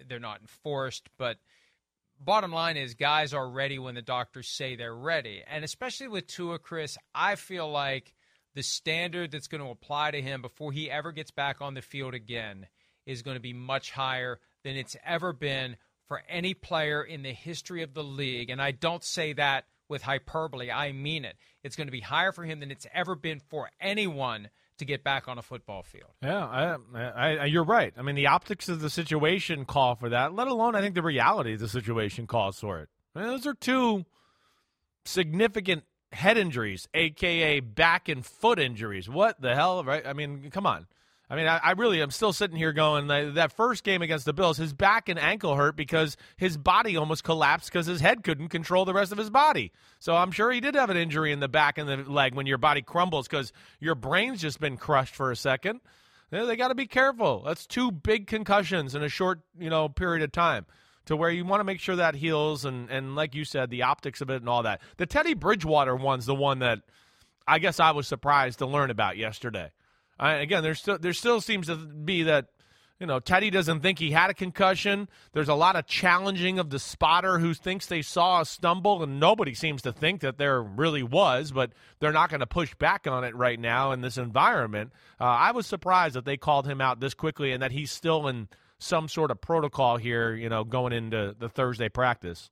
they're 0.08 0.20
not 0.20 0.42
enforced. 0.42 1.10
But 1.18 1.38
bottom 2.20 2.52
line 2.52 2.78
is, 2.78 2.94
guys 2.94 3.34
are 3.34 3.50
ready 3.50 3.80
when 3.80 3.96
the 3.96 4.04
doctors 4.04 4.48
say 4.48 4.76
they're 4.76 4.94
ready, 4.94 5.42
and 5.48 5.64
especially 5.64 6.08
with 6.08 6.28
Tua, 6.28 6.60
Chris, 6.60 7.00
I 7.16 7.36
feel 7.36 7.72
like 7.72 8.14
the 8.58 8.64
standard 8.64 9.32
that's 9.32 9.48
going 9.48 9.64
to 9.64 9.70
apply 9.70 10.10
to 10.10 10.20
him 10.20 10.42
before 10.42 10.72
he 10.72 10.90
ever 10.90 11.12
gets 11.12 11.30
back 11.30 11.62
on 11.62 11.76
the 11.76 11.82
field 11.82 12.16
again 12.16 12.66
is 13.06 13.22
going 13.22 13.36
to 13.36 13.42
be 13.42 13.54
much 13.54 13.92
higher 13.92 14.40
than 14.64 14.76
it's 14.76 14.98
ever 15.06 15.32
been 15.32 15.78
for 16.08 16.24
any 16.28 16.56
player 16.56 17.04
in 17.04 17.22
the 17.22 17.32
history 17.32 17.84
of 17.84 17.94
the 17.94 18.04
league. 18.04 18.50
And 18.50 18.60
I 18.60 18.72
don't 18.72 19.04
say 19.04 19.34
that 19.34 19.66
with 19.88 20.02
hyperbole, 20.02 20.72
I 20.72 20.92
mean 20.92 21.24
it. 21.24 21.36
It's 21.64 21.76
going 21.76 21.86
to 21.86 21.92
be 21.92 22.02
higher 22.02 22.32
for 22.32 22.46
him 22.46 22.60
than 22.60 22.72
it's 22.72 22.88
ever 22.96 23.14
been 23.14 23.42
for 23.48 23.70
anyone 23.80 24.50
to 24.80 24.86
get 24.86 25.04
back 25.04 25.28
on 25.28 25.38
a 25.38 25.44
football 25.44 25.84
field. 25.84 26.10
Yeah, 26.24 26.80
I, 26.96 27.02
I, 27.04 27.46
you're 27.46 27.64
right. 27.64 27.94
I 27.96 28.02
mean, 28.02 28.16
the 28.16 28.26
optics 28.26 28.70
of 28.70 28.80
the 28.80 28.90
situation 28.90 29.66
call 29.66 29.94
for 29.94 30.10
that, 30.10 30.34
let 30.34 30.48
alone 30.48 30.76
I 30.76 30.82
think 30.82 30.96
the 30.96 31.04
reality 31.04 31.54
of 31.54 31.60
the 31.60 31.70
situation 31.70 32.26
calls 32.26 32.60
for 32.60 32.80
it. 32.80 32.90
I 33.16 33.20
mean, 33.20 33.28
those 33.28 33.46
are 33.46 33.54
two 33.54 34.06
significant 35.06 35.84
head 36.12 36.38
injuries, 36.38 36.88
aka 36.94 37.60
back 37.60 38.10
and 38.10 38.26
foot 38.26 38.60
injuries. 38.60 39.10
What 39.10 39.42
the 39.42 39.56
hell, 39.56 39.84
right? 39.84 40.06
I 40.06 40.14
mean, 40.14 40.50
come 40.52 40.66
on. 40.66 40.88
I 41.30 41.36
mean, 41.36 41.48
I, 41.48 41.58
I 41.58 41.72
really 41.72 42.02
am 42.02 42.12
still 42.12 42.32
sitting 42.32 42.56
here 42.56 42.72
going 42.72 43.08
that, 43.08 43.36
that 43.36 43.52
first 43.52 43.84
game 43.84 44.02
against 44.02 44.24
the 44.24 44.32
Bills, 44.32 44.58
his 44.58 44.72
back 44.72 45.10
and 45.10 45.20
ankle 45.20 45.56
hurt 45.56 45.76
because 45.76 46.16
his 46.38 46.56
body 46.56 46.96
almost 46.96 47.26
collapsed 47.26 47.70
because 47.70 47.86
his 47.86 48.00
head 48.00 48.24
couldn't 48.24 48.48
control 48.48 48.86
the 48.86 48.94
rest 48.94 49.12
of 49.12 49.18
his 49.18 49.30
body. 49.30 49.74
So 50.00 50.16
I'm 50.16 50.32
sure 50.32 50.52
he 50.52 50.62
did 50.62 50.76
have 50.76 50.90
an 50.90 50.96
injury 50.96 51.34
in 51.34 51.42
the 51.42 51.50
back 51.50 51.78
and 51.78 51.90
the 51.90 51.98
leg 52.10 52.34
when 52.34 52.46
your 52.46 52.58
body 52.58 52.82
crumbles 52.82 53.28
because 53.28 53.52
your 53.82 53.96
brain's 53.96 54.40
just 54.40 54.62
been 54.62 54.78
crushed 54.78 55.16
for 55.16 55.30
a 55.30 55.36
second. 55.36 55.82
They 56.30 56.56
got 56.56 56.70
to 56.70 56.76
be 56.76 56.88
careful. 56.88 57.44
That's 57.46 57.68
two 57.68 57.92
big 57.92 58.28
concussions 58.28 58.96
in 58.96 59.04
a 59.04 59.10
short, 59.10 59.42
you 59.60 59.70
know, 59.70 59.90
period 59.90 60.24
of 60.24 60.32
time 60.32 60.66
to 61.08 61.16
where 61.16 61.30
you 61.30 61.44
want 61.44 61.60
to 61.62 61.66
make 61.66 61.80
sure 61.80 61.96
that 61.96 62.16
heals 62.16 62.64
and 62.64 62.90
and 62.90 63.16
like 63.16 63.34
you 63.34 63.44
said, 63.44 63.70
the 63.70 63.84
optics 63.84 64.22
of 64.22 64.30
it 64.30 64.38
and 64.38 64.48
all 64.48 64.64
that. 64.64 64.82
The 64.98 65.06
Teddy 65.06 65.34
Bridgewater 65.34 65.96
one's 65.96 66.26
the 66.26 66.36
one 66.36 66.60
that 66.60 66.80
I 67.48 67.60
guess 67.60 67.80
I 67.80 67.92
was 67.92 68.08
surprised 68.08 68.60
to 68.60 68.66
learn 68.66 68.92
about 68.92 69.18
yesterday. 69.18 69.72
I, 70.20 70.34
again, 70.34 70.64
there 70.64 70.76
still 70.76 70.98
there 70.98 71.14
still 71.14 71.42
seems 71.42 71.68
to 71.68 71.76
be 71.76 72.24
that 72.24 72.48
you 73.00 73.06
know 73.06 73.20
Teddy 73.20 73.50
doesn't 73.50 73.82
think 73.82 74.00
he 74.00 74.12
had 74.12 74.30
a 74.30 74.34
concussion. 74.34 75.08
There's 75.32 75.48
a 75.48 75.54
lot 75.54 75.76
of 75.76 75.86
challenging 75.86 76.60
of 76.60 76.72
the 76.72 76.80
spotter 76.80 77.40
who 77.40 77.54
thinks 77.54 77.86
they 77.86 78.02
saw 78.02 78.42
a 78.42 78.46
stumble, 78.46 79.02
and 79.02 79.20
nobody 79.20 79.54
seems 79.54 79.84
to 79.84 79.94
think 79.94 80.22
that 80.22 80.38
there 80.38 80.62
really 80.62 81.04
was. 81.04 81.52
But 81.52 81.72
they're 82.00 82.12
not 82.12 82.30
going 82.30 82.42
to 82.42 82.48
push 82.48 82.76
back 82.76 83.08
on 83.08 83.24
it 83.24 83.36
right 83.36 83.60
now 83.60 83.92
in 83.92 84.02
this 84.02 84.18
environment. 84.18 84.92
Uh, 85.22 85.26
I 85.26 85.52
was 85.52 85.68
surprised 85.68 86.16
that 86.16 86.26
they 86.26 86.38
called 86.38 86.68
him 86.68 86.82
out 86.82 87.00
this 87.00 87.14
quickly 87.14 87.52
and 87.54 87.62
that 87.62 87.72
he's 87.72 87.92
still 87.92 88.28
in 88.28 88.50
some 88.80 89.08
sort 89.08 89.32
of 89.32 89.42
protocol 89.42 89.98
here. 89.98 90.34
You 90.36 90.50
know, 90.50 90.64
going 90.64 90.94
into 90.94 91.36
the 91.38 91.50
Thursday 91.50 91.90
practice. 91.90 92.50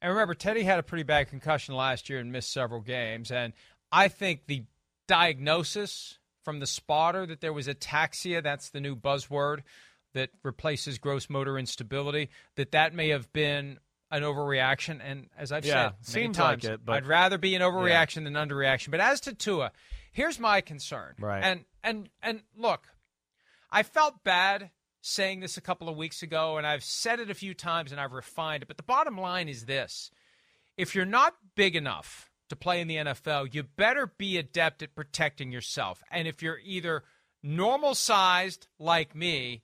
And 0.00 0.10
remember, 0.12 0.34
Teddy 0.34 0.64
had 0.64 0.78
a 0.80 0.82
pretty 0.82 1.04
bad 1.04 1.28
concussion 1.28 1.76
last 1.76 2.10
year 2.10 2.18
and 2.18 2.32
missed 2.32 2.52
several 2.52 2.80
games. 2.80 3.30
And 3.30 3.52
I 3.92 4.08
think 4.08 4.46
the 4.46 4.64
diagnosis 5.06 6.18
from 6.42 6.58
the 6.58 6.66
spotter 6.66 7.24
that 7.26 7.40
there 7.40 7.52
was 7.52 7.68
ataxia, 7.68 8.42
that's 8.42 8.70
the 8.70 8.80
new 8.80 8.96
buzzword 8.96 9.60
that 10.14 10.30
replaces 10.42 10.98
gross 10.98 11.30
motor 11.30 11.56
instability, 11.56 12.30
that 12.56 12.72
that 12.72 12.92
may 12.92 13.10
have 13.10 13.32
been 13.32 13.78
an 14.10 14.22
overreaction. 14.22 15.00
And 15.02 15.28
as 15.38 15.52
I've 15.52 15.64
Yeah, 15.64 15.92
said 16.00 16.16
many 16.16 16.24
seems 16.26 16.38
like 16.38 16.46
times, 16.60 16.64
it, 16.64 16.84
but- 16.84 16.94
I'd 16.96 17.06
rather 17.06 17.38
be 17.38 17.54
an 17.54 17.62
overreaction 17.62 18.24
than 18.24 18.34
underreaction. 18.34 18.90
But 18.90 19.00
as 19.00 19.20
to 19.22 19.34
Tua, 19.34 19.70
here's 20.10 20.40
my 20.40 20.60
concern. 20.60 21.14
Right. 21.20 21.44
And 21.44 21.64
and 21.84 22.08
and 22.22 22.42
look, 22.56 22.88
I 23.70 23.84
felt 23.84 24.24
bad 24.24 24.70
saying 25.02 25.40
this 25.40 25.56
a 25.56 25.60
couple 25.60 25.88
of 25.88 25.96
weeks 25.96 26.22
ago, 26.22 26.56
and 26.56 26.66
I've 26.66 26.84
said 26.84 27.20
it 27.20 27.28
a 27.28 27.34
few 27.34 27.52
times 27.52 27.92
and 27.92 28.00
I've 28.00 28.12
refined 28.12 28.62
it. 28.62 28.68
But 28.68 28.78
the 28.78 28.82
bottom 28.82 29.18
line 29.18 29.48
is 29.48 29.66
this 29.66 30.10
if 30.78 30.94
you're 30.94 31.04
not 31.04 31.34
big 31.54 31.76
enough 31.76 32.30
to 32.48 32.56
play 32.56 32.80
in 32.80 32.88
the 32.88 32.96
NFL, 32.96 33.52
you 33.52 33.64
better 33.64 34.12
be 34.16 34.38
adept 34.38 34.82
at 34.82 34.94
protecting 34.94 35.52
yourself. 35.52 36.02
And 36.10 36.26
if 36.26 36.42
you're 36.42 36.60
either 36.64 37.02
normal 37.42 37.94
sized 37.94 38.68
like 38.78 39.14
me, 39.14 39.62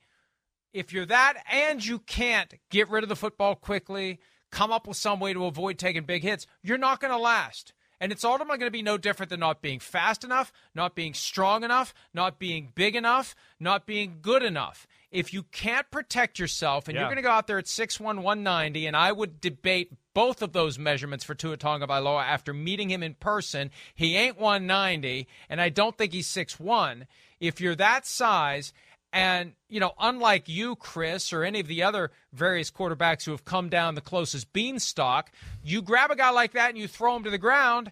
if 0.72 0.92
you're 0.92 1.06
that 1.06 1.34
and 1.50 1.84
you 1.84 2.00
can't 2.00 2.54
get 2.70 2.90
rid 2.90 3.04
of 3.04 3.08
the 3.08 3.16
football 3.16 3.54
quickly, 3.54 4.20
come 4.50 4.72
up 4.72 4.86
with 4.86 4.96
some 4.96 5.20
way 5.20 5.32
to 5.32 5.46
avoid 5.46 5.78
taking 5.78 6.04
big 6.04 6.22
hits, 6.22 6.46
you're 6.62 6.78
not 6.78 7.00
going 7.00 7.12
to 7.12 7.18
last. 7.18 7.72
And 8.00 8.12
it's 8.12 8.24
ultimately 8.24 8.58
going 8.58 8.68
to 8.68 8.78
be 8.78 8.82
no 8.82 8.96
different 8.96 9.30
than 9.30 9.40
not 9.40 9.60
being 9.60 9.80
fast 9.80 10.24
enough, 10.24 10.52
not 10.74 10.94
being 10.94 11.14
strong 11.14 11.64
enough, 11.64 11.92
not 12.14 12.38
being 12.38 12.72
big 12.74 12.94
enough, 12.94 13.34
not 13.58 13.86
being 13.86 14.18
good 14.22 14.42
enough. 14.42 14.86
If 15.10 15.32
you 15.32 15.44
can't 15.44 15.90
protect 15.90 16.38
yourself 16.38 16.86
and 16.86 16.94
Yeah. 16.94 17.02
you're 17.02 17.08
going 17.08 17.16
to 17.16 17.22
go 17.22 17.30
out 17.30 17.46
there 17.46 17.58
at 17.58 17.66
6'1, 17.66 18.22
190, 18.22 18.86
and 18.86 18.96
I 18.96 19.10
would 19.12 19.40
debate 19.40 19.92
both 20.14 20.42
of 20.42 20.52
those 20.52 20.78
measurements 20.78 21.24
for 21.24 21.34
Tua 21.34 21.56
Tagovailoa 21.56 22.22
after 22.24 22.52
meeting 22.52 22.90
him 22.90 23.02
in 23.02 23.14
person. 23.14 23.70
He 23.94 24.16
ain't 24.16 24.38
190, 24.38 25.26
and 25.48 25.60
I 25.60 25.68
don't 25.70 25.96
think 25.96 26.12
he's 26.12 26.28
6'1. 26.28 27.06
If 27.40 27.60
you're 27.60 27.76
that 27.76 28.06
size, 28.06 28.72
and, 29.12 29.54
you 29.68 29.80
know, 29.80 29.92
unlike 29.98 30.48
you, 30.48 30.76
Chris, 30.76 31.32
or 31.32 31.42
any 31.42 31.60
of 31.60 31.66
the 31.66 31.82
other 31.82 32.10
various 32.34 32.70
quarterbacks 32.70 33.24
who 33.24 33.30
have 33.30 33.46
come 33.46 33.70
down 33.70 33.94
the 33.94 34.02
closest 34.02 34.52
beanstalk, 34.52 35.30
you 35.62 35.80
grab 35.80 36.10
a 36.10 36.16
guy 36.16 36.28
like 36.30 36.52
that 36.52 36.68
and 36.70 36.78
you 36.78 36.86
throw 36.86 37.16
him 37.16 37.24
to 37.24 37.30
the 37.30 37.38
ground, 37.38 37.90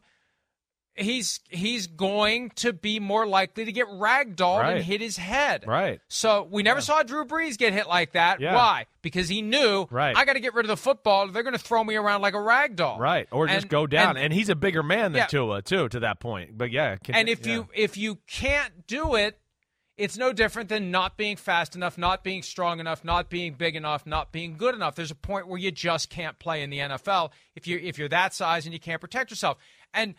he's 0.97 1.41
he's 1.49 1.87
going 1.87 2.51
to 2.57 2.73
be 2.73 2.99
more 3.01 3.27
likely 3.27 3.65
to 3.67 3.73
get 3.73 3.87
ragdolled 3.87 4.61
Right. 4.63 4.77
and 4.77 4.85
hit 4.85 5.01
his 5.01 5.17
head. 5.17 5.65
Right. 5.67 6.01
So 6.09 6.49
we 6.51 6.63
never 6.63 6.81
saw 6.81 7.03
Drew 7.03 7.25
Brees 7.25 7.59
get 7.59 7.73
hit 7.73 7.87
like 7.87 8.13
that. 8.13 8.41
Yeah. 8.41 8.55
Why? 8.55 8.87
Because 9.03 9.29
he 9.29 9.43
knew 9.43 9.87
Right. 9.91 10.17
I 10.17 10.25
got 10.25 10.33
to 10.35 10.41
get 10.41 10.55
rid 10.55 10.65
of 10.65 10.69
the 10.69 10.77
football. 10.77 11.29
They're 11.29 11.43
going 11.43 11.53
to 11.53 11.59
throw 11.59 11.85
me 11.85 11.97
around 11.97 12.23
like 12.23 12.35
a 12.35 12.41
rag 12.41 12.77
doll. 12.77 12.99
Right, 12.99 13.29
or 13.31 13.47
just 13.47 13.69
go 13.69 13.87
down. 13.87 14.17
And, 14.17 14.27
and- 14.27 14.33
he's 14.33 14.49
a 14.49 14.57
bigger 14.57 14.83
man 14.83 15.13
than 15.13 15.21
Yeah. 15.21 15.27
Tua 15.27 15.63
too, 15.63 15.89
to 15.91 16.01
that 16.01 16.19
point. 16.21 16.57
But 16.59 16.71
yeah, 16.71 16.97
can- 16.97 17.15
and 17.15 17.29
if 17.29 17.47
yeah. 17.47 17.53
you 17.55 17.69
if 17.75 17.97
you 17.97 18.19
can't 18.27 18.87
do 18.87 19.15
it, 19.15 19.39
it's 19.99 20.19
no 20.19 20.31
different 20.33 20.69
than 20.69 20.91
not 20.91 21.17
being 21.17 21.37
fast 21.37 21.75
enough, 21.75 21.97
not 21.97 22.23
being 22.23 22.43
strong 22.43 22.81
enough, 22.81 23.03
not 23.03 23.31
being 23.31 23.55
big 23.55 23.77
enough, 23.77 24.05
not 24.05 24.31
being 24.31 24.57
good 24.59 24.75
enough. 24.75 24.95
There's 24.95 25.11
a 25.11 25.15
point 25.15 25.49
where 25.49 25.59
you 25.59 25.71
just 25.71 26.11
can't 26.11 26.39
play 26.39 26.63
in 26.63 26.69
the 26.69 26.81
NFL 26.81 27.31
if 27.55 27.67
you 27.67 27.79
if 27.83 27.97
you're 27.99 28.09
that 28.11 28.35
size 28.35 28.67
and 28.67 28.75
you 28.75 28.81
can't 28.81 29.01
protect 29.01 29.31
yourself. 29.31 29.57
And 29.95 30.15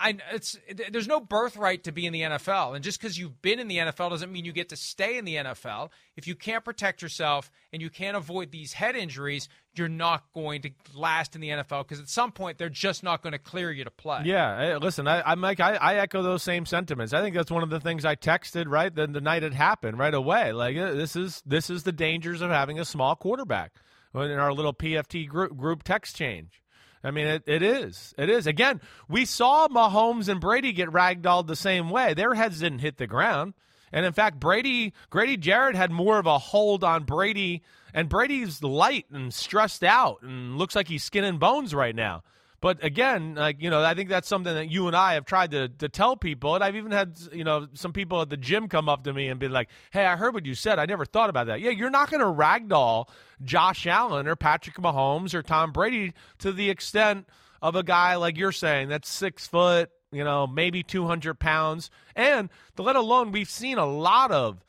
I, 0.00 0.18
it's 0.32 0.58
there's 0.90 1.08
no 1.08 1.20
birthright 1.20 1.84
to 1.84 1.92
be 1.92 2.06
in 2.06 2.12
the 2.12 2.22
NFL, 2.22 2.74
and 2.74 2.84
just 2.84 3.00
because 3.00 3.16
you've 3.16 3.40
been 3.40 3.58
in 3.58 3.68
the 3.68 3.78
NFL 3.78 4.10
doesn't 4.10 4.30
mean 4.30 4.44
you 4.44 4.52
get 4.52 4.68
to 4.70 4.76
stay 4.76 5.16
in 5.16 5.24
the 5.24 5.36
NFL. 5.36 5.90
If 6.16 6.26
you 6.26 6.34
can't 6.34 6.64
protect 6.64 7.00
yourself 7.00 7.50
and 7.72 7.80
you 7.80 7.88
can't 7.88 8.16
avoid 8.16 8.50
these 8.50 8.72
head 8.74 8.96
injuries, 8.96 9.48
you're 9.74 9.88
not 9.88 10.24
going 10.34 10.62
to 10.62 10.70
last 10.94 11.34
in 11.34 11.40
the 11.40 11.48
NFL 11.48 11.86
because 11.86 12.00
at 12.00 12.08
some 12.08 12.32
point 12.32 12.58
they're 12.58 12.68
just 12.68 13.02
not 13.02 13.22
going 13.22 13.32
to 13.32 13.38
clear 13.38 13.70
you 13.70 13.84
to 13.84 13.90
play. 13.90 14.22
Yeah, 14.24 14.78
listen, 14.80 15.08
I, 15.08 15.22
I'm 15.22 15.40
like 15.40 15.60
I, 15.60 15.74
I 15.76 15.94
echo 15.96 16.22
those 16.22 16.42
same 16.42 16.66
sentiments. 16.66 17.12
I 17.12 17.22
think 17.22 17.34
that's 17.34 17.50
one 17.50 17.62
of 17.62 17.70
the 17.70 17.80
things 17.80 18.04
I 18.04 18.16
texted 18.16 18.66
right 18.68 18.94
the, 18.94 19.06
the 19.06 19.20
night 19.20 19.42
it 19.42 19.54
happened 19.54 19.98
right 19.98 20.14
away. 20.14 20.52
Like 20.52 20.76
uh, 20.76 20.92
this 20.92 21.16
is 21.16 21.42
this 21.46 21.70
is 21.70 21.84
the 21.84 21.92
dangers 21.92 22.40
of 22.42 22.50
having 22.50 22.78
a 22.78 22.84
small 22.84 23.16
quarterback 23.16 23.72
in 24.14 24.32
our 24.32 24.52
little 24.52 24.74
PFT 24.74 25.28
group 25.28 25.56
group 25.56 25.82
text 25.82 26.16
change. 26.16 26.60
I 27.02 27.10
mean, 27.10 27.26
it, 27.26 27.42
it 27.46 27.62
is. 27.62 28.14
It 28.18 28.28
is. 28.28 28.46
Again, 28.46 28.80
we 29.08 29.24
saw 29.24 29.68
Mahomes 29.68 30.28
and 30.28 30.40
Brady 30.40 30.72
get 30.72 30.88
ragdolled 30.88 31.46
the 31.46 31.56
same 31.56 31.90
way. 31.90 32.14
Their 32.14 32.34
heads 32.34 32.60
didn't 32.60 32.80
hit 32.80 32.96
the 32.96 33.06
ground. 33.06 33.54
And 33.92 34.04
in 34.04 34.12
fact, 34.12 34.38
Brady, 34.38 34.92
Grady 35.10 35.36
Jarrett 35.36 35.76
had 35.76 35.90
more 35.90 36.18
of 36.18 36.26
a 36.26 36.38
hold 36.38 36.84
on 36.84 37.04
Brady, 37.04 37.62
and 37.94 38.08
Brady's 38.08 38.62
light 38.62 39.06
and 39.10 39.32
stressed 39.32 39.82
out 39.82 40.22
and 40.22 40.58
looks 40.58 40.76
like 40.76 40.88
he's 40.88 41.04
skin 41.04 41.24
and 41.24 41.40
bones 41.40 41.74
right 41.74 41.94
now. 41.94 42.22
But 42.60 42.82
again, 42.82 43.36
like 43.36 43.62
you 43.62 43.70
know, 43.70 43.82
I 43.82 43.94
think 43.94 44.08
that's 44.08 44.26
something 44.26 44.52
that 44.52 44.68
you 44.68 44.88
and 44.88 44.96
I 44.96 45.14
have 45.14 45.24
tried 45.24 45.52
to 45.52 45.68
to 45.68 45.88
tell 45.88 46.16
people, 46.16 46.56
and 46.56 46.64
I've 46.64 46.74
even 46.74 46.90
had 46.90 47.16
you 47.32 47.44
know 47.44 47.68
some 47.74 47.92
people 47.92 48.20
at 48.20 48.30
the 48.30 48.36
gym 48.36 48.68
come 48.68 48.88
up 48.88 49.04
to 49.04 49.12
me 49.12 49.28
and 49.28 49.38
be 49.38 49.48
like, 49.48 49.68
"Hey, 49.92 50.04
I 50.04 50.16
heard 50.16 50.34
what 50.34 50.44
you 50.44 50.54
said. 50.54 50.78
I 50.80 50.86
never 50.86 51.04
thought 51.04 51.30
about 51.30 51.46
that." 51.46 51.60
Yeah, 51.60 51.70
you're 51.70 51.90
not 51.90 52.10
going 52.10 52.20
to 52.20 52.26
ragdoll 52.26 53.08
Josh 53.44 53.86
Allen 53.86 54.26
or 54.26 54.34
Patrick 54.34 54.76
Mahomes 54.76 55.34
or 55.34 55.42
Tom 55.42 55.70
Brady 55.70 56.14
to 56.38 56.50
the 56.50 56.68
extent 56.68 57.28
of 57.62 57.76
a 57.76 57.84
guy 57.84 58.16
like 58.16 58.36
you're 58.36 58.52
saying 58.52 58.88
that's 58.88 59.08
six 59.08 59.46
foot, 59.46 59.90
you 60.10 60.24
know, 60.24 60.46
maybe 60.46 60.82
200 60.82 61.38
pounds, 61.38 61.90
and 62.16 62.48
let 62.76 62.96
alone 62.96 63.30
we've 63.30 63.50
seen 63.50 63.78
a 63.78 63.86
lot 63.86 64.32
of 64.32 64.64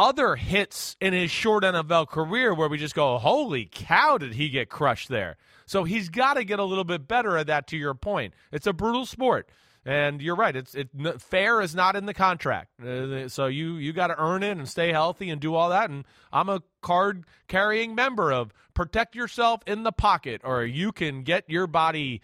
other 0.00 0.34
hits 0.34 0.96
in 0.98 1.12
his 1.12 1.30
short 1.30 1.62
NFL 1.62 2.08
career 2.08 2.54
where 2.54 2.70
we 2.70 2.78
just 2.78 2.94
go, 2.94 3.18
holy 3.18 3.68
cow, 3.70 4.16
did 4.16 4.32
he 4.32 4.48
get 4.48 4.70
crushed 4.70 5.10
there? 5.10 5.36
So 5.66 5.84
he's 5.84 6.08
got 6.08 6.34
to 6.34 6.44
get 6.44 6.58
a 6.58 6.64
little 6.64 6.84
bit 6.84 7.06
better 7.06 7.36
at 7.36 7.48
that. 7.48 7.66
To 7.68 7.76
your 7.76 7.92
point, 7.92 8.32
it's 8.50 8.66
a 8.66 8.72
brutal 8.72 9.04
sport. 9.04 9.50
And 9.84 10.22
you're 10.22 10.36
right. 10.36 10.56
It's 10.56 10.74
it 10.74 10.88
fair 11.20 11.60
is 11.60 11.74
not 11.74 11.96
in 11.96 12.04
the 12.04 12.12
contract, 12.12 12.80
uh, 12.82 13.28
so 13.28 13.46
you 13.46 13.76
you 13.76 13.94
got 13.94 14.08
to 14.08 14.22
earn 14.22 14.42
it 14.42 14.58
and 14.58 14.68
stay 14.68 14.92
healthy 14.92 15.30
and 15.30 15.40
do 15.40 15.54
all 15.54 15.70
that. 15.70 15.88
And 15.88 16.04
I'm 16.30 16.50
a 16.50 16.62
card 16.82 17.24
carrying 17.48 17.94
member 17.94 18.30
of 18.30 18.52
protect 18.74 19.14
yourself 19.14 19.62
in 19.66 19.82
the 19.82 19.92
pocket, 19.92 20.42
or 20.44 20.64
you 20.64 20.92
can 20.92 21.22
get 21.22 21.48
your 21.48 21.66
body 21.66 22.20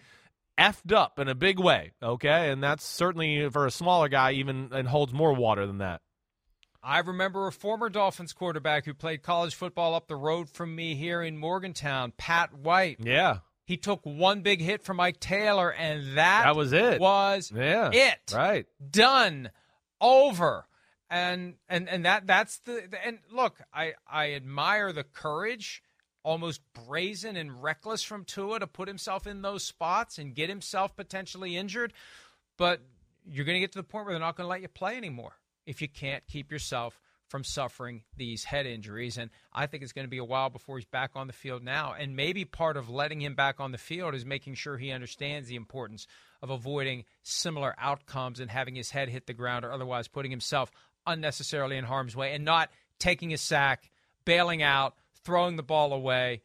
effed 0.55 0.93
up 0.93 1.17
in 1.17 1.27
a 1.27 1.33
big 1.33 1.59
way. 1.59 1.93
Okay, 2.03 2.51
and 2.51 2.61
that's 2.61 2.85
certainly 2.85 3.49
for 3.49 3.65
a 3.65 3.71
smaller 3.71 4.07
guy, 4.07 4.33
even 4.33 4.69
and 4.71 4.87
holds 4.87 5.11
more 5.11 5.33
water 5.33 5.65
than 5.65 5.79
that. 5.79 6.01
I 6.87 6.99
remember 6.99 7.47
a 7.47 7.51
former 7.51 7.89
Dolphins 7.89 8.31
quarterback 8.31 8.85
who 8.85 8.93
played 8.93 9.21
college 9.21 9.53
football 9.53 9.93
up 9.93 10.07
the 10.07 10.15
road 10.15 10.49
from 10.49 10.73
me 10.73 10.95
here 10.95 11.21
in 11.21 11.37
Morgantown, 11.37 12.13
Pat 12.15 12.53
White. 12.53 12.99
Yeah. 13.01 13.39
He 13.65 13.75
took 13.75 14.05
one 14.05 14.39
big 14.39 14.61
hit 14.61 14.81
from 14.81 14.95
Mike 14.95 15.19
Taylor, 15.19 15.69
and 15.69 16.17
that, 16.17 16.43
that 16.45 16.55
was 16.55 16.71
it. 16.71 17.01
Was 17.01 17.51
yeah, 17.53 17.89
it 17.91 18.33
right? 18.33 18.65
Done, 18.89 19.51
over, 19.99 20.65
and 21.09 21.55
and 21.67 21.89
and 21.89 22.05
that 22.05 22.25
that's 22.25 22.59
the 22.59 22.87
and 23.05 23.19
look, 23.33 23.59
I 23.73 23.95
I 24.09 24.31
admire 24.31 24.93
the 24.93 25.03
courage, 25.03 25.83
almost 26.23 26.61
brazen 26.73 27.35
and 27.35 27.61
reckless 27.61 28.01
from 28.01 28.23
Tua 28.23 28.61
to 28.61 28.67
put 28.67 28.87
himself 28.87 29.27
in 29.27 29.41
those 29.41 29.65
spots 29.65 30.17
and 30.17 30.33
get 30.33 30.47
himself 30.47 30.95
potentially 30.95 31.57
injured, 31.57 31.91
but 32.55 32.79
you're 33.29 33.43
going 33.43 33.57
to 33.57 33.59
get 33.59 33.73
to 33.73 33.79
the 33.79 33.83
point 33.83 34.05
where 34.05 34.13
they're 34.13 34.21
not 34.21 34.37
going 34.37 34.45
to 34.45 34.49
let 34.49 34.61
you 34.61 34.69
play 34.69 34.95
anymore 34.95 35.33
if 35.67 35.81
you 35.81 35.87
can't 35.87 36.25
keep 36.27 36.51
yourself 36.51 36.99
from 37.27 37.43
suffering 37.43 38.03
these 38.15 38.45
head 38.45 38.65
injuries. 38.65 39.17
And 39.17 39.29
I 39.53 39.67
think 39.67 39.83
it's 39.83 39.91
going 39.91 40.07
to 40.07 40.09
be 40.09 40.17
a 40.17 40.23
while 40.25 40.49
before 40.49 40.77
he's 40.77 40.85
back 40.85 41.11
on 41.15 41.27
the 41.27 41.33
field 41.33 41.63
now. 41.63 41.93
And 41.93 42.15
maybe 42.15 42.45
part 42.45 42.77
of 42.77 42.89
letting 42.89 43.21
him 43.21 43.35
back 43.35 43.59
on 43.59 43.71
the 43.71 43.77
field 43.77 44.15
is 44.15 44.25
making 44.25 44.55
sure 44.55 44.77
he 44.77 44.91
understands 44.91 45.47
the 45.49 45.57
importance 45.57 46.07
of 46.41 46.49
avoiding 46.49 47.03
similar 47.23 47.75
outcomes 47.77 48.39
and 48.39 48.49
having 48.49 48.75
his 48.75 48.91
head 48.91 49.09
hit 49.09 49.27
the 49.27 49.33
ground 49.33 49.65
or 49.65 49.71
otherwise 49.71 50.07
putting 50.07 50.31
himself 50.31 50.71
unnecessarily 51.05 51.75
in 51.75 51.83
harm's 51.83 52.15
way 52.15 52.33
and 52.33 52.45
not 52.45 52.69
taking 52.97 53.33
a 53.33 53.37
sack, 53.37 53.91
bailing 54.23 54.63
out, 54.63 54.95
throwing 55.23 55.57
the 55.57 55.63
ball 55.63 55.91
away. 55.93 56.41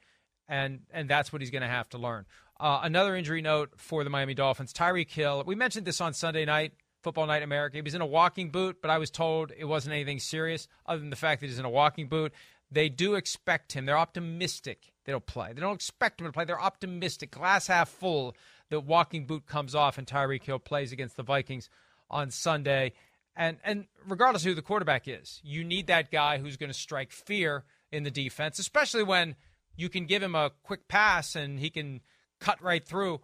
And, 0.48 0.80
and 0.92 1.08
that's 1.08 1.32
what 1.32 1.40
he's 1.40 1.50
going 1.50 1.62
to 1.62 1.68
have 1.68 1.88
to 1.90 1.98
learn. 1.98 2.26
Uh, 2.58 2.80
another 2.82 3.16
injury 3.16 3.42
note 3.42 3.70
for 3.76 4.04
the 4.04 4.10
Miami 4.10 4.34
Dolphins 4.34 4.72
Tyreek 4.72 5.10
Hill. 5.10 5.42
We 5.46 5.54
mentioned 5.54 5.86
this 5.86 6.00
on 6.00 6.12
Sunday 6.12 6.44
night. 6.44 6.72
Football 7.02 7.26
Night 7.26 7.42
America. 7.42 7.76
He 7.76 7.82
was 7.82 7.94
in 7.94 8.00
a 8.00 8.06
walking 8.06 8.50
boot, 8.50 8.78
but 8.80 8.90
I 8.90 8.98
was 8.98 9.10
told 9.10 9.52
it 9.56 9.64
wasn't 9.64 9.94
anything 9.94 10.20
serious 10.20 10.68
other 10.86 11.00
than 11.00 11.10
the 11.10 11.16
fact 11.16 11.40
that 11.40 11.48
he's 11.48 11.58
in 11.58 11.64
a 11.64 11.70
walking 11.70 12.08
boot. 12.08 12.32
They 12.70 12.88
do 12.88 13.14
expect 13.14 13.72
him. 13.72 13.84
They're 13.84 13.98
optimistic 13.98 14.92
that 15.04 15.12
he'll 15.12 15.20
play. 15.20 15.52
They 15.52 15.60
don't 15.60 15.74
expect 15.74 16.20
him 16.20 16.26
to 16.26 16.32
play. 16.32 16.44
They're 16.44 16.60
optimistic, 16.60 17.32
glass 17.32 17.66
half 17.66 17.88
full, 17.88 18.34
that 18.70 18.80
walking 18.80 19.26
boot 19.26 19.46
comes 19.46 19.74
off 19.74 19.98
and 19.98 20.06
Tyreek 20.06 20.44
Hill 20.44 20.58
plays 20.58 20.92
against 20.92 21.16
the 21.16 21.22
Vikings 21.22 21.68
on 22.10 22.30
Sunday. 22.30 22.92
And 23.36 23.58
and 23.64 23.86
regardless 24.06 24.42
of 24.42 24.48
who 24.48 24.54
the 24.54 24.62
quarterback 24.62 25.06
is, 25.06 25.40
you 25.44 25.64
need 25.64 25.86
that 25.86 26.10
guy 26.10 26.38
who's 26.38 26.56
going 26.56 26.70
to 26.70 26.78
strike 26.78 27.12
fear 27.12 27.64
in 27.90 28.02
the 28.02 28.10
defense, 28.10 28.58
especially 28.58 29.02
when 29.02 29.36
you 29.76 29.88
can 29.88 30.06
give 30.06 30.22
him 30.22 30.34
a 30.34 30.50
quick 30.62 30.88
pass 30.88 31.36
and 31.36 31.58
he 31.58 31.70
can 31.70 32.00
cut 32.40 32.62
right 32.62 32.86
through 32.86 33.20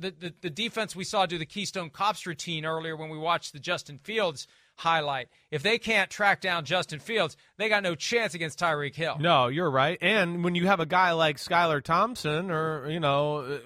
the, 0.00 0.10
the, 0.10 0.34
the 0.40 0.50
defense 0.50 0.96
we 0.96 1.04
saw 1.04 1.26
do 1.26 1.38
the 1.38 1.46
Keystone 1.46 1.90
Cops 1.90 2.26
routine 2.26 2.64
earlier 2.64 2.96
when 2.96 3.10
we 3.10 3.18
watched 3.18 3.52
the 3.52 3.58
Justin 3.58 3.98
Fields 3.98 4.46
highlight. 4.76 5.28
If 5.50 5.62
they 5.62 5.78
can't 5.78 6.10
track 6.10 6.40
down 6.40 6.64
Justin 6.64 7.00
Fields, 7.00 7.36
they 7.58 7.68
got 7.68 7.82
no 7.82 7.94
chance 7.94 8.34
against 8.34 8.58
Tyreek 8.58 8.94
Hill. 8.94 9.16
No, 9.20 9.48
you're 9.48 9.70
right. 9.70 9.98
And 10.00 10.42
when 10.42 10.54
you 10.54 10.66
have 10.66 10.80
a 10.80 10.86
guy 10.86 11.12
like 11.12 11.36
Skylar 11.36 11.82
Thompson, 11.82 12.50
or 12.50 12.90
you 12.90 13.00
know, 13.00 13.60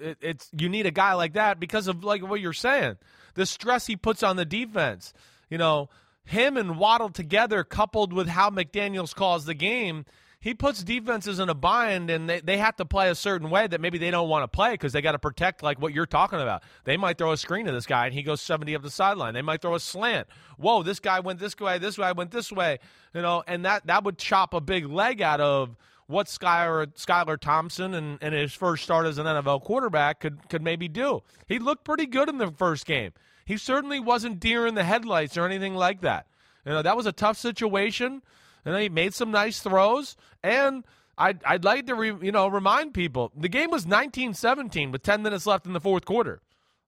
it, 0.00 0.18
it's 0.20 0.50
you 0.56 0.68
need 0.68 0.86
a 0.86 0.90
guy 0.90 1.14
like 1.14 1.34
that 1.34 1.60
because 1.60 1.86
of 1.86 2.04
like 2.04 2.22
what 2.28 2.40
you're 2.40 2.52
saying, 2.52 2.96
the 3.34 3.46
stress 3.46 3.86
he 3.86 3.96
puts 3.96 4.22
on 4.22 4.36
the 4.36 4.44
defense. 4.44 5.12
You 5.48 5.58
know, 5.58 5.88
him 6.24 6.56
and 6.56 6.78
Waddle 6.78 7.10
together, 7.10 7.64
coupled 7.64 8.12
with 8.12 8.28
how 8.28 8.50
McDaniel's 8.50 9.14
calls 9.14 9.46
the 9.46 9.54
game 9.54 10.04
he 10.40 10.54
puts 10.54 10.84
defenses 10.84 11.40
in 11.40 11.48
a 11.48 11.54
bind 11.54 12.10
and 12.10 12.30
they, 12.30 12.40
they 12.40 12.58
have 12.58 12.76
to 12.76 12.84
play 12.84 13.10
a 13.10 13.14
certain 13.14 13.50
way 13.50 13.66
that 13.66 13.80
maybe 13.80 13.98
they 13.98 14.10
don't 14.10 14.28
want 14.28 14.44
to 14.44 14.48
play 14.48 14.72
because 14.72 14.92
they 14.92 15.02
got 15.02 15.12
to 15.12 15.18
protect 15.18 15.62
like 15.62 15.80
what 15.80 15.92
you're 15.92 16.06
talking 16.06 16.40
about. 16.40 16.62
They 16.84 16.96
might 16.96 17.18
throw 17.18 17.32
a 17.32 17.36
screen 17.36 17.66
to 17.66 17.72
this 17.72 17.86
guy 17.86 18.06
and 18.06 18.14
he 18.14 18.22
goes 18.22 18.40
70 18.40 18.76
up 18.76 18.82
the 18.82 18.90
sideline. 18.90 19.34
They 19.34 19.42
might 19.42 19.60
throw 19.60 19.74
a 19.74 19.80
slant. 19.80 20.28
Whoa, 20.56 20.84
this 20.84 21.00
guy 21.00 21.18
went 21.20 21.40
this 21.40 21.58
way, 21.58 21.78
this 21.78 21.96
guy 21.96 22.12
went 22.12 22.30
this 22.30 22.52
way, 22.52 22.78
you 23.14 23.22
know, 23.22 23.42
and 23.48 23.64
that, 23.64 23.86
that 23.88 24.04
would 24.04 24.16
chop 24.16 24.54
a 24.54 24.60
big 24.60 24.86
leg 24.86 25.20
out 25.20 25.40
of 25.40 25.76
what 26.06 26.26
Skylar, 26.28 26.86
Skylar 26.94 27.38
Thompson 27.38 27.94
and, 27.94 28.18
and 28.22 28.32
his 28.32 28.54
first 28.54 28.84
start 28.84 29.06
as 29.06 29.18
an 29.18 29.26
NFL 29.26 29.64
quarterback 29.64 30.20
could, 30.20 30.48
could 30.48 30.62
maybe 30.62 30.86
do. 30.86 31.22
He 31.48 31.58
looked 31.58 31.84
pretty 31.84 32.06
good 32.06 32.28
in 32.28 32.38
the 32.38 32.52
first 32.52 32.86
game. 32.86 33.12
He 33.44 33.56
certainly 33.56 33.98
wasn't 33.98 34.38
deer 34.38 34.66
in 34.66 34.76
the 34.76 34.84
headlights 34.84 35.36
or 35.36 35.44
anything 35.44 35.74
like 35.74 36.02
that. 36.02 36.26
You 36.64 36.72
know, 36.72 36.82
that 36.82 36.96
was 36.96 37.06
a 37.06 37.12
tough 37.12 37.38
situation 37.38 38.22
and 38.64 38.76
he 38.76 38.88
made 38.88 39.14
some 39.14 39.30
nice 39.30 39.60
throws. 39.60 40.16
And 40.42 40.84
I'd, 41.16 41.42
I'd 41.44 41.64
like 41.64 41.86
to 41.86 41.94
re, 41.94 42.14
you 42.20 42.32
know 42.32 42.48
remind 42.48 42.94
people 42.94 43.32
the 43.36 43.48
game 43.48 43.70
was 43.70 43.86
19-17 43.86 44.92
with 44.92 45.02
10 45.02 45.22
minutes 45.22 45.46
left 45.46 45.66
in 45.66 45.72
the 45.72 45.80
fourth 45.80 46.04
quarter. 46.04 46.40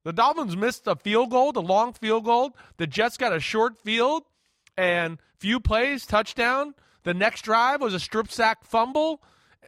The 0.04 0.12
Dolphins 0.12 0.56
missed 0.56 0.86
a 0.86 0.96
field 0.96 1.30
goal, 1.30 1.52
the 1.52 1.60
long 1.60 1.92
field 1.92 2.24
goal. 2.24 2.56
The 2.78 2.86
Jets 2.86 3.16
got 3.16 3.34
a 3.34 3.40
short 3.40 3.80
field 3.82 4.22
and 4.76 5.18
few 5.36 5.60
plays, 5.60 6.06
touchdown. 6.06 6.74
The 7.02 7.12
next 7.14 7.42
drive 7.42 7.80
was 7.80 7.92
a 7.92 8.00
strip 8.00 8.30
sack 8.30 8.64
fumble, 8.64 9.22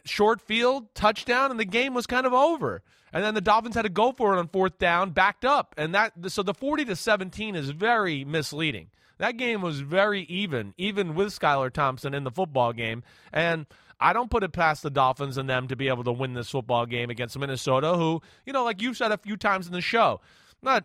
short 0.05 0.41
field, 0.41 0.93
touchdown, 0.95 1.51
and 1.51 1.59
the 1.59 1.65
game 1.65 1.93
was 1.93 2.07
kind 2.07 2.25
of 2.25 2.33
over. 2.33 2.81
And 3.11 3.23
then 3.23 3.35
the 3.35 3.41
Dolphins 3.41 3.75
had 3.75 3.83
to 3.83 3.89
go 3.89 4.11
for 4.11 4.33
it 4.33 4.39
on 4.39 4.47
fourth 4.47 4.79
down, 4.79 5.11
backed 5.11 5.45
up, 5.45 5.75
and 5.77 5.93
that 5.93 6.13
so 6.27 6.41
the 6.41 6.53
40 6.53 6.85
to 6.85 6.95
17 6.95 7.55
is 7.55 7.69
very 7.69 8.25
misleading. 8.25 8.87
That 9.23 9.37
game 9.37 9.61
was 9.61 9.79
very 9.79 10.23
even, 10.23 10.73
even 10.77 11.15
with 11.15 11.29
Skylar 11.29 11.71
Thompson 11.71 12.13
in 12.13 12.25
the 12.25 12.29
football 12.29 12.73
game. 12.73 13.03
And 13.31 13.65
I 13.97 14.11
don't 14.11 14.29
put 14.29 14.43
it 14.43 14.51
past 14.51 14.83
the 14.83 14.89
Dolphins 14.89 15.37
and 15.37 15.49
them 15.49 15.69
to 15.69 15.77
be 15.77 15.87
able 15.87 16.03
to 16.03 16.11
win 16.11 16.33
this 16.33 16.49
football 16.49 16.85
game 16.85 17.09
against 17.09 17.39
Minnesota, 17.39 17.93
who, 17.95 18.21
you 18.45 18.51
know, 18.51 18.65
like 18.65 18.81
you've 18.81 18.97
said 18.97 19.13
a 19.13 19.17
few 19.17 19.37
times 19.37 19.65
in 19.65 19.71
the 19.71 19.79
show, 19.79 20.19
not 20.61 20.83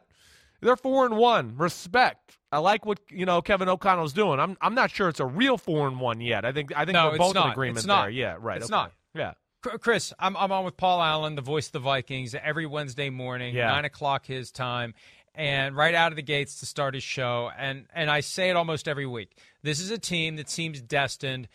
they're 0.60 0.76
four 0.76 1.04
and 1.04 1.16
one. 1.16 1.56
Respect. 1.56 2.38
I 2.52 2.58
like 2.58 2.86
what 2.86 3.00
you 3.10 3.26
know 3.26 3.42
Kevin 3.42 3.68
O'Connell's 3.68 4.12
doing. 4.12 4.38
I'm 4.38 4.56
I'm 4.60 4.76
not 4.76 4.92
sure 4.92 5.08
it's 5.08 5.18
a 5.18 5.26
real 5.26 5.58
four 5.58 5.88
and 5.88 5.98
one 5.98 6.20
yet. 6.20 6.44
I 6.44 6.52
think 6.52 6.70
I 6.76 6.84
think 6.84 6.92
no, 6.92 7.10
we're 7.10 7.18
both 7.18 7.34
not. 7.34 7.46
in 7.46 7.52
agreement 7.54 7.78
it's 7.78 7.86
not. 7.88 8.02
there. 8.02 8.10
Yeah, 8.10 8.36
right. 8.38 8.58
It's 8.58 8.66
okay. 8.66 8.70
not. 8.70 8.92
Yeah. 9.16 9.32
Chris, 9.80 10.12
I'm, 10.20 10.36
I'm 10.36 10.52
on 10.52 10.64
with 10.64 10.76
Paul 10.76 11.02
Allen, 11.02 11.34
the 11.34 11.42
voice 11.42 11.66
of 11.66 11.72
the 11.72 11.80
Vikings, 11.80 12.34
every 12.34 12.64
Wednesday 12.64 13.10
morning, 13.10 13.56
yeah. 13.56 13.66
9 13.72 13.86
o'clock 13.86 14.24
his 14.24 14.52
time 14.52 14.94
and 15.38 15.76
right 15.76 15.94
out 15.94 16.10
of 16.10 16.16
the 16.16 16.22
gates 16.22 16.58
to 16.58 16.66
start 16.66 16.94
his 16.94 17.04
show. 17.04 17.50
And 17.56 17.86
and 17.94 18.10
I 18.10 18.20
say 18.20 18.50
it 18.50 18.56
almost 18.56 18.88
every 18.88 19.06
week. 19.06 19.30
This 19.62 19.80
is 19.80 19.90
a 19.90 19.98
team 19.98 20.36
that 20.36 20.50
seems 20.50 20.82
destined 20.82 21.48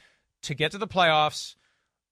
to 0.43 0.55
get 0.55 0.71
to 0.71 0.77
the 0.77 0.87
playoffs, 0.87 1.55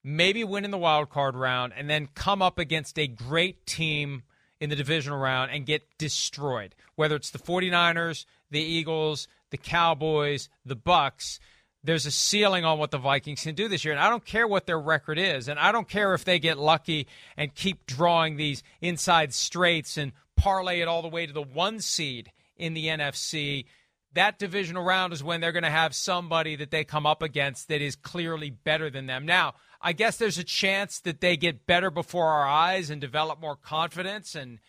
maybe 0.03 0.43
win 0.43 0.65
in 0.65 0.71
the 0.71 0.77
wild 0.77 1.09
card 1.09 1.35
round, 1.35 1.73
and 1.75 1.89
then 1.89 2.09
come 2.13 2.41
up 2.41 2.59
against 2.59 2.99
a 2.99 3.07
great 3.07 3.65
team 3.65 4.23
in 4.59 4.69
the 4.69 4.75
divisional 4.75 5.17
round 5.17 5.49
and 5.51 5.65
get 5.65 5.83
destroyed. 5.97 6.75
Whether 6.95 7.15
it's 7.15 7.31
the 7.31 7.39
49ers, 7.39 8.25
the 8.51 8.61
Eagles, 8.61 9.27
the 9.49 9.57
Cowboys, 9.57 10.49
the 10.65 10.75
Bucks, 10.75 11.39
there's 11.83 12.05
a 12.05 12.11
ceiling 12.11 12.63
on 12.63 12.79
what 12.79 12.91
the 12.91 12.97
Vikings 12.97 13.43
can 13.43 13.55
do 13.55 13.67
this 13.67 13.83
year. 13.83 13.93
And 13.93 14.01
I 14.01 14.09
don't 14.09 14.25
care 14.25 14.47
what 14.47 14.67
their 14.67 14.79
record 14.79 15.17
is. 15.17 15.47
And 15.47 15.57
I 15.57 15.71
don't 15.71 15.87
care 15.87 16.13
if 16.13 16.25
they 16.25 16.37
get 16.37 16.59
lucky 16.59 17.07
and 17.37 17.55
keep 17.55 17.85
drawing 17.85 18.35
these 18.35 18.61
inside 18.81 19.33
straights 19.33 19.97
and 19.97 20.11
parlay 20.41 20.81
it 20.81 20.87
all 20.87 21.01
the 21.01 21.07
way 21.07 21.25
to 21.25 21.33
the 21.33 21.41
one 21.41 21.79
seed 21.79 22.31
in 22.57 22.73
the 22.73 22.87
NFC, 22.87 23.65
that 24.13 24.39
divisional 24.39 24.83
round 24.83 25.13
is 25.13 25.23
when 25.23 25.39
they're 25.39 25.51
going 25.51 25.63
to 25.63 25.69
have 25.69 25.95
somebody 25.95 26.55
that 26.55 26.71
they 26.71 26.83
come 26.83 27.05
up 27.05 27.21
against 27.21 27.67
that 27.67 27.81
is 27.81 27.95
clearly 27.95 28.49
better 28.49 28.89
than 28.89 29.05
them. 29.05 29.25
Now, 29.25 29.53
I 29.81 29.93
guess 29.93 30.17
there's 30.17 30.37
a 30.37 30.43
chance 30.43 30.99
that 31.01 31.21
they 31.21 31.37
get 31.37 31.65
better 31.65 31.91
before 31.91 32.27
our 32.27 32.47
eyes 32.47 32.89
and 32.89 32.99
develop 32.99 33.39
more 33.39 33.55
confidence 33.55 34.35
and 34.35 34.59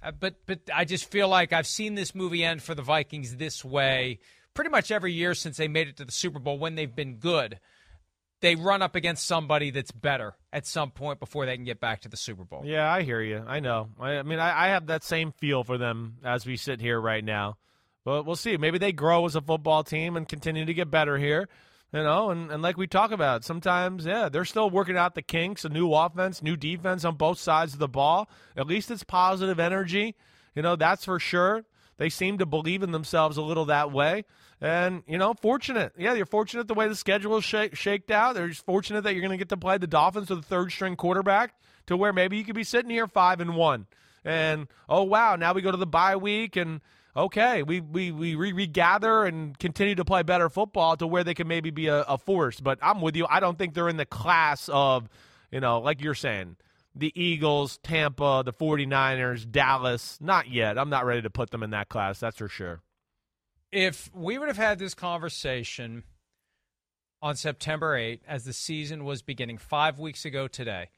uh, 0.00 0.12
but 0.12 0.36
but 0.46 0.60
I 0.72 0.84
just 0.84 1.10
feel 1.10 1.28
like 1.28 1.52
I've 1.52 1.66
seen 1.66 1.96
this 1.96 2.14
movie 2.14 2.44
end 2.44 2.62
for 2.62 2.74
the 2.74 2.82
Vikings 2.82 3.36
this 3.36 3.64
way 3.64 4.20
pretty 4.54 4.70
much 4.70 4.92
every 4.92 5.12
year 5.12 5.34
since 5.34 5.56
they 5.56 5.66
made 5.66 5.88
it 5.88 5.96
to 5.96 6.04
the 6.04 6.12
Super 6.12 6.38
Bowl 6.38 6.58
when 6.58 6.76
they've 6.76 6.94
been 6.94 7.16
good 7.16 7.58
they 8.40 8.54
run 8.54 8.82
up 8.82 8.94
against 8.94 9.26
somebody 9.26 9.70
that's 9.70 9.90
better 9.90 10.34
at 10.52 10.66
some 10.66 10.90
point 10.90 11.18
before 11.18 11.46
they 11.46 11.56
can 11.56 11.64
get 11.64 11.80
back 11.80 12.02
to 12.02 12.08
the 12.08 12.16
Super 12.16 12.44
Bowl. 12.44 12.62
Yeah, 12.64 12.90
I 12.90 13.02
hear 13.02 13.20
you. 13.20 13.42
I 13.46 13.60
know. 13.60 13.88
I, 13.98 14.18
I 14.18 14.22
mean, 14.22 14.38
I, 14.38 14.66
I, 14.66 14.68
have 14.68 14.86
that 14.86 15.02
same 15.02 15.32
feel 15.32 15.64
for 15.64 15.76
them 15.76 16.18
as 16.24 16.46
we 16.46 16.56
sit 16.56 16.80
here 16.80 17.00
right 17.00 17.24
now. 17.24 17.56
But 18.04 18.24
we'll 18.24 18.36
see. 18.36 18.56
Maybe 18.56 18.78
they 18.78 18.92
grow 18.92 19.26
as 19.26 19.34
a 19.36 19.40
football 19.40 19.84
team 19.84 20.16
and 20.16 20.26
continue 20.26 20.64
to 20.64 20.74
get 20.74 20.90
better 20.90 21.18
here. 21.18 21.48
You 21.92 22.02
know, 22.02 22.30
and, 22.30 22.50
and 22.50 22.62
like 22.62 22.76
we 22.76 22.86
talk 22.86 23.12
about, 23.12 23.44
sometimes, 23.44 24.04
yeah, 24.04 24.28
they're 24.28 24.44
still 24.44 24.68
working 24.68 24.98
out 24.98 25.14
the 25.14 25.22
kinks, 25.22 25.64
a 25.64 25.70
new 25.70 25.92
offense, 25.92 26.42
new 26.42 26.56
defense 26.56 27.04
on 27.04 27.16
both 27.16 27.38
sides 27.38 27.72
of 27.72 27.78
the 27.78 27.88
ball. 27.88 28.28
At 28.56 28.66
least 28.66 28.90
it's 28.90 29.04
positive 29.04 29.58
energy. 29.58 30.14
You 30.54 30.62
know, 30.62 30.76
that's 30.76 31.06
for 31.06 31.18
sure. 31.18 31.64
They 31.96 32.10
seem 32.10 32.38
to 32.38 32.46
believe 32.46 32.82
in 32.82 32.92
themselves 32.92 33.36
a 33.36 33.42
little 33.42 33.64
that 33.66 33.90
way. 33.90 34.24
And, 34.60 35.02
you 35.06 35.18
know, 35.18 35.34
fortunate. 35.34 35.92
Yeah, 35.96 36.14
you're 36.14 36.26
fortunate 36.26 36.66
the 36.66 36.74
way 36.74 36.88
the 36.88 36.96
schedule 36.96 37.36
is 37.36 37.44
sh- 37.44 37.74
shaked 37.74 38.10
out. 38.10 38.34
They're 38.34 38.48
just 38.48 38.64
fortunate 38.64 39.02
that 39.02 39.12
you're 39.12 39.22
going 39.22 39.30
to 39.30 39.36
get 39.36 39.50
to 39.50 39.56
play 39.56 39.78
the 39.78 39.86
Dolphins 39.86 40.30
with 40.30 40.40
a 40.40 40.42
third 40.42 40.72
string 40.72 40.96
quarterback 40.96 41.54
to 41.86 41.96
where 41.96 42.12
maybe 42.12 42.36
you 42.36 42.44
could 42.44 42.56
be 42.56 42.64
sitting 42.64 42.90
here 42.90 43.06
5 43.06 43.40
and 43.40 43.54
1. 43.54 43.86
And, 44.24 44.66
oh, 44.88 45.04
wow, 45.04 45.36
now 45.36 45.52
we 45.52 45.62
go 45.62 45.70
to 45.70 45.76
the 45.76 45.86
bye 45.86 46.16
week 46.16 46.56
and 46.56 46.80
okay, 47.18 47.62
we 47.62 47.80
we 47.80 48.12
we 48.12 48.34
regather 48.34 49.24
and 49.24 49.58
continue 49.58 49.94
to 49.96 50.04
play 50.04 50.22
better 50.22 50.48
football 50.48 50.96
to 50.96 51.06
where 51.06 51.24
they 51.24 51.34
can 51.34 51.48
maybe 51.48 51.70
be 51.70 51.88
a, 51.88 52.02
a, 52.02 52.16
force. 52.16 52.60
But 52.60 52.78
I'm 52.80 53.00
with 53.00 53.16
you. 53.16 53.26
I 53.28 53.40
don't 53.40 53.58
think 53.58 53.74
they're 53.74 53.88
in 53.88 53.96
the 53.96 54.06
class 54.06 54.68
of, 54.72 55.08
you 55.50 55.60
know, 55.60 55.80
like 55.80 56.00
you're 56.00 56.14
saying, 56.14 56.56
the 56.94 57.12
Eagles, 57.20 57.78
Tampa, 57.82 58.42
the 58.44 58.52
49ers, 58.52 59.50
Dallas. 59.50 60.18
Not 60.20 60.48
yet. 60.48 60.78
I'm 60.78 60.90
not 60.90 61.04
ready 61.04 61.22
to 61.22 61.30
put 61.30 61.50
them 61.50 61.62
in 61.62 61.70
that 61.70 61.88
class. 61.88 62.20
That's 62.20 62.38
for 62.38 62.48
sure. 62.48 62.80
If 63.70 64.10
we 64.14 64.38
would 64.38 64.48
have 64.48 64.56
had 64.56 64.78
this 64.78 64.94
conversation 64.94 66.04
on 67.20 67.36
September 67.36 67.98
8th 67.98 68.20
as 68.26 68.44
the 68.44 68.52
season 68.52 69.04
was 69.04 69.22
beginning 69.22 69.58
five 69.58 69.98
weeks 69.98 70.24
ago 70.24 70.48
today, 70.48 70.88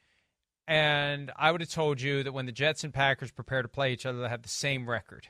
and 0.67 1.31
I 1.37 1.51
would 1.51 1.61
have 1.61 1.69
told 1.69 1.99
you 1.99 2.23
that 2.23 2.31
when 2.31 2.45
the 2.45 2.51
Jets 2.51 2.83
and 2.83 2.93
Packers 2.93 3.31
prepare 3.31 3.61
to 3.61 3.67
play 3.67 3.91
each 3.91 4.05
other, 4.05 4.21
they 4.21 4.29
have 4.29 4.43
the 4.43 4.49
same 4.49 4.89
record. 4.89 5.27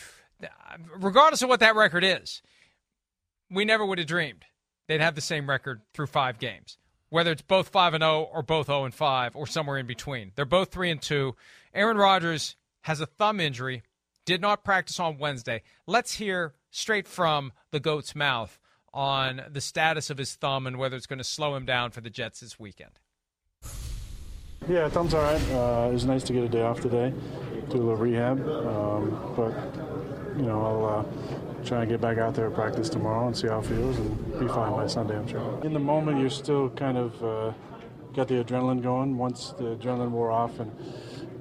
Regardless 0.98 1.42
of 1.42 1.48
what 1.48 1.60
that 1.60 1.74
record 1.74 2.04
is, 2.04 2.40
we 3.50 3.64
never 3.64 3.84
would 3.84 3.98
have 3.98 4.06
dreamed 4.06 4.44
they'd 4.90 5.00
have 5.00 5.14
the 5.14 5.20
same 5.20 5.48
record 5.48 5.80
through 5.94 6.08
five 6.08 6.40
games. 6.40 6.76
Whether 7.10 7.30
it's 7.30 7.42
both 7.42 7.68
five 7.68 7.94
and 7.94 8.02
zero, 8.02 8.28
oh 8.28 8.30
or 8.32 8.42
both 8.42 8.66
zero 8.66 8.84
and 8.84 8.92
five 8.92 9.36
or 9.36 9.46
somewhere 9.46 9.78
in 9.78 9.86
between, 9.86 10.32
they're 10.34 10.44
both 10.44 10.72
three 10.72 10.90
and 10.90 11.00
two. 11.00 11.36
Aaron 11.72 11.96
Rodgers 11.96 12.56
has 12.82 13.00
a 13.00 13.06
thumb 13.06 13.38
injury, 13.38 13.84
did 14.26 14.40
not 14.40 14.64
practice 14.64 14.98
on 14.98 15.18
Wednesday. 15.18 15.62
Let's 15.86 16.14
hear 16.14 16.54
straight 16.70 17.06
from 17.06 17.52
the 17.70 17.80
goat's 17.80 18.14
mouth 18.14 18.58
on 18.92 19.42
the 19.50 19.60
status 19.60 20.10
of 20.10 20.18
his 20.18 20.34
thumb 20.34 20.66
and 20.66 20.76
whether 20.76 20.96
it's 20.96 21.06
going 21.06 21.18
to 21.18 21.24
slow 21.24 21.54
him 21.54 21.64
down 21.64 21.90
for 21.90 22.00
the 22.00 22.10
Jets 22.10 22.40
this 22.40 22.58
weekend. 22.58 22.98
Yeah, 24.68 24.88
thumb's 24.88 25.14
all 25.14 25.22
right. 25.22 25.40
Uh, 25.52 25.88
it 25.88 25.92
was 25.92 26.04
nice 26.04 26.22
to 26.24 26.32
get 26.32 26.44
a 26.44 26.48
day 26.48 26.62
off 26.62 26.80
today, 26.80 27.12
do 27.70 27.76
a 27.76 27.78
little 27.78 27.96
rehab. 27.96 28.46
Um, 28.46 29.34
but, 29.36 29.54
you 30.36 30.42
know, 30.42 30.60
I'll 30.60 30.84
uh, 31.00 31.64
try 31.64 31.80
and 31.80 31.88
get 31.88 32.00
back 32.00 32.18
out 32.18 32.34
there 32.34 32.46
and 32.46 32.54
practice 32.54 32.88
tomorrow 32.88 33.26
and 33.26 33.36
see 33.36 33.48
how 33.48 33.60
it 33.60 33.66
feels 33.66 33.96
and 33.96 34.38
be 34.38 34.46
fine 34.48 34.72
by 34.72 34.86
Sunday, 34.86 35.16
I'm 35.16 35.26
sure. 35.26 35.60
In 35.64 35.72
the 35.72 35.80
moment, 35.80 36.20
you're 36.20 36.30
still 36.30 36.68
kind 36.70 36.98
of 36.98 37.24
uh, 37.24 37.52
got 38.14 38.28
the 38.28 38.42
adrenaline 38.42 38.82
going. 38.82 39.16
Once 39.16 39.54
the 39.56 39.76
adrenaline 39.76 40.10
wore 40.10 40.30
off 40.30 40.60
and 40.60 40.70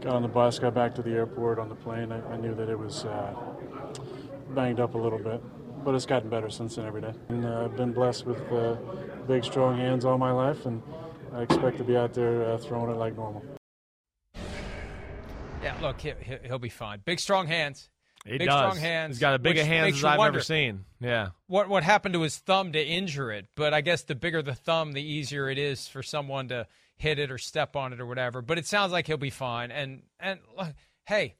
got 0.01 0.13
on 0.13 0.21
the 0.21 0.27
bus, 0.27 0.57
got 0.57 0.73
back 0.73 0.95
to 0.95 1.01
the 1.01 1.11
airport 1.11 1.59
on 1.59 1.67
the 1.67 1.75
plane, 1.75 2.11
I, 2.11 2.25
I 2.31 2.37
knew 2.37 2.55
that 2.55 2.69
it 2.69 2.79
was 2.79 3.03
uh, 3.05 3.33
banged 4.53 4.79
up 4.79 4.95
a 4.95 4.97
little 4.97 5.19
bit. 5.19 5.41
But 5.83 5.95
it's 5.95 6.05
gotten 6.05 6.29
better 6.29 6.49
since 6.49 6.75
then 6.75 6.85
every 6.85 7.01
day. 7.01 7.13
And 7.29 7.45
uh, 7.45 7.63
I've 7.63 7.77
been 7.77 7.93
blessed 7.93 8.25
with 8.25 8.39
uh, 8.51 8.75
big, 9.27 9.45
strong 9.45 9.77
hands 9.77 10.03
all 10.03 10.17
my 10.17 10.31
life. 10.31 10.65
and 10.65 10.83
I 11.33 11.43
expect 11.43 11.77
to 11.77 11.83
be 11.83 11.95
out 11.95 12.13
there 12.13 12.43
uh, 12.43 12.57
throwing 12.57 12.91
it 12.91 12.97
like 12.97 13.15
normal. 13.15 13.43
Yeah, 15.63 15.75
look, 15.81 16.01
he, 16.01 16.13
will 16.49 16.59
be 16.59 16.69
fine. 16.69 17.01
Big, 17.05 17.19
strong 17.19 17.47
hands. 17.47 17.89
He 18.25 18.37
big, 18.37 18.47
does. 18.47 18.57
strong 18.57 18.77
hands. 18.77 19.15
He's 19.15 19.21
got 19.21 19.35
a 19.35 19.39
bigger 19.39 19.63
hands 19.63 19.95
as 19.95 20.03
I've 20.03 20.19
ever 20.19 20.41
seen. 20.41 20.85
Yeah. 20.99 21.29
What 21.47 21.69
what 21.69 21.83
happened 21.83 22.13
to 22.13 22.21
his 22.21 22.37
thumb 22.37 22.73
to 22.73 22.85
injure 22.85 23.31
it? 23.31 23.47
But 23.55 23.73
I 23.73 23.81
guess 23.81 24.03
the 24.03 24.15
bigger 24.15 24.41
the 24.41 24.55
thumb, 24.55 24.91
the 24.91 25.01
easier 25.01 25.49
it 25.49 25.57
is 25.57 25.87
for 25.87 26.03
someone 26.03 26.49
to 26.49 26.67
hit 26.97 27.17
it 27.17 27.31
or 27.31 27.37
step 27.37 27.75
on 27.75 27.93
it 27.93 28.01
or 28.01 28.05
whatever. 28.05 28.41
But 28.41 28.57
it 28.57 28.67
sounds 28.67 28.91
like 28.91 29.07
he'll 29.07 29.17
be 29.17 29.29
fine. 29.29 29.71
And 29.71 30.03
and 30.19 30.39
look, 30.57 30.73
hey, 31.05 31.35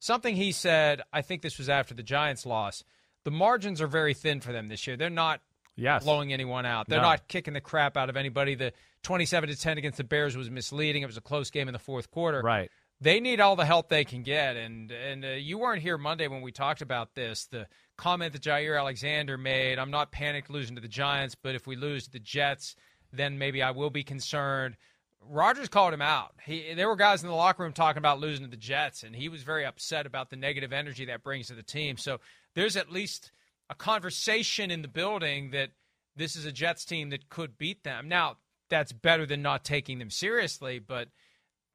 something 0.00 0.34
he 0.34 0.50
said. 0.50 1.02
I 1.12 1.22
think 1.22 1.42
this 1.42 1.58
was 1.58 1.68
after 1.68 1.94
the 1.94 2.02
Giants' 2.02 2.44
loss. 2.44 2.82
The 3.24 3.30
margins 3.30 3.80
are 3.80 3.86
very 3.86 4.14
thin 4.14 4.40
for 4.40 4.52
them 4.52 4.68
this 4.68 4.86
year. 4.86 4.96
They're 4.96 5.10
not 5.10 5.40
yes. 5.76 6.02
blowing 6.02 6.32
anyone 6.32 6.66
out. 6.66 6.88
They're 6.88 6.98
no. 6.98 7.08
not 7.08 7.28
kicking 7.28 7.54
the 7.54 7.60
crap 7.60 7.96
out 7.96 8.08
of 8.08 8.16
anybody. 8.16 8.54
The 8.54 8.72
27 9.02 9.50
to 9.50 9.56
10 9.56 9.78
against 9.78 9.98
the 9.98 10.04
Bears 10.04 10.36
was 10.36 10.50
misleading. 10.50 11.02
It 11.02 11.06
was 11.06 11.16
a 11.16 11.22
close 11.22 11.50
game 11.50 11.68
in 11.68 11.72
the 11.72 11.78
fourth 11.78 12.10
quarter. 12.10 12.40
Right. 12.42 12.70
They 13.02 13.20
need 13.20 13.40
all 13.40 13.56
the 13.56 13.64
help 13.64 13.88
they 13.88 14.04
can 14.04 14.22
get. 14.22 14.56
And 14.56 14.90
and 14.90 15.24
uh, 15.24 15.28
you 15.28 15.58
weren't 15.58 15.82
here 15.82 15.96
Monday 15.96 16.28
when 16.28 16.42
we 16.42 16.52
talked 16.52 16.82
about 16.82 17.14
this. 17.14 17.46
The 17.46 17.66
comment 17.96 18.34
that 18.34 18.42
Jaire 18.42 18.78
Alexander 18.78 19.38
made, 19.38 19.78
I'm 19.78 19.90
not 19.90 20.12
panicked 20.12 20.50
losing 20.50 20.76
to 20.76 20.82
the 20.82 20.88
Giants, 20.88 21.34
but 21.34 21.54
if 21.54 21.66
we 21.66 21.76
lose 21.76 22.04
to 22.04 22.10
the 22.10 22.18
Jets, 22.18 22.76
then 23.12 23.38
maybe 23.38 23.62
I 23.62 23.70
will 23.70 23.90
be 23.90 24.02
concerned. 24.02 24.76
Rodgers 25.28 25.68
called 25.68 25.94
him 25.94 26.02
out. 26.02 26.34
He, 26.44 26.74
there 26.74 26.88
were 26.88 26.96
guys 26.96 27.22
in 27.22 27.28
the 27.28 27.34
locker 27.34 27.62
room 27.62 27.72
talking 27.72 27.98
about 27.98 28.20
losing 28.20 28.44
to 28.44 28.50
the 28.50 28.56
Jets, 28.56 29.02
and 29.02 29.14
he 29.14 29.28
was 29.28 29.42
very 29.42 29.64
upset 29.64 30.06
about 30.06 30.30
the 30.30 30.36
negative 30.36 30.72
energy 30.72 31.04
that 31.06 31.22
brings 31.22 31.48
to 31.48 31.54
the 31.54 31.62
team. 31.62 31.96
So 31.96 32.20
there's 32.54 32.76
at 32.76 32.90
least 32.90 33.30
a 33.68 33.74
conversation 33.74 34.70
in 34.70 34.82
the 34.82 34.88
building 34.88 35.50
that 35.50 35.70
this 36.16 36.36
is 36.36 36.46
a 36.46 36.52
Jets 36.52 36.84
team 36.84 37.10
that 37.10 37.28
could 37.28 37.58
beat 37.58 37.84
them. 37.84 38.08
Now, 38.08 38.38
that's 38.68 38.92
better 38.92 39.26
than 39.26 39.42
not 39.42 39.64
taking 39.64 39.98
them 39.98 40.10
seriously, 40.10 40.78
but 40.78 41.08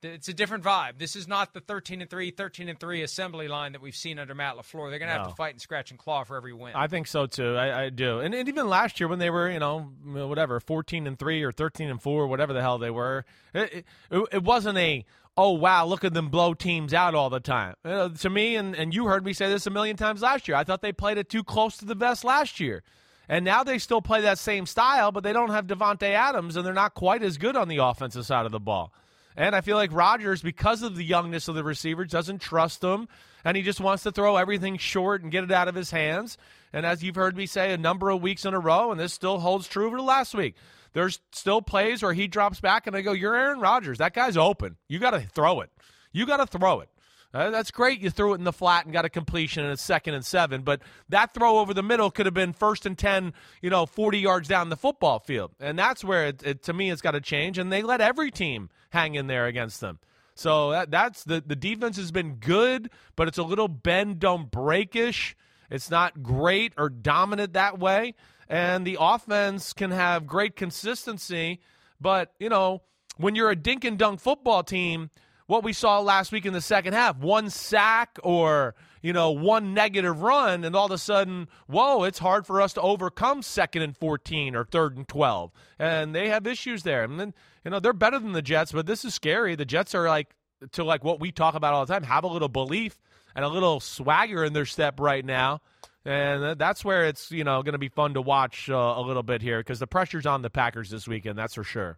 it's 0.03 0.27
a 0.27 0.33
different 0.33 0.63
vibe. 0.63 0.97
This 0.97 1.15
is 1.15 1.27
not 1.27 1.53
the 1.53 1.59
13 1.59 2.01
and 2.01 2.09
3, 2.09 2.31
13 2.31 2.69
and 2.69 2.79
3 2.79 3.01
assembly 3.01 3.47
line 3.47 3.71
that 3.73 3.81
we've 3.81 3.95
seen 3.95 4.19
under 4.19 4.35
Matt 4.35 4.55
LaFleur. 4.55 4.89
They're 4.89 4.99
going 4.99 5.09
to 5.09 5.17
no. 5.17 5.23
have 5.23 5.29
to 5.29 5.35
fight 5.35 5.53
and 5.53 5.61
scratch 5.61 5.91
and 5.91 5.99
claw 5.99 6.23
for 6.23 6.35
every 6.37 6.53
win. 6.53 6.73
I 6.75 6.87
think 6.87 7.07
so 7.07 7.25
too. 7.25 7.55
I, 7.55 7.85
I 7.85 7.89
do. 7.89 8.19
And, 8.19 8.33
and, 8.33 8.47
even 8.47 8.67
last 8.67 8.99
year 8.99 9.07
when 9.07 9.19
they 9.19 9.29
were, 9.29 9.49
you 9.49 9.59
know, 9.59 9.91
whatever, 10.03 10.59
14 10.59 11.07
and 11.07 11.17
3 11.17 11.43
or 11.43 11.51
13 11.51 11.89
and 11.89 12.01
4, 12.01 12.27
whatever 12.27 12.53
the 12.53 12.61
hell 12.61 12.77
they 12.77 12.91
were, 12.91 13.25
it, 13.53 13.85
it, 14.11 14.27
it 14.31 14.43
wasn't 14.43 14.77
a 14.77 15.05
oh 15.37 15.51
wow, 15.51 15.85
look 15.85 16.03
at 16.03 16.13
them 16.13 16.29
blow 16.29 16.53
teams 16.53 16.93
out 16.93 17.13
all 17.13 17.29
the 17.29 17.39
time. 17.39 17.75
Uh, 17.83 18.09
to 18.09 18.29
me, 18.29 18.55
and, 18.55 18.75
and 18.75 18.93
you 18.93 19.05
heard 19.05 19.25
me 19.25 19.33
say 19.33 19.49
this 19.49 19.67
a 19.67 19.69
million 19.69 19.97
times 19.97 20.21
last 20.21 20.47
year, 20.47 20.55
I 20.55 20.63
thought 20.63 20.81
they 20.81 20.93
played 20.93 21.17
it 21.17 21.29
too 21.29 21.43
close 21.43 21.77
to 21.77 21.85
the 21.85 21.95
vest 21.95 22.23
last 22.23 22.59
year. 22.59 22.83
And 23.27 23.43
now 23.43 23.63
they 23.63 23.79
still 23.79 24.01
play 24.01 24.21
that 24.21 24.37
same 24.37 24.65
style, 24.65 25.11
but 25.11 25.23
they 25.23 25.33
don't 25.33 25.49
have 25.49 25.65
Davante 25.65 26.11
Adams, 26.11 26.55
and 26.55 26.65
they're 26.65 26.73
not 26.73 26.93
quite 26.93 27.23
as 27.23 27.37
good 27.37 27.55
on 27.55 27.67
the 27.67 27.77
offensive 27.77 28.25
side 28.25 28.45
of 28.45 28.51
the 28.51 28.59
ball. 28.59 28.93
And 29.38 29.55
I 29.55 29.61
feel 29.61 29.75
like 29.75 29.91
Rodgers, 29.91 30.41
because 30.41 30.81
of 30.81 30.95
the 30.95 31.03
youngness 31.03 31.47
of 31.47 31.55
the 31.55 31.63
receivers, 31.63 32.11
doesn't 32.11 32.41
trust 32.41 32.81
them, 32.81 33.07
and 33.43 33.57
he 33.57 33.63
just 33.63 33.81
wants 33.81 34.03
to 34.03 34.11
throw 34.11 34.38
everything 34.38 34.77
short 34.77 35.23
and 35.23 35.31
get 35.31 35.43
it 35.43 35.51
out 35.51 35.67
of 35.67 35.75
his 35.75 35.91
hands. 35.91 36.38
And 36.71 36.86
as 36.86 37.03
you've 37.03 37.15
heard 37.15 37.36
me 37.36 37.45
say 37.45 37.73
a 37.73 37.77
number 37.77 38.09
of 38.09 38.21
weeks 38.21 38.45
in 38.45 38.53
a 38.53 38.59
row, 38.59 38.91
and 38.91 38.99
this 38.99 39.13
still 39.13 39.39
holds 39.39 39.67
true 39.67 39.89
for 39.89 39.99
last 39.99 40.33
week, 40.33 40.55
there's 40.93 41.19
still 41.33 41.61
plays 41.61 42.01
where 42.01 42.13
he 42.13 42.27
drops 42.27 42.61
back, 42.61 42.88
and 42.88 42.95
I 42.95 43.01
go, 43.01 43.11
"You're 43.11 43.36
Aaron 43.36 43.59
Rodgers. 43.59 43.97
That 43.97 44.13
guy's 44.13 44.38
open. 44.38 44.77
You 44.88 44.99
got 44.99 45.11
to 45.11 45.19
throw 45.19 45.59
it. 45.59 45.69
You 46.13 46.25
got 46.25 46.38
to 46.38 46.47
throw 46.47 46.79
it." 46.79 46.89
Uh, 47.36 47.49
that's 47.49 47.69
great. 47.69 47.99
You 47.99 48.09
threw 48.09 48.31
it 48.31 48.38
in 48.38 48.45
the 48.45 48.53
flat 48.53 48.86
and 48.86 48.93
got 48.93 49.03
a 49.03 49.09
completion 49.09 49.65
in 49.65 49.71
a 49.71 49.75
second 49.75 50.13
and 50.13 50.25
seven, 50.25 50.61
but 50.61 50.81
that 51.09 51.33
throw 51.33 51.59
over 51.59 51.73
the 51.73 51.83
middle 51.83 52.09
could 52.09 52.25
have 52.25 52.33
been 52.33 52.53
first 52.53 52.86
and 52.86 52.97
10, 52.97 53.33
you 53.61 53.69
know, 53.69 53.86
40 53.86 54.19
yards 54.19 54.47
down 54.47 54.69
the 54.69 54.77
football 54.77 55.19
field. 55.19 55.51
And 55.59 55.77
that's 55.77 56.01
where, 56.01 56.27
it, 56.27 56.41
it, 56.43 56.63
to 56.63 56.73
me, 56.73 56.89
it's 56.89 57.01
got 57.01 57.11
to 57.11 57.19
change. 57.19 57.57
And 57.57 57.73
they 57.73 57.81
let 57.81 57.99
every 57.99 58.31
team 58.31 58.69
hang 58.91 59.15
in 59.15 59.27
there 59.27 59.47
against 59.47 59.81
them. 59.81 59.99
So 60.33 60.71
that, 60.71 60.91
that's 60.91 61.25
the, 61.25 61.43
the 61.45 61.57
defense 61.57 61.97
has 61.97 62.09
been 62.09 62.36
good, 62.36 62.89
but 63.17 63.27
it's 63.27 63.38
a 63.38 63.43
little 63.43 63.67
bend, 63.67 64.19
don't 64.19 64.49
breakish. 64.49 65.36
It's 65.69 65.91
not 65.91 66.23
great 66.23 66.71
or 66.77 66.88
dominant 66.88 67.51
that 67.51 67.77
way. 67.77 68.15
And 68.47 68.88
the 68.88 68.95
offense 68.97 69.73
can 69.73 69.91
have 69.91 70.25
great 70.25 70.55
consistency, 70.55 71.59
but, 71.99 72.31
you 72.39 72.47
know, 72.47 72.81
when 73.17 73.36
you're 73.36 73.49
a 73.49 73.57
dink 73.57 73.83
and 73.83 73.97
dunk 73.97 74.21
football 74.21 74.63
team– 74.63 75.09
what 75.47 75.63
we 75.63 75.73
saw 75.73 75.99
last 75.99 76.31
week 76.31 76.45
in 76.45 76.53
the 76.53 76.61
second 76.61 76.93
half. 76.93 77.17
One 77.17 77.49
sack 77.49 78.17
or 78.23 78.75
you 79.01 79.13
know 79.13 79.31
one 79.31 79.73
negative 79.73 80.21
run 80.21 80.63
and 80.63 80.75
all 80.75 80.85
of 80.85 80.91
a 80.91 80.97
sudden 80.97 81.47
whoa 81.67 82.03
it's 82.03 82.19
hard 82.19 82.47
for 82.47 82.61
us 82.61 82.73
to 82.73 82.81
overcome 82.81 83.43
second 83.43 83.83
and 83.83 83.95
14 83.95 84.55
or 84.55 84.65
third 84.65 84.97
and 84.97 85.07
12 85.07 85.51
and 85.77 86.15
they 86.15 86.29
have 86.29 86.47
issues 86.47 86.83
there. 86.83 87.03
And 87.03 87.19
then 87.19 87.33
you 87.63 87.71
know 87.71 87.79
they're 87.79 87.93
better 87.93 88.19
than 88.19 88.31
the 88.31 88.41
jets 88.41 88.71
but 88.71 88.85
this 88.85 89.05
is 89.05 89.13
scary. 89.13 89.55
The 89.55 89.65
jets 89.65 89.93
are 89.95 90.07
like 90.07 90.35
to 90.71 90.83
like 90.83 91.03
what 91.03 91.19
we 91.19 91.31
talk 91.31 91.55
about 91.55 91.73
all 91.73 91.85
the 91.85 91.93
time 91.93 92.03
have 92.03 92.23
a 92.23 92.27
little 92.27 92.49
belief 92.49 92.97
and 93.35 93.45
a 93.45 93.49
little 93.49 93.79
swagger 93.79 94.43
in 94.43 94.53
their 94.53 94.65
step 94.65 94.99
right 94.99 95.25
now. 95.25 95.61
And 96.07 96.59
that's 96.59 96.85
where 96.85 97.05
it's 97.05 97.31
you 97.31 97.43
know 97.43 97.63
going 97.63 97.73
to 97.73 97.79
be 97.79 97.89
fun 97.89 98.13
to 98.13 98.21
watch 98.21 98.69
uh, 98.69 98.75
a 98.75 99.01
little 99.01 99.23
bit 99.23 99.41
here 99.41 99.59
because 99.59 99.79
the 99.79 99.87
pressure's 99.87 100.25
on 100.25 100.41
the 100.41 100.49
packers 100.49 100.89
this 100.89 101.07
weekend 101.07 101.37
that's 101.37 101.55
for 101.55 101.63
sure 101.63 101.97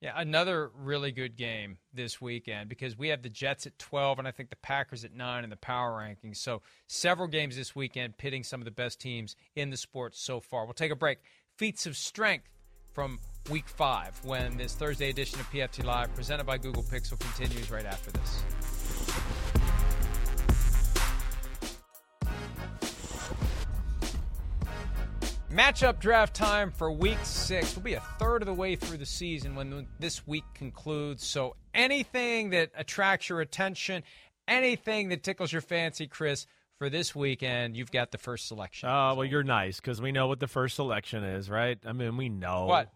yeah, 0.00 0.12
another 0.16 0.70
really 0.74 1.12
good 1.12 1.36
game 1.36 1.76
this 1.92 2.20
weekend 2.20 2.70
because 2.70 2.96
we 2.96 3.08
have 3.08 3.22
the 3.22 3.28
Jets 3.28 3.66
at 3.66 3.78
12 3.78 4.18
and 4.18 4.26
I 4.26 4.30
think 4.30 4.48
the 4.48 4.56
Packers 4.56 5.04
at 5.04 5.12
9 5.12 5.44
in 5.44 5.50
the 5.50 5.56
power 5.56 5.92
rankings. 5.92 6.38
So, 6.38 6.62
several 6.86 7.28
games 7.28 7.54
this 7.54 7.76
weekend 7.76 8.16
pitting 8.16 8.42
some 8.42 8.62
of 8.62 8.64
the 8.64 8.70
best 8.70 8.98
teams 8.98 9.36
in 9.54 9.68
the 9.68 9.76
sport 9.76 10.16
so 10.16 10.40
far. 10.40 10.64
We'll 10.64 10.72
take 10.72 10.90
a 10.90 10.96
break. 10.96 11.18
Feats 11.58 11.84
of 11.84 11.98
strength 11.98 12.48
from 12.94 13.18
week 13.50 13.68
5 13.68 14.24
when 14.24 14.56
this 14.56 14.74
Thursday 14.74 15.10
edition 15.10 15.38
of 15.38 15.50
PFT 15.50 15.84
Live 15.84 16.14
presented 16.14 16.44
by 16.44 16.56
Google 16.56 16.82
Pixel 16.82 17.18
continues 17.18 17.70
right 17.70 17.84
after 17.84 18.10
this. 18.10 18.42
Matchup 25.50 25.98
draft 25.98 26.34
time 26.34 26.70
for 26.70 26.92
week 26.92 27.18
six. 27.24 27.74
We'll 27.74 27.82
be 27.82 27.94
a 27.94 28.00
third 28.20 28.42
of 28.42 28.46
the 28.46 28.54
way 28.54 28.76
through 28.76 28.98
the 28.98 29.06
season 29.06 29.56
when 29.56 29.88
this 29.98 30.24
week 30.26 30.44
concludes. 30.54 31.26
So 31.26 31.56
anything 31.74 32.50
that 32.50 32.70
attracts 32.76 33.28
your 33.28 33.40
attention, 33.40 34.04
anything 34.46 35.08
that 35.08 35.24
tickles 35.24 35.52
your 35.52 35.60
fancy, 35.62 36.06
Chris, 36.06 36.46
for 36.78 36.88
this 36.88 37.16
weekend, 37.16 37.76
you've 37.76 37.90
got 37.90 38.12
the 38.12 38.18
first 38.18 38.46
selection. 38.46 38.88
Oh 38.88 39.14
well, 39.16 39.24
you're 39.24 39.42
nice 39.42 39.80
because 39.80 40.00
we 40.00 40.12
know 40.12 40.28
what 40.28 40.38
the 40.38 40.46
first 40.46 40.76
selection 40.76 41.24
is, 41.24 41.50
right? 41.50 41.78
I 41.84 41.92
mean, 41.92 42.16
we 42.16 42.28
know 42.28 42.66
What? 42.66 42.92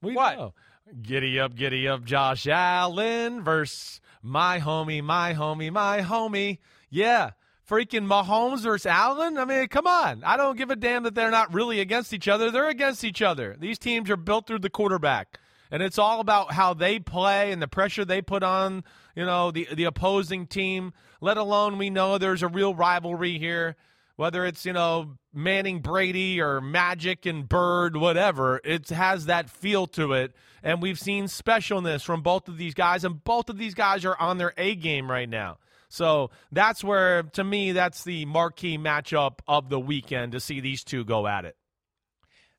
We 0.00 0.14
What? 0.14 0.36
know. 0.38 0.54
Giddy 1.02 1.40
up, 1.40 1.56
giddy 1.56 1.88
up, 1.88 2.04
Josh 2.04 2.46
Allen 2.46 3.42
versus 3.42 4.00
my 4.22 4.60
homie, 4.60 5.02
my 5.02 5.34
homie, 5.34 5.72
my 5.72 6.02
homie. 6.02 6.58
Yeah, 6.88 7.32
freaking 7.68 8.06
Mahomes 8.06 8.60
versus 8.60 8.86
Allen. 8.86 9.38
I 9.38 9.44
mean, 9.44 9.68
come 9.68 9.86
on. 9.86 10.22
I 10.24 10.36
don't 10.36 10.56
give 10.56 10.70
a 10.70 10.76
damn 10.76 11.02
that 11.04 11.14
they're 11.14 11.30
not 11.30 11.52
really 11.52 11.80
against 11.80 12.12
each 12.12 12.28
other. 12.28 12.50
They're 12.50 12.68
against 12.68 13.04
each 13.04 13.22
other. 13.22 13.56
These 13.58 13.78
teams 13.78 14.10
are 14.10 14.16
built 14.16 14.46
through 14.46 14.60
the 14.60 14.70
quarterback, 14.70 15.38
and 15.70 15.82
it's 15.82 15.98
all 15.98 16.20
about 16.20 16.52
how 16.52 16.74
they 16.74 16.98
play 16.98 17.52
and 17.52 17.60
the 17.60 17.68
pressure 17.68 18.04
they 18.04 18.22
put 18.22 18.42
on, 18.42 18.84
you 19.14 19.24
know, 19.24 19.50
the 19.50 19.68
the 19.72 19.84
opposing 19.84 20.46
team. 20.46 20.92
Let 21.20 21.36
alone 21.36 21.78
we 21.78 21.90
know 21.90 22.18
there's 22.18 22.42
a 22.42 22.48
real 22.48 22.74
rivalry 22.74 23.38
here 23.38 23.76
whether 24.16 24.46
it's 24.46 24.64
you 24.66 24.72
know 24.72 25.16
Manning 25.32 25.80
Brady 25.80 26.40
or 26.40 26.60
Magic 26.60 27.26
and 27.26 27.48
Bird, 27.48 27.96
whatever, 27.96 28.60
it 28.64 28.88
has 28.88 29.26
that 29.26 29.48
feel 29.48 29.86
to 29.88 30.14
it. 30.14 30.34
And 30.62 30.82
we've 30.82 30.98
seen 30.98 31.26
specialness 31.26 32.02
from 32.02 32.22
both 32.22 32.48
of 32.48 32.56
these 32.56 32.74
guys, 32.74 33.04
and 33.04 33.22
both 33.22 33.48
of 33.48 33.58
these 33.58 33.74
guys 33.74 34.04
are 34.04 34.18
on 34.18 34.38
their 34.38 34.52
A 34.56 34.74
game 34.74 35.10
right 35.10 35.28
now. 35.28 35.58
So 35.88 36.30
that's 36.52 36.82
where, 36.82 37.22
to 37.22 37.44
me, 37.44 37.72
that's 37.72 38.04
the 38.04 38.24
marquee 38.26 38.78
matchup 38.78 39.38
of 39.46 39.68
the 39.68 39.80
weekend 39.80 40.32
to 40.32 40.40
see 40.40 40.60
these 40.60 40.84
two 40.84 41.04
go 41.04 41.26
at 41.26 41.44
it. 41.44 41.56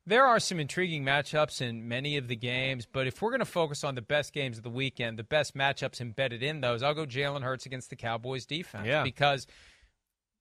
There 0.06 0.26
are 0.26 0.40
some 0.40 0.62
intriguing 0.62 1.04
matchups 1.04 1.62
in 1.62 1.90
many 1.90 2.16
of 2.16 2.30
the 2.30 2.38
games, 2.38 2.88
but 2.90 3.08
if 3.08 3.22
we're 3.22 3.32
going 3.32 3.40
to 3.40 3.46
focus 3.46 3.84
on 3.84 3.96
the 3.96 4.02
best 4.02 4.32
games 4.32 4.58
of 4.58 4.64
the 4.64 4.70
weekend, 4.70 5.20
the 5.20 5.24
best 5.24 5.54
matchups 5.54 6.00
embedded 6.00 6.42
in 6.42 6.62
those, 6.62 6.82
I'll 6.82 6.94
go 6.94 7.06
Jalen 7.06 7.42
Hurts 7.42 7.66
against 7.66 7.90
the 7.90 7.98
Cowboys 7.98 8.46
defense. 8.46 8.88
Yeah. 8.88 9.04
Because 9.04 9.48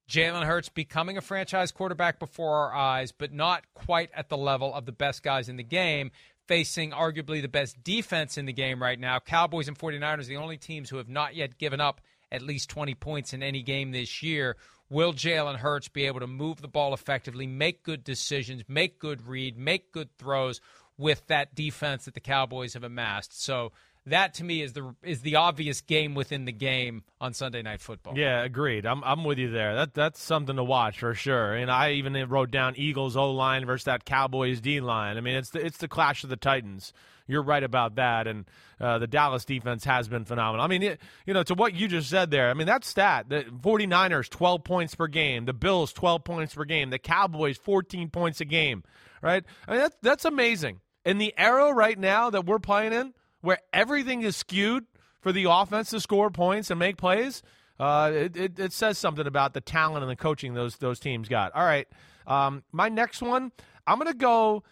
Jalen 0.09 0.45
Hurts 0.45 0.69
becoming 0.69 1.17
a 1.17 1.21
franchise 1.21 1.73
quarterback 1.73 2.21
before 2.21 2.55
our 2.59 2.75
eyes, 2.75 3.11
but 3.11 3.33
not 3.33 3.65
quite 3.75 4.11
at 4.15 4.29
the 4.29 4.37
level 4.37 4.73
of 4.73 4.87
the 4.87 4.93
best 4.93 5.25
guys 5.25 5.49
in 5.49 5.57
the 5.57 5.65
game, 5.65 6.13
facing 6.47 6.93
arguably 6.93 7.43
the 7.43 7.49
best 7.49 7.83
defense 7.83 8.39
in 8.39 8.47
the 8.47 8.53
game 8.53 8.81
right 8.81 9.01
now. 9.01 9.19
Cowboys 9.19 9.67
and 9.67 9.77
49ers, 9.77 10.27
the 10.27 10.37
only 10.37 10.59
teams 10.59 10.89
who 10.91 10.99
have 10.99 11.09
not 11.09 11.35
yet 11.35 11.59
given 11.59 11.81
up 11.81 12.01
at 12.31 12.43
least 12.43 12.71
20 12.71 12.95
points 12.95 13.33
in 13.33 13.43
any 13.43 13.63
game 13.63 13.93
this 13.93 14.23
year. 14.23 14.57
Will 14.89 15.13
Jalen 15.13 15.57
Hurts 15.57 15.89
be 15.89 16.07
able 16.07 16.21
to 16.21 16.27
move 16.27 16.61
the 16.61 16.69
ball 16.69 16.95
effectively, 16.95 17.47
make 17.47 17.83
good 17.83 18.05
decisions, 18.05 18.63
make 18.69 18.99
good 18.99 19.27
read, 19.27 19.59
make 19.59 19.93
good 19.93 20.17
throws 20.17 20.61
with 20.97 21.27
that 21.27 21.55
defense 21.55 22.05
that 22.05 22.15
the 22.15 22.21
Cowboys 22.21 22.75
have 22.75 22.85
amassed? 22.85 23.43
So 23.43 23.73
that 24.07 24.35
to 24.35 24.45
me 24.45 24.63
is 24.63 24.73
the 24.73 24.95
is 25.03 25.23
the 25.23 25.37
obvious 25.37 25.81
game 25.81 26.15
within 26.15 26.45
the 26.45 26.53
game 26.53 27.03
on 27.21 27.35
Sunday 27.35 27.63
Night 27.63 27.81
Football. 27.81 28.17
Yeah, 28.17 28.45
agreed. 28.45 28.87
I'm 28.87 29.03
I'm 29.03 29.25
with 29.25 29.39
you 29.39 29.51
there. 29.51 29.75
That 29.75 29.95
that's 29.95 30.23
something 30.23 30.57
to 30.57 30.65
watch 30.65 31.01
for 31.01 31.15
sure. 31.15 31.55
And 31.55 31.71
I 31.71 31.93
even 31.93 32.15
wrote 32.29 32.53
down 32.53 32.75
Eagles 32.77 33.17
O 33.17 33.33
line 33.33 33.67
versus 33.67 33.85
that 33.85 34.05
Cowboys 34.05 34.61
D 34.61 34.81
line. 34.81 35.17
I 35.17 35.21
mean, 35.21 35.35
it's 35.35 35.51
the 35.51 35.65
it's 35.65 35.79
the 35.79 35.89
clash 35.89 36.23
of 36.23 36.31
the 36.31 36.37
Titans. 36.37 36.93
You're 37.27 37.43
right 37.43 37.63
about 37.63 37.97
that, 37.97 38.27
and 38.27 38.45
uh, 38.81 38.99
the 38.99 39.07
Dallas 39.07 39.45
defense 39.45 39.85
has 39.85 40.09
been 40.09 40.25
phenomenal. 40.25 40.65
I 40.65 40.69
mean, 40.69 40.83
it, 40.83 41.01
you 41.27 41.35
know, 41.35 41.43
to 41.45 41.55
what 41.55 41.75
you 41.75 41.89
just 41.89 42.09
said 42.09 42.31
there. 42.31 42.51
I 42.51 42.55
mean, 42.55 42.67
that 42.67 42.85
stat: 42.85 43.29
the 43.29 43.45
49ers 43.45 44.29
12 44.29 44.65
points 44.65 44.95
per 44.95 45.07
game, 45.09 45.45
the 45.45 45.53
Bills 45.53 45.93
12 45.93 46.25
points 46.25 46.55
per 46.55 46.65
game, 46.65 46.91
the 46.91 46.99
Cowboys 46.99 47.57
14 47.59 48.11
points 48.11 48.41
a 48.41 48.45
game. 48.45 48.85
Right? 49.23 49.45
I 49.67 49.71
mean, 49.73 49.81
that's 49.81 49.97
that's 50.03 50.25
amazing. 50.25 50.81
In 51.05 51.19
the 51.19 51.35
era 51.37 51.73
right 51.73 51.99
now 51.99 52.31
that 52.31 52.47
we're 52.47 52.59
playing 52.59 52.93
in, 52.93 53.15
where 53.41 53.59
everything 53.73 54.23
is 54.23 54.37
skewed 54.37 54.85
for 55.21 55.33
the 55.33 55.45
offense 55.45 55.91
to 55.91 56.01
score 56.01 56.31
points 56.31 56.71
and 56.71 56.79
make 56.79 56.97
plays, 56.97 57.43
uh, 57.79 58.11
it, 58.15 58.37
it, 58.37 58.59
it 58.59 58.73
says 58.73 58.99
something 58.99 59.27
about 59.27 59.55
the 59.55 59.61
talent 59.61 60.03
and 60.03 60.11
the 60.11 60.17
coaching 60.17 60.55
those 60.55 60.77
those 60.77 61.01
teams 61.01 61.29
got. 61.29 61.55
All 61.55 61.65
right, 61.65 61.89
um, 62.27 62.63
my 62.73 62.89
next 62.89 63.23
one, 63.23 63.53
I'm 63.87 63.99
going 63.99 64.13
to 64.13 64.19
go 64.19 64.63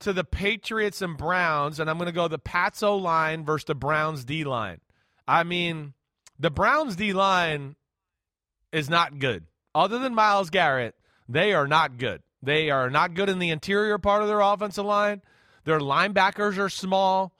to 0.00 0.12
the 0.12 0.24
Patriots 0.24 1.02
and 1.02 1.16
Browns, 1.16 1.78
and 1.78 1.88
I'm 1.88 1.98
going 1.98 2.06
to 2.06 2.12
go 2.12 2.28
the 2.28 2.38
Pats 2.38 2.82
O 2.82 2.96
line 2.96 3.44
versus 3.44 3.66
the 3.66 3.74
Browns 3.74 4.24
D 4.24 4.44
line. 4.44 4.80
I 5.28 5.44
mean, 5.44 5.94
the 6.38 6.50
Browns 6.50 6.96
D 6.96 7.12
line 7.12 7.76
is 8.72 8.90
not 8.90 9.18
good. 9.18 9.44
Other 9.74 9.98
than 9.98 10.14
Myles 10.14 10.50
Garrett, 10.50 10.94
they 11.28 11.52
are 11.52 11.68
not 11.68 11.98
good. 11.98 12.22
They 12.42 12.70
are 12.70 12.90
not 12.90 13.14
good 13.14 13.28
in 13.28 13.38
the 13.38 13.50
interior 13.50 13.98
part 13.98 14.22
of 14.22 14.28
their 14.28 14.40
offensive 14.40 14.86
line. 14.86 15.22
Their 15.64 15.78
linebackers 15.78 16.58
are 16.58 16.70
small, 16.70 17.32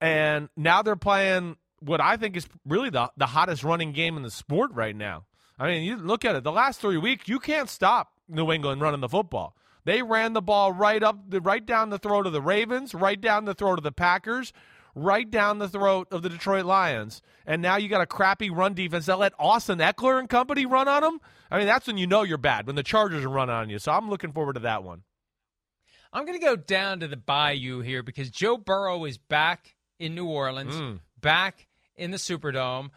and 0.00 0.48
now 0.56 0.82
they're 0.82 0.96
playing 0.96 1.56
what 1.80 2.00
I 2.00 2.16
think 2.16 2.36
is 2.36 2.48
really 2.66 2.90
the 2.90 3.10
the 3.16 3.26
hottest 3.26 3.62
running 3.62 3.92
game 3.92 4.16
in 4.16 4.22
the 4.22 4.30
sport 4.30 4.72
right 4.72 4.96
now. 4.96 5.26
I 5.58 5.68
mean, 5.68 5.84
you 5.84 5.96
look 5.96 6.24
at 6.24 6.36
it. 6.36 6.44
The 6.44 6.52
last 6.52 6.80
three 6.80 6.96
weeks, 6.96 7.28
you 7.28 7.38
can't 7.38 7.68
stop 7.68 8.12
New 8.28 8.50
England 8.50 8.80
running 8.80 9.00
the 9.00 9.08
football. 9.08 9.54
They 9.86 10.02
ran 10.02 10.32
the 10.32 10.42
ball 10.42 10.72
right 10.72 11.00
up, 11.00 11.30
the, 11.30 11.40
right 11.40 11.64
down 11.64 11.90
the 11.90 11.98
throat 11.98 12.26
of 12.26 12.32
the 12.32 12.42
Ravens, 12.42 12.92
right 12.92 13.20
down 13.20 13.44
the 13.44 13.54
throat 13.54 13.78
of 13.78 13.84
the 13.84 13.92
Packers, 13.92 14.52
right 14.96 15.30
down 15.30 15.60
the 15.60 15.68
throat 15.68 16.08
of 16.10 16.22
the 16.22 16.28
Detroit 16.28 16.64
Lions. 16.66 17.22
And 17.46 17.62
now 17.62 17.76
you 17.76 17.88
got 17.88 18.00
a 18.00 18.06
crappy 18.06 18.50
run 18.50 18.74
defense 18.74 19.06
that 19.06 19.20
let 19.20 19.32
Austin 19.38 19.78
Ekeler 19.78 20.18
and 20.18 20.28
company 20.28 20.66
run 20.66 20.88
on 20.88 21.02
them. 21.02 21.20
I 21.52 21.58
mean, 21.58 21.68
that's 21.68 21.86
when 21.86 21.98
you 21.98 22.08
know 22.08 22.24
you're 22.24 22.36
bad 22.36 22.66
when 22.66 22.74
the 22.74 22.82
Chargers 22.82 23.24
are 23.24 23.28
running 23.28 23.54
on 23.54 23.70
you. 23.70 23.78
So 23.78 23.92
I'm 23.92 24.10
looking 24.10 24.32
forward 24.32 24.54
to 24.54 24.60
that 24.60 24.82
one. 24.82 25.02
I'm 26.12 26.26
going 26.26 26.38
to 26.38 26.44
go 26.44 26.56
down 26.56 26.98
to 27.00 27.08
the 27.08 27.16
bayou 27.16 27.80
here 27.80 28.02
because 28.02 28.28
Joe 28.30 28.56
Burrow 28.56 29.04
is 29.04 29.18
back 29.18 29.76
in 30.00 30.16
New 30.16 30.26
Orleans, 30.26 30.74
Mm. 30.74 30.98
back 31.20 31.68
in 31.94 32.10
the 32.10 32.16
Superdome, 32.16 32.90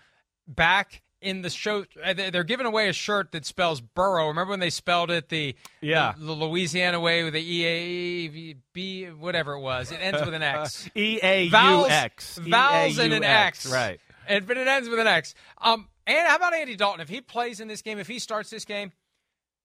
back 0.47 1.03
in 1.21 1.41
the 1.41 1.49
show. 1.49 1.85
uh, 2.03 2.13
they- 2.13 2.29
They're 2.29 2.43
giving 2.43 2.65
away 2.65 2.87
a 2.89 2.93
shirt 2.93 3.31
that 3.33 3.45
spells 3.45 3.81
Burrow. 3.81 4.27
Remember 4.27 4.51
when 4.51 4.59
they 4.59 4.69
spelled 4.69 5.11
it 5.11 5.29
the 5.29 5.55
Yeah. 5.81 6.13
the, 6.17 6.25
the 6.25 6.31
Louisiana 6.33 6.99
way 6.99 7.23
with 7.23 7.33
the 7.33 7.41
E 7.41 7.65
A 7.65 8.27
V 8.27 8.55
B 8.73 9.05
whatever 9.05 9.53
it 9.53 9.59
was. 9.61 9.91
It 9.91 9.97
ends 10.01 10.19
with 10.23 10.33
an 10.33 10.43
X. 10.43 10.89
E 10.95 11.19
A 11.21 11.43
U 11.45 11.87
X. 11.87 12.37
vowels 12.37 12.97
and 12.99 13.13
an 13.13 13.23
X. 13.23 13.65
right. 13.71 13.99
And 14.27 14.45
but 14.47 14.57
it 14.57 14.67
ends 14.67 14.87
with 14.87 14.99
an 14.99 15.07
X. 15.07 15.33
Um, 15.59 15.87
and 16.07 16.27
how 16.27 16.35
about 16.37 16.53
Andy 16.53 16.75
Dalton? 16.75 17.01
If 17.01 17.09
he 17.09 17.19
plays 17.21 17.59
in 17.59 17.67
this 17.67 17.81
game, 17.81 17.99
if 17.99 18.07
he 18.07 18.19
starts 18.19 18.49
this 18.49 18.63
game, 18.65 18.91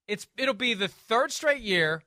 it's 0.08 0.26
it'll 0.36 0.54
be 0.54 0.74
the 0.74 0.88
third 0.88 1.32
straight 1.32 1.60
year 1.62 2.02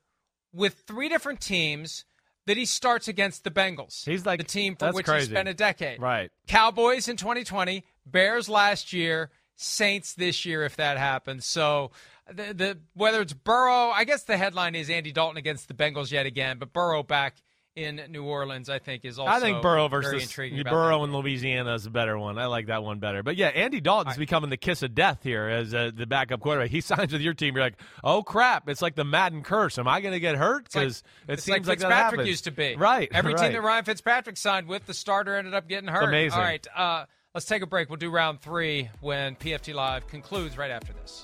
with 0.54 0.84
three 0.88 1.08
different 1.10 1.40
teams 1.42 2.06
that 2.48 2.56
he 2.58 2.66
starts 2.66 3.08
against 3.08 3.44
the 3.44 3.52
Bengals. 3.52 4.06
He's 4.06 4.26
like 4.26 4.40
the 4.40 4.46
team 4.46 4.76
for 4.78 4.92
which 4.92 5.06
crazy. 5.06 5.28
he 5.28 5.34
spent 5.34 5.50
a 5.50 5.54
decade. 5.54 6.00
Right. 6.02 6.32
Cowboys 6.48 7.08
in 7.10 7.18
2020, 7.18 7.84
Bears 8.06 8.48
last 8.48 8.94
year, 8.94 9.30
Saints 9.58 10.14
this 10.14 10.46
year 10.46 10.64
if 10.64 10.76
that 10.78 10.98
happens. 10.98 11.46
So 11.46 11.92
the 12.28 12.54
the 12.54 12.80
whether 12.94 13.22
it's 13.22 13.34
Burrow, 13.34 13.90
I 13.90 14.04
guess 14.04 14.24
the 14.24 14.38
headline 14.38 14.76
is 14.76 14.90
Andy 14.90 15.12
Dalton 15.12 15.38
against 15.38 15.68
the 15.68 15.74
Bengals 15.74 16.12
yet 16.12 16.26
again, 16.26 16.60
but 16.60 16.74
Burrow 16.74 17.04
back 17.04 17.36
in 17.78 18.02
New 18.10 18.24
Orleans, 18.24 18.70
I 18.70 18.80
think 18.80 19.06
is 19.06 19.20
also 19.20 19.32
I 19.32 19.40
think 19.40 19.62
Burrow 19.62 19.88
very 19.88 20.02
versus 20.02 20.24
intriguing. 20.24 20.64
Burrow 20.64 21.04
in 21.04 21.14
Louisiana 21.14 21.76
is 21.76 21.86
a 21.86 21.92
better 21.92 22.18
one. 22.18 22.40
I 22.40 22.48
like 22.48 22.68
that 22.68 22.82
one 22.84 22.98
better. 22.98 23.22
But 23.22 23.36
yeah, 23.38 23.50
Andy 23.50 23.80
Dalton's 23.80 24.18
becoming 24.18 24.50
the 24.50 24.58
kiss 24.58 24.82
of 24.82 24.96
death 24.96 25.20
here 25.22 25.48
as 25.48 25.76
uh, 25.76 25.92
the 25.94 26.08
backup 26.08 26.40
quarterback. 26.40 26.72
He 26.72 26.82
signs 26.82 27.14
with 27.14 27.22
your 27.22 27.36
team. 27.36 27.56
You're 27.56 27.64
like, 27.64 27.80
oh 28.04 28.24
crap! 28.24 28.68
It's 28.68 28.82
like 28.82 28.96
the 28.96 29.06
Madden 29.06 29.44
curse. 29.44 29.78
Am 29.78 29.88
I 29.88 30.02
going 30.02 30.14
to 30.14 30.20
get 30.20 30.36
hurt? 30.36 30.66
It's 30.66 30.76
like- 30.76 30.86
Because 30.86 31.04
it 31.28 31.40
seems 31.42 31.68
like 31.68 31.80
that 31.80 31.90
Fitzpatrick 31.90 32.28
used 32.28 32.46
to 32.46 32.52
be. 32.52 32.76
Right. 32.76 33.10
Every 33.12 33.34
right. 33.34 33.44
team 33.44 33.54
that 33.54 33.62
Ryan 33.62 33.86
Fitzpatrick 33.86 34.38
signed 34.38 34.68
with, 34.68 34.86
the 34.88 34.96
starter 34.96 35.36
ended 35.36 35.54
up 35.54 35.68
getting 35.70 35.88
hurt. 35.88 36.04
amazing. 36.04 36.38
All 36.38 36.44
right, 36.44 36.68
uh, 36.76 37.06
let's 37.38 37.46
take 37.46 37.62
a 37.62 37.68
break. 37.68 37.88
We'll 37.88 37.98
do 37.98 38.10
round 38.10 38.42
three 38.42 38.90
when 39.00 39.36
PFT 39.36 39.76
Live 39.76 40.08
concludes 40.08 40.58
right 40.58 40.72
after 40.72 40.92
this. 40.94 41.24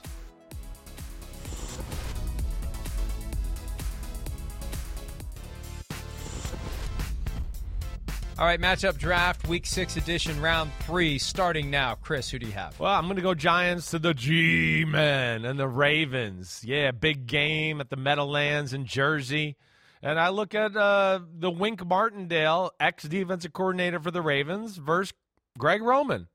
All 8.37 8.45
right, 8.45 8.61
matchup 8.61 8.99
draft, 8.99 9.47
week 9.47 9.65
six 9.65 9.97
edition, 9.97 10.39
round 10.39 10.69
three, 10.81 11.17
starting 11.17 11.71
now. 11.71 11.95
Chris, 11.95 12.29
who 12.29 12.37
do 12.37 12.45
you 12.45 12.51
have? 12.51 12.79
Well, 12.79 12.93
I'm 12.93 13.05
going 13.05 13.15
to 13.15 13.23
go 13.23 13.33
Giants 13.33 13.89
to 13.89 13.97
the 13.97 14.13
G 14.13 14.85
men 14.85 15.45
and 15.45 15.59
the 15.59 15.67
Ravens. 15.67 16.61
Yeah, 16.63 16.91
big 16.91 17.25
game 17.25 17.81
at 17.81 17.89
the 17.89 17.95
Meadowlands 17.95 18.71
in 18.71 18.85
Jersey. 18.85 19.57
And 20.03 20.19
I 20.19 20.29
look 20.29 20.53
at 20.53 20.77
uh, 20.77 21.21
the 21.39 21.49
Wink 21.49 21.83
Martindale, 21.83 22.71
ex 22.79 23.03
defensive 23.05 23.53
coordinator 23.53 23.99
for 23.99 24.11
the 24.11 24.21
Ravens, 24.21 24.75
versus 24.77 25.13
Greg 25.57 25.81
Roman. 25.81 26.27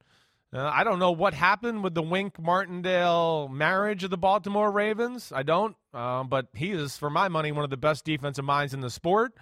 Uh, 0.53 0.63
I 0.63 0.83
don't 0.83 0.99
know 0.99 1.13
what 1.13 1.35
happened 1.35 1.85
with 1.85 1.95
the 1.95 2.03
Wink 2.03 2.39
Martindale 2.39 3.49
marriage 3.49 4.03
of 4.03 4.11
the 4.11 4.17
Baltimore 4.17 4.71
Ravens. 4.71 5.31
I 5.35 5.43
don't. 5.43 5.77
Um, 5.93 6.29
but 6.29 6.47
he 6.55 6.71
is, 6.71 6.97
for 6.97 7.11
my 7.11 7.29
money, 7.29 7.53
one 7.53 7.65
of 7.65 7.71
the 7.71 7.77
best 7.77 8.05
defensive 8.07 8.47
minds 8.47 8.73
in 8.73 8.81
the 8.81 8.89
sport. 8.89 9.35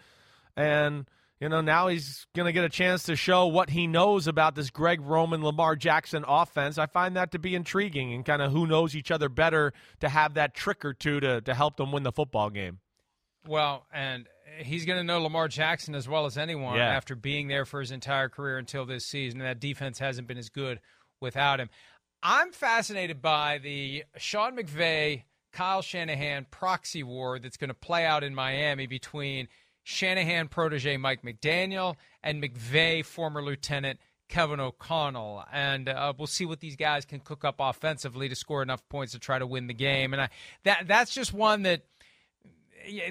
And, 0.56 1.08
you 1.38 1.48
know, 1.48 1.60
now 1.60 1.86
he's 1.86 2.26
going 2.34 2.46
to 2.46 2.52
get 2.52 2.64
a 2.64 2.68
chance 2.68 3.04
to 3.04 3.14
show 3.14 3.46
what 3.46 3.70
he 3.70 3.86
knows 3.86 4.26
about 4.26 4.56
this 4.56 4.70
Greg 4.70 5.00
Roman 5.00 5.44
Lamar 5.44 5.76
Jackson 5.76 6.24
offense. 6.26 6.76
I 6.76 6.86
find 6.86 7.14
that 7.14 7.30
to 7.32 7.38
be 7.38 7.54
intriguing 7.54 8.12
and 8.12 8.24
kind 8.24 8.42
of 8.42 8.50
who 8.50 8.66
knows 8.66 8.96
each 8.96 9.12
other 9.12 9.28
better 9.28 9.72
to 10.00 10.08
have 10.08 10.34
that 10.34 10.54
trick 10.54 10.84
or 10.84 10.92
two 10.92 11.20
to, 11.20 11.40
to 11.42 11.54
help 11.54 11.76
them 11.76 11.92
win 11.92 12.02
the 12.02 12.12
football 12.12 12.50
game. 12.50 12.80
Well, 13.46 13.86
and 13.92 14.26
he's 14.58 14.84
going 14.84 14.98
to 14.98 15.04
know 15.04 15.20
Lamar 15.22 15.48
Jackson 15.48 15.94
as 15.94 16.08
well 16.08 16.26
as 16.26 16.36
anyone 16.38 16.76
Yeah. 16.76 16.88
after 16.88 17.14
being 17.14 17.48
there 17.48 17.64
for 17.64 17.80
his 17.80 17.90
entire 17.90 18.28
career 18.28 18.58
until 18.58 18.84
this 18.86 19.04
season. 19.06 19.40
And 19.40 19.48
that 19.48 19.60
defense 19.60 19.98
hasn't 19.98 20.26
been 20.28 20.38
as 20.38 20.48
good 20.48 20.80
without 21.20 21.60
him. 21.60 21.70
I'm 22.22 22.52
fascinated 22.52 23.20
by 23.22 23.58
the 23.58 24.04
Sean 24.16 24.56
McVay 24.56 25.24
Kyle 25.52 25.82
Shanahan 25.82 26.46
proxy 26.50 27.02
war 27.02 27.38
that's 27.38 27.56
going 27.56 27.68
to 27.68 27.74
play 27.74 28.04
out 28.04 28.24
in 28.24 28.34
Miami 28.34 28.86
between 28.86 29.48
Shanahan 29.84 30.48
protege 30.48 30.96
Mike 30.96 31.22
McDaniel 31.22 31.96
and 32.22 32.42
McVay 32.42 33.04
former 33.04 33.42
lieutenant 33.42 34.00
Kevin 34.28 34.58
O'Connell, 34.58 35.44
and 35.52 35.88
uh, 35.88 36.12
we'll 36.18 36.26
see 36.26 36.44
what 36.44 36.58
these 36.58 36.74
guys 36.74 37.04
can 37.04 37.20
cook 37.20 37.44
up 37.44 37.54
offensively 37.60 38.28
to 38.28 38.34
score 38.34 38.60
enough 38.60 38.82
points 38.88 39.12
to 39.12 39.20
try 39.20 39.38
to 39.38 39.46
win 39.46 39.68
the 39.68 39.72
game. 39.74 40.12
And 40.12 40.20
I, 40.22 40.28
that 40.64 40.88
that's 40.88 41.14
just 41.14 41.32
one 41.32 41.62
that 41.62 41.82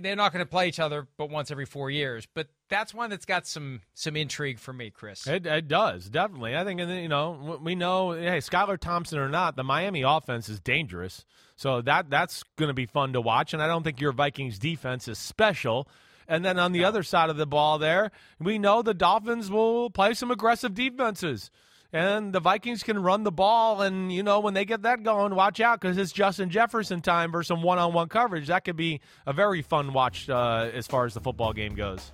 they're 0.02 0.16
not 0.16 0.32
going 0.32 0.44
to 0.44 0.50
play 0.50 0.68
each 0.68 0.80
other 0.80 1.08
but 1.18 1.30
once 1.30 1.52
every 1.52 1.66
four 1.66 1.90
years. 1.90 2.28
But 2.34 2.48
that's 2.70 2.94
one 2.94 3.10
that's 3.10 3.26
got 3.26 3.48
some 3.48 3.82
some 3.94 4.16
intrigue 4.16 4.60
for 4.60 4.74
me, 4.74 4.90
Chris. 4.90 5.28
It, 5.28 5.46
it 5.46 5.68
does 5.68 6.10
definitely. 6.10 6.56
I 6.56 6.64
think 6.64 6.80
you 6.80 7.08
know 7.08 7.60
we 7.62 7.76
know. 7.76 8.12
Hey, 8.12 8.38
Skylar 8.40 8.80
Thompson 8.80 9.20
or 9.20 9.30
not, 9.30 9.56
the 9.56 9.64
Miami 9.64 10.02
offense 10.02 10.50
is 10.50 10.60
dangerous. 10.60 11.26
So 11.56 11.82
that 11.82 12.10
that's 12.10 12.44
going 12.58 12.68
to 12.68 12.74
be 12.74 12.86
fun 12.86 13.14
to 13.14 13.22
watch. 13.22 13.54
And 13.54 13.62
I 13.62 13.68
don't 13.68 13.84
think 13.84 14.02
your 14.02 14.12
Vikings 14.12 14.60
defense 14.60 15.08
is 15.08 15.18
special. 15.18 15.88
And 16.28 16.44
then 16.44 16.58
on 16.58 16.72
the 16.72 16.84
other 16.86 17.04
side 17.04 17.30
of 17.30 17.38
the 17.38 17.46
ball, 17.46 17.78
there, 17.78 18.12
we 18.40 18.58
know 18.58 18.82
the 18.82 18.96
Dolphins 18.96 19.52
will 19.52 19.90
play 19.92 20.14
some 20.16 20.32
aggressive 20.32 20.74
defenses. 20.74 21.52
And 21.96 22.34
the 22.34 22.42
Vikings 22.42 22.84
can 22.84 23.02
run 23.02 23.24
the 23.24 23.32
ball. 23.32 23.82
And, 23.82 24.12
you 24.12 24.22
know, 24.22 24.42
when 24.42 24.54
they 24.54 24.66
get 24.66 24.82
that 24.82 25.02
going, 25.02 25.34
watch 25.34 25.62
out 25.62 25.80
because 25.80 25.98
it's 25.98 26.12
Justin 26.12 26.50
Jefferson 26.50 27.00
time 27.00 27.32
versus 27.32 27.48
some 27.48 27.64
one 27.64 27.80
on 27.80 27.94
one 27.94 28.10
coverage. 28.10 28.48
That 28.48 28.66
could 28.66 28.76
be 28.76 29.00
a 29.26 29.32
very 29.32 29.62
fun 29.62 29.94
watch 29.94 30.30
uh, 30.30 30.70
as 30.74 30.88
far 30.88 31.06
as 31.06 31.14
the 31.14 31.22
football 31.22 31.54
game 31.54 31.74
goes. 31.74 32.12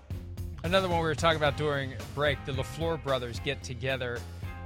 Another 0.63 0.88
one 0.88 0.99
we 0.99 1.05
were 1.05 1.15
talking 1.15 1.38
about 1.38 1.57
during 1.57 1.95
break 2.13 2.38
the 2.45 2.51
LaFleur 2.51 3.03
brothers 3.03 3.39
get 3.39 3.63
together 3.63 4.19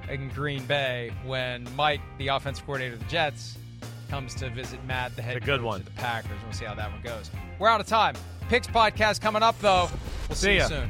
in 0.09 0.27
Green 0.27 0.65
Bay 0.65 1.13
when 1.25 1.65
Mike, 1.77 2.01
the 2.17 2.27
offense 2.27 2.59
coordinator 2.59 2.95
of 2.95 2.99
the 2.99 3.05
Jets, 3.05 3.57
comes 4.09 4.35
to 4.35 4.49
visit 4.49 4.83
Matt, 4.83 5.15
the 5.15 5.21
head 5.21 5.37
a 5.37 5.39
good 5.39 5.61
one. 5.61 5.79
of 5.79 5.85
the 5.85 5.91
Packers. 5.91 6.37
We'll 6.43 6.51
see 6.51 6.65
how 6.65 6.75
that 6.75 6.91
one 6.91 7.01
goes. 7.01 7.31
We're 7.57 7.69
out 7.69 7.79
of 7.79 7.87
time. 7.87 8.15
Picks 8.49 8.67
podcast 8.67 9.21
coming 9.21 9.43
up, 9.43 9.57
though. 9.61 9.89
We'll 10.27 10.35
see, 10.35 10.47
see 10.47 10.55
you 10.55 10.65
soon. 10.65 10.89